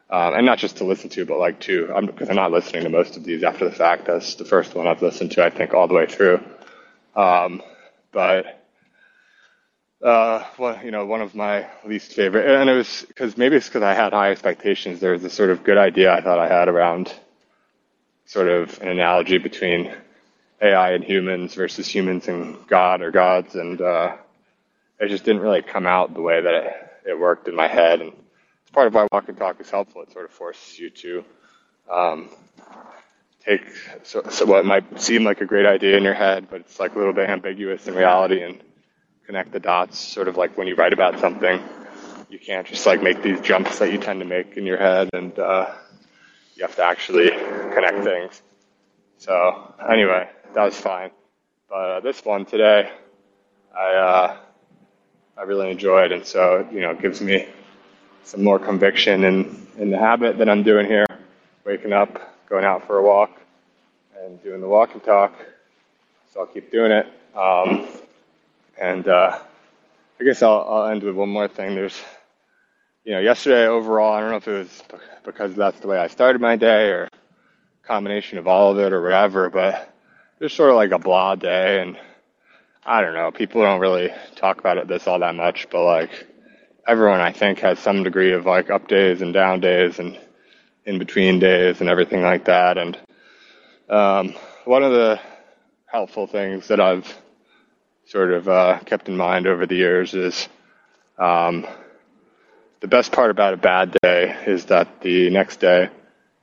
Um, 0.09 0.35
and 0.35 0.47
not 0.47 0.59
just 0.59 0.77
to 0.77 0.85
listen 0.85 1.11
to, 1.11 1.25
but 1.25 1.39
like 1.39 1.59
to, 1.61 1.87
because 2.07 2.29
I'm, 2.29 2.31
I'm, 2.31 2.37
not 2.37 2.53
listening 2.53 2.85
to 2.85 2.91
most 2.91 3.17
of 3.17 3.25
these 3.25 3.43
after 3.43 3.65
the 3.65 3.75
fact. 3.75 4.05
That's 4.05 4.37
the 4.37 4.45
first 4.45 4.75
one 4.75 4.87
I've 4.87 5.03
listened 5.03 5.33
to, 5.33 5.45
I 5.45 5.51
think, 5.51 5.75
all 5.75 5.89
the 5.89 5.95
way 5.95 6.07
through. 6.07 6.45
Um, 7.17 7.63
but, 8.13 8.66
uh, 10.03 10.45
well, 10.59 10.79
you 10.85 10.91
know, 10.91 11.07
one 11.07 11.23
of 11.23 11.35
my 11.35 11.67
least 11.85 12.13
favorite, 12.13 12.47
and 12.47 12.69
it 12.69 12.75
was 12.75 13.05
because 13.09 13.37
maybe 13.37 13.57
it's 13.57 13.67
because 13.67 13.83
I 13.83 13.95
had 13.95 14.13
high 14.13 14.31
expectations. 14.31 15.01
There 15.01 15.13
was 15.13 15.23
this 15.23 15.35
sort 15.35 15.51
of 15.51 15.65
good 15.65 15.79
idea 15.79 16.13
I 16.13 16.21
thought 16.21 16.39
I 16.39 16.49
had 16.49 16.69
around 16.69 17.13
sort 18.27 18.49
of 18.49 18.81
an 18.83 18.89
analogy 18.89 19.39
between 19.39 19.93
AI 20.61 20.93
and 20.93 21.05
humans 21.05 21.55
versus 21.55 21.89
humans 21.89 22.29
and 22.29 22.57
God 22.67 23.01
or 23.01 23.11
gods, 23.11 23.55
and 23.55 23.81
uh, 23.81 24.17
it 25.01 25.09
just 25.09 25.25
didn't 25.25 25.43
really 25.43 25.63
come 25.63 25.87
out 25.87 26.15
the 26.15 26.23
way 26.23 26.41
that 26.41 26.55
it, 26.55 26.73
it 27.11 27.19
worked 27.19 27.49
in 27.49 27.57
my 27.57 27.69
head. 27.69 28.01
And 28.01 28.13
it's 28.13 28.71
part 28.73 28.87
of 28.89 28.95
why 28.95 29.07
walk 29.13 29.29
and 29.29 29.39
talk 29.39 29.61
is 29.61 29.71
helpful. 29.71 30.03
It 30.03 30.13
sort 30.13 30.27
of 30.27 30.33
forces 30.33 30.79
you 30.79 30.91
to 30.91 31.25
um, 31.91 32.29
take 33.45 33.63
so, 34.03 34.23
so 34.31 34.45
what 34.45 34.65
might 34.65 35.01
seem 35.01 35.25
like 35.25 35.41
a 35.41 35.47
great 35.47 35.67
idea 35.67 35.97
in 35.97 36.03
your 36.03 36.15
head, 36.15 36.49
but 36.51 36.61
it's 36.61 36.81
like 36.81 36.95
a 36.95 36.99
little 36.99 37.15
bit 37.15 37.29
ambiguous 37.29 37.87
in 37.87 37.95
reality, 37.95 38.43
and 38.43 38.61
connect 39.27 39.53
the 39.53 39.61
dots. 39.61 39.99
Sort 39.99 40.29
of 40.29 40.37
like 40.37 40.57
when 40.57 40.67
you 40.67 40.75
write 40.75 40.93
about 40.93 41.19
something, 41.19 41.61
you 42.31 42.39
can't 42.39 42.67
just 42.67 42.87
like 42.87 43.03
make 43.03 43.23
these 43.23 43.41
jumps 43.41 43.79
that 43.81 43.93
you 43.93 43.99
tend 43.99 44.21
to 44.21 44.27
make 44.27 44.57
in 44.57 44.65
your 44.65 44.79
head, 44.79 45.11
and 45.13 45.39
uh, 45.39 45.71
you 46.55 46.63
have 46.63 46.77
to 46.77 46.85
actually 46.85 47.31
connect 47.31 48.05
things. 48.05 48.41
So 49.19 49.75
anyway, 49.89 50.29
that 50.55 50.65
was 50.65 50.79
fine. 50.79 51.11
But 51.69 51.75
uh, 51.75 52.01
this 52.01 52.25
one 52.25 52.45
today, 52.47 52.91
I 53.77 53.95
uh, 53.95 54.37
I 55.37 55.43
really 55.43 55.71
enjoyed, 55.71 56.13
and 56.13 56.25
so 56.25 56.67
you 56.73 56.81
know, 56.81 56.91
it 56.93 57.03
gives 57.03 57.21
me 57.21 57.47
some 58.25 58.43
more 58.43 58.59
conviction 58.59 59.25
in 59.25 59.67
in 59.79 59.91
the 59.91 59.99
habit 59.99 60.39
that 60.39 60.49
I'm 60.49 60.63
doing 60.63 60.87
here, 60.87 61.07
waking 61.65 61.93
up, 61.93 62.49
going 62.49 62.65
out 62.65 62.87
for 62.87 62.99
a 62.99 63.03
walk, 63.03 63.41
and 64.23 64.43
doing 64.43 64.61
the 64.61 64.69
walk 64.69 64.95
and 64.95 65.03
talk. 65.03 65.35
so 66.33 66.41
I'll 66.41 66.47
keep 66.47 66.71
doing 66.71 66.93
it. 66.93 67.07
Um, 67.35 67.87
and 68.79 69.07
uh, 69.09 69.39
I 70.21 70.25
guess 70.25 70.43
I'll, 70.43 70.67
I'll 70.69 70.89
end 70.89 71.03
with 71.03 71.15
one 71.15 71.29
more 71.29 71.49
thing. 71.49 71.75
There's, 71.75 72.01
you 73.05 73.13
know, 73.13 73.21
yesterday 73.21 73.67
overall, 73.67 74.15
I 74.15 74.21
don't 74.21 74.31
know 74.31 74.37
if 74.37 74.49
it 74.49 74.59
was 74.59 74.83
because 75.25 75.55
that's 75.55 75.81
the 75.81 75.89
way 75.89 75.99
I 75.99 76.09
started 76.09 76.41
my 76.41 76.57
day 76.57 76.89
or 76.89 77.09
combination 77.83 78.39
of 78.39 78.47
all 78.47 78.73
of 78.73 78.79
it 78.79 78.93
or 78.93 79.03
whatever, 79.03 79.51
but 79.51 79.95
just 80.41 80.57
sort 80.57 80.71
of 80.71 80.77
like 80.77 80.91
a 80.91 80.99
blah 80.99 81.35
day. 81.35 81.81
And 81.81 81.99
I 82.85 83.01
don't 83.01 83.15
know, 83.15 83.31
people 83.31 83.63
don't 83.63 83.81
really 83.81 84.11
talk 84.35 84.59
about 84.59 84.79
it 84.79 84.89
this 84.89 85.07
all 85.07 85.19
that 85.21 85.35
much, 85.35 85.69
but 85.71 85.85
like 85.85 86.27
everyone 86.87 87.21
I 87.21 87.33
think 87.33 87.61
has 87.61 87.79
some 87.79 88.03
degree 88.03 88.33
of 88.33 88.47
like 88.47 88.71
up 88.71 88.89
days 88.89 89.23
and 89.23 89.33
down 89.33 89.61
days 89.61 89.99
and 89.99 90.19
in 90.85 90.99
between 90.99 91.39
days 91.39 91.81
and 91.81 91.89
everything 91.91 92.23
like 92.23 92.45
that. 92.45 92.79
And 92.79 92.99
um, 93.89 94.35
one 94.65 94.83
of 94.83 94.93
the 94.93 95.21
helpful 95.87 96.27
things 96.27 96.69
that 96.69 96.81
I've 96.81 97.13
sort 98.07 98.33
of 98.33 98.49
uh, 98.49 98.79
kept 98.87 99.09
in 99.09 99.17
mind 99.17 99.47
over 99.47 99.67
the 99.67 99.75
years 99.75 100.15
is 100.15 100.49
um, 101.19 101.67
the 102.81 102.89
best 102.89 103.11
part 103.13 103.31
about 103.31 103.55
a 103.55 103.57
bad 103.57 103.97
day 104.03 104.37
is 104.47 104.67
that 104.67 105.01
the 105.01 105.29
next 105.31 105.59
day 105.59 105.89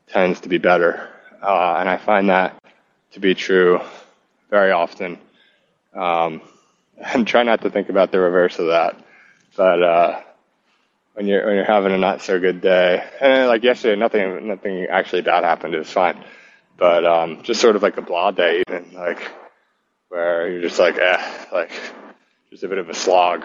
tends 0.07 0.41
to 0.41 0.49
be 0.49 0.57
better. 0.57 1.09
Uh, 1.41 1.75
and 1.79 1.87
I 1.89 1.97
find 1.97 2.29
that 2.29 2.61
to 3.13 3.19
be 3.19 3.33
true 3.33 3.79
very 4.49 4.71
often. 4.71 5.17
Um, 5.93 6.41
and 6.97 7.25
try 7.25 7.43
not 7.43 7.61
to 7.61 7.69
think 7.69 7.89
about 7.89 8.11
the 8.11 8.19
reverse 8.19 8.59
of 8.59 8.67
that. 8.67 8.99
But 9.55 9.83
uh, 9.83 10.21
when 11.13 11.27
you're 11.27 11.45
when 11.45 11.55
you're 11.55 11.65
having 11.65 11.91
a 11.91 11.97
not 11.97 12.21
so 12.21 12.39
good 12.39 12.61
day, 12.61 13.03
and 13.21 13.47
like 13.47 13.63
yesterday, 13.63 13.99
nothing 13.99 14.47
nothing 14.47 14.87
actually 14.89 15.21
bad 15.21 15.43
happened. 15.43 15.75
It 15.75 15.79
was 15.79 15.91
fine. 15.91 16.23
But 16.77 17.05
um, 17.05 17.43
just 17.43 17.61
sort 17.61 17.75
of 17.75 17.83
like 17.83 17.97
a 17.97 18.01
blah 18.01 18.31
day, 18.31 18.63
even 18.67 18.93
like 18.93 19.21
where 20.13 20.47
you're 20.47 20.61
just 20.61 20.77
like, 20.77 20.99
eh, 20.99 21.45
like 21.51 21.71
just 22.51 22.63
a 22.63 22.67
bit 22.67 22.77
of 22.77 22.87
a 22.87 22.93
slog. 22.93 23.43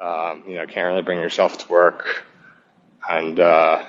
Um, 0.00 0.42
you 0.48 0.56
know, 0.56 0.66
can't 0.66 0.88
really 0.88 1.02
bring 1.02 1.20
yourself 1.20 1.56
to 1.58 1.68
work, 1.68 2.24
and 3.08 3.38
uh, 3.38 3.84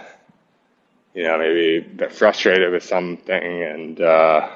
you 1.16 1.24
know, 1.24 1.40
maybe 1.40 1.78
a 1.78 1.82
bit 1.82 2.12
frustrated 2.14 2.72
with 2.72 2.84
something, 2.84 3.64
and 3.64 4.00
uh, 4.00 4.52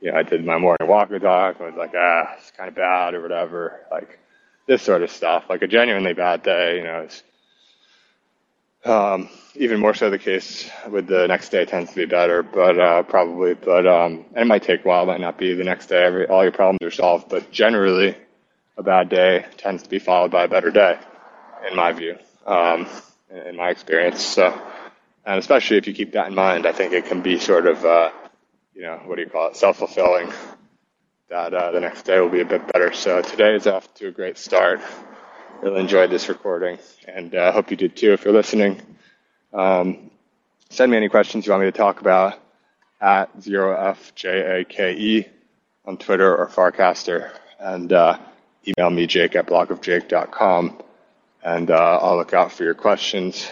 you 0.00 0.12
know, 0.12 0.18
I 0.18 0.22
did 0.22 0.44
my 0.44 0.56
morning 0.56 0.86
walk 0.86 1.10
with 1.10 1.22
dog. 1.22 1.56
I 1.58 1.64
was 1.64 1.74
like, 1.74 1.94
ah, 1.96 2.36
it's 2.38 2.52
kind 2.52 2.68
of 2.68 2.76
bad 2.76 3.14
or 3.14 3.22
whatever, 3.22 3.80
like 3.90 4.20
this 4.68 4.82
sort 4.82 5.02
of 5.02 5.10
stuff. 5.10 5.46
Like 5.50 5.62
a 5.62 5.66
genuinely 5.66 6.12
bad 6.12 6.44
day, 6.44 6.76
you 6.76 6.84
know, 6.84 7.00
it's 7.00 7.24
um, 8.90 9.28
even 9.54 9.80
more 9.80 9.94
so 9.94 10.10
the 10.10 10.18
case 10.18 10.68
with 10.88 11.06
the 11.06 11.26
next 11.26 11.50
day 11.50 11.64
tends 11.64 11.90
to 11.90 11.96
be 11.96 12.06
better, 12.06 12.42
but 12.42 12.78
uh, 12.78 13.02
probably, 13.04 13.54
but 13.54 13.86
um, 13.86 14.24
it 14.36 14.46
might 14.46 14.62
take 14.62 14.84
a 14.84 14.88
while, 14.88 15.04
it 15.04 15.06
might 15.06 15.20
not 15.20 15.38
be 15.38 15.54
the 15.54 15.64
next 15.64 15.86
day. 15.86 16.02
Every, 16.02 16.26
all 16.26 16.42
your 16.42 16.52
problems 16.52 16.80
are 16.82 16.90
solved, 16.90 17.28
but 17.28 17.50
generally, 17.50 18.16
a 18.76 18.82
bad 18.82 19.08
day 19.08 19.46
tends 19.56 19.82
to 19.82 19.88
be 19.88 19.98
followed 19.98 20.30
by 20.30 20.44
a 20.44 20.48
better 20.48 20.70
day, 20.70 20.98
in 21.68 21.76
my 21.76 21.92
view, 21.92 22.16
um, 22.46 22.86
in 23.46 23.56
my 23.56 23.70
experience. 23.70 24.22
So, 24.22 24.60
and 25.24 25.38
especially 25.38 25.76
if 25.76 25.86
you 25.86 25.94
keep 25.94 26.12
that 26.12 26.28
in 26.28 26.34
mind, 26.34 26.66
I 26.66 26.72
think 26.72 26.92
it 26.92 27.06
can 27.06 27.22
be 27.22 27.38
sort 27.38 27.66
of, 27.66 27.84
uh, 27.84 28.10
you 28.74 28.82
know, 28.82 29.00
what 29.04 29.16
do 29.16 29.22
you 29.22 29.28
call 29.28 29.48
it, 29.48 29.56
self 29.56 29.78
fulfilling. 29.78 30.32
That 31.28 31.54
uh, 31.54 31.70
the 31.70 31.80
next 31.80 32.02
day 32.02 32.18
will 32.18 32.28
be 32.28 32.40
a 32.40 32.44
bit 32.44 32.66
better. 32.72 32.92
So 32.92 33.22
today 33.22 33.54
is 33.54 33.68
off 33.68 33.92
to 33.94 34.08
a 34.08 34.10
great 34.10 34.36
start 34.36 34.80
really 35.62 35.80
enjoyed 35.80 36.10
this 36.10 36.28
recording, 36.28 36.78
and 37.06 37.34
I 37.34 37.46
uh, 37.46 37.52
hope 37.52 37.70
you 37.70 37.76
did 37.76 37.96
too 37.96 38.12
if 38.12 38.24
you're 38.24 38.32
listening. 38.32 38.80
Um, 39.52 40.10
send 40.70 40.90
me 40.90 40.96
any 40.96 41.08
questions 41.08 41.46
you 41.46 41.52
want 41.52 41.64
me 41.64 41.70
to 41.70 41.76
talk 41.76 42.00
about 42.00 42.38
at 43.00 43.36
0FJAKE 43.38 45.28
on 45.84 45.96
Twitter 45.98 46.36
or 46.36 46.48
Farcaster, 46.48 47.30
and 47.58 47.92
uh, 47.92 48.18
email 48.66 48.90
me, 48.90 49.06
jake 49.06 49.36
at 49.36 49.46
blockofjake.com, 49.46 50.82
and 51.42 51.70
uh, 51.70 51.98
I'll 52.00 52.16
look 52.16 52.32
out 52.32 52.52
for 52.52 52.64
your 52.64 52.74
questions. 52.74 53.48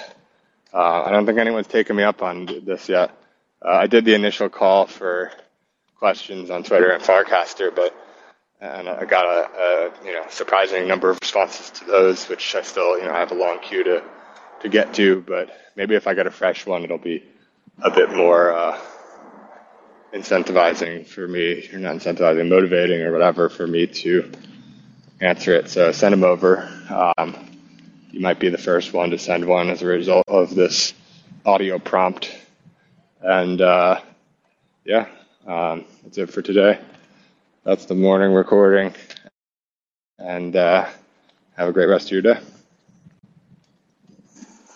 Uh, 0.73 1.03
I 1.03 1.11
don't 1.11 1.27
think 1.27 1.39
anyone's 1.39 1.67
taken 1.67 1.97
me 1.97 2.05
up 2.05 2.23
on 2.23 2.47
this 2.65 2.89
yet. 2.89 3.11
Uh, 3.63 3.71
I 3.71 3.87
did 3.87 4.05
the 4.05 4.15
initial 4.15 4.49
call 4.49 4.87
for 4.87 5.33
questions 5.99 6.51
on 6.51 6.63
Twitter 6.63 6.91
and 6.91 7.03
Farcaster, 7.03 7.75
but 7.75 7.95
and 8.61 8.89
I 8.89 9.05
got 9.05 9.25
a, 9.25 9.61
a, 9.61 10.05
you 10.05 10.13
know 10.13 10.25
surprising 10.29 10.89
number 10.89 11.11
of 11.11 11.19
responses 11.21 11.71
to 11.79 11.85
those, 11.85 12.29
which 12.29 12.55
I 12.55 12.63
still 12.63 12.99
you 12.99 13.05
know 13.05 13.13
have 13.13 13.31
a 13.31 13.35
long 13.35 13.61
queue 13.61 13.85
to 13.85 14.03
to 14.61 14.69
get 14.69 14.95
to. 14.95 15.23
But 15.23 15.51
maybe 15.77 15.95
if 15.95 16.07
I 16.07 16.15
get 16.15 16.27
a 16.27 16.31
fresh 16.31 16.67
one, 16.67 16.85
it'll 16.85 16.99
be 16.99 17.25
a 17.81 17.91
bit 17.91 18.11
more 18.13 18.53
uh, 18.53 18.79
incentivizing 20.13 21.07
for 21.07 21.27
me, 21.29 21.69
or 21.73 21.79
not 21.79 21.97
incentivizing, 21.97 22.49
motivating, 22.49 23.01
or 23.03 23.13
whatever 23.13 23.49
for 23.49 23.67
me 23.67 23.87
to 23.87 24.31
answer 25.21 25.55
it. 25.55 25.71
So 25.71 25.93
send 25.93 26.13
them 26.13 26.25
over. 26.25 26.69
Um, 26.91 27.45
you 28.11 28.21
might 28.21 28.41
be 28.41 28.49
the 28.49 28.59
first 28.59 28.93
one 28.93 29.11
to 29.11 29.19
send 29.19 29.45
one 29.45 29.69
as 29.69 29.83
a 29.83 29.87
result 29.87 30.25
of 30.29 30.55
this 30.55 30.95
audio 31.45 31.79
prompt. 31.79 32.35
And 33.21 33.61
uh, 33.61 34.01
yeah, 34.85 35.07
um, 35.47 35.85
that's 36.03 36.19
it 36.19 36.31
for 36.31 36.43
today 36.43 36.81
that's 37.69 37.85
the 37.85 37.95
morning 37.95 38.33
recording. 38.33 38.95
And 40.19 40.57
uh, 40.57 40.89
have 41.55 41.69
a 41.69 41.73
great 41.73 41.85
rest 41.85 42.07
of 42.07 42.13
your 42.13 42.23
day. 42.23 42.41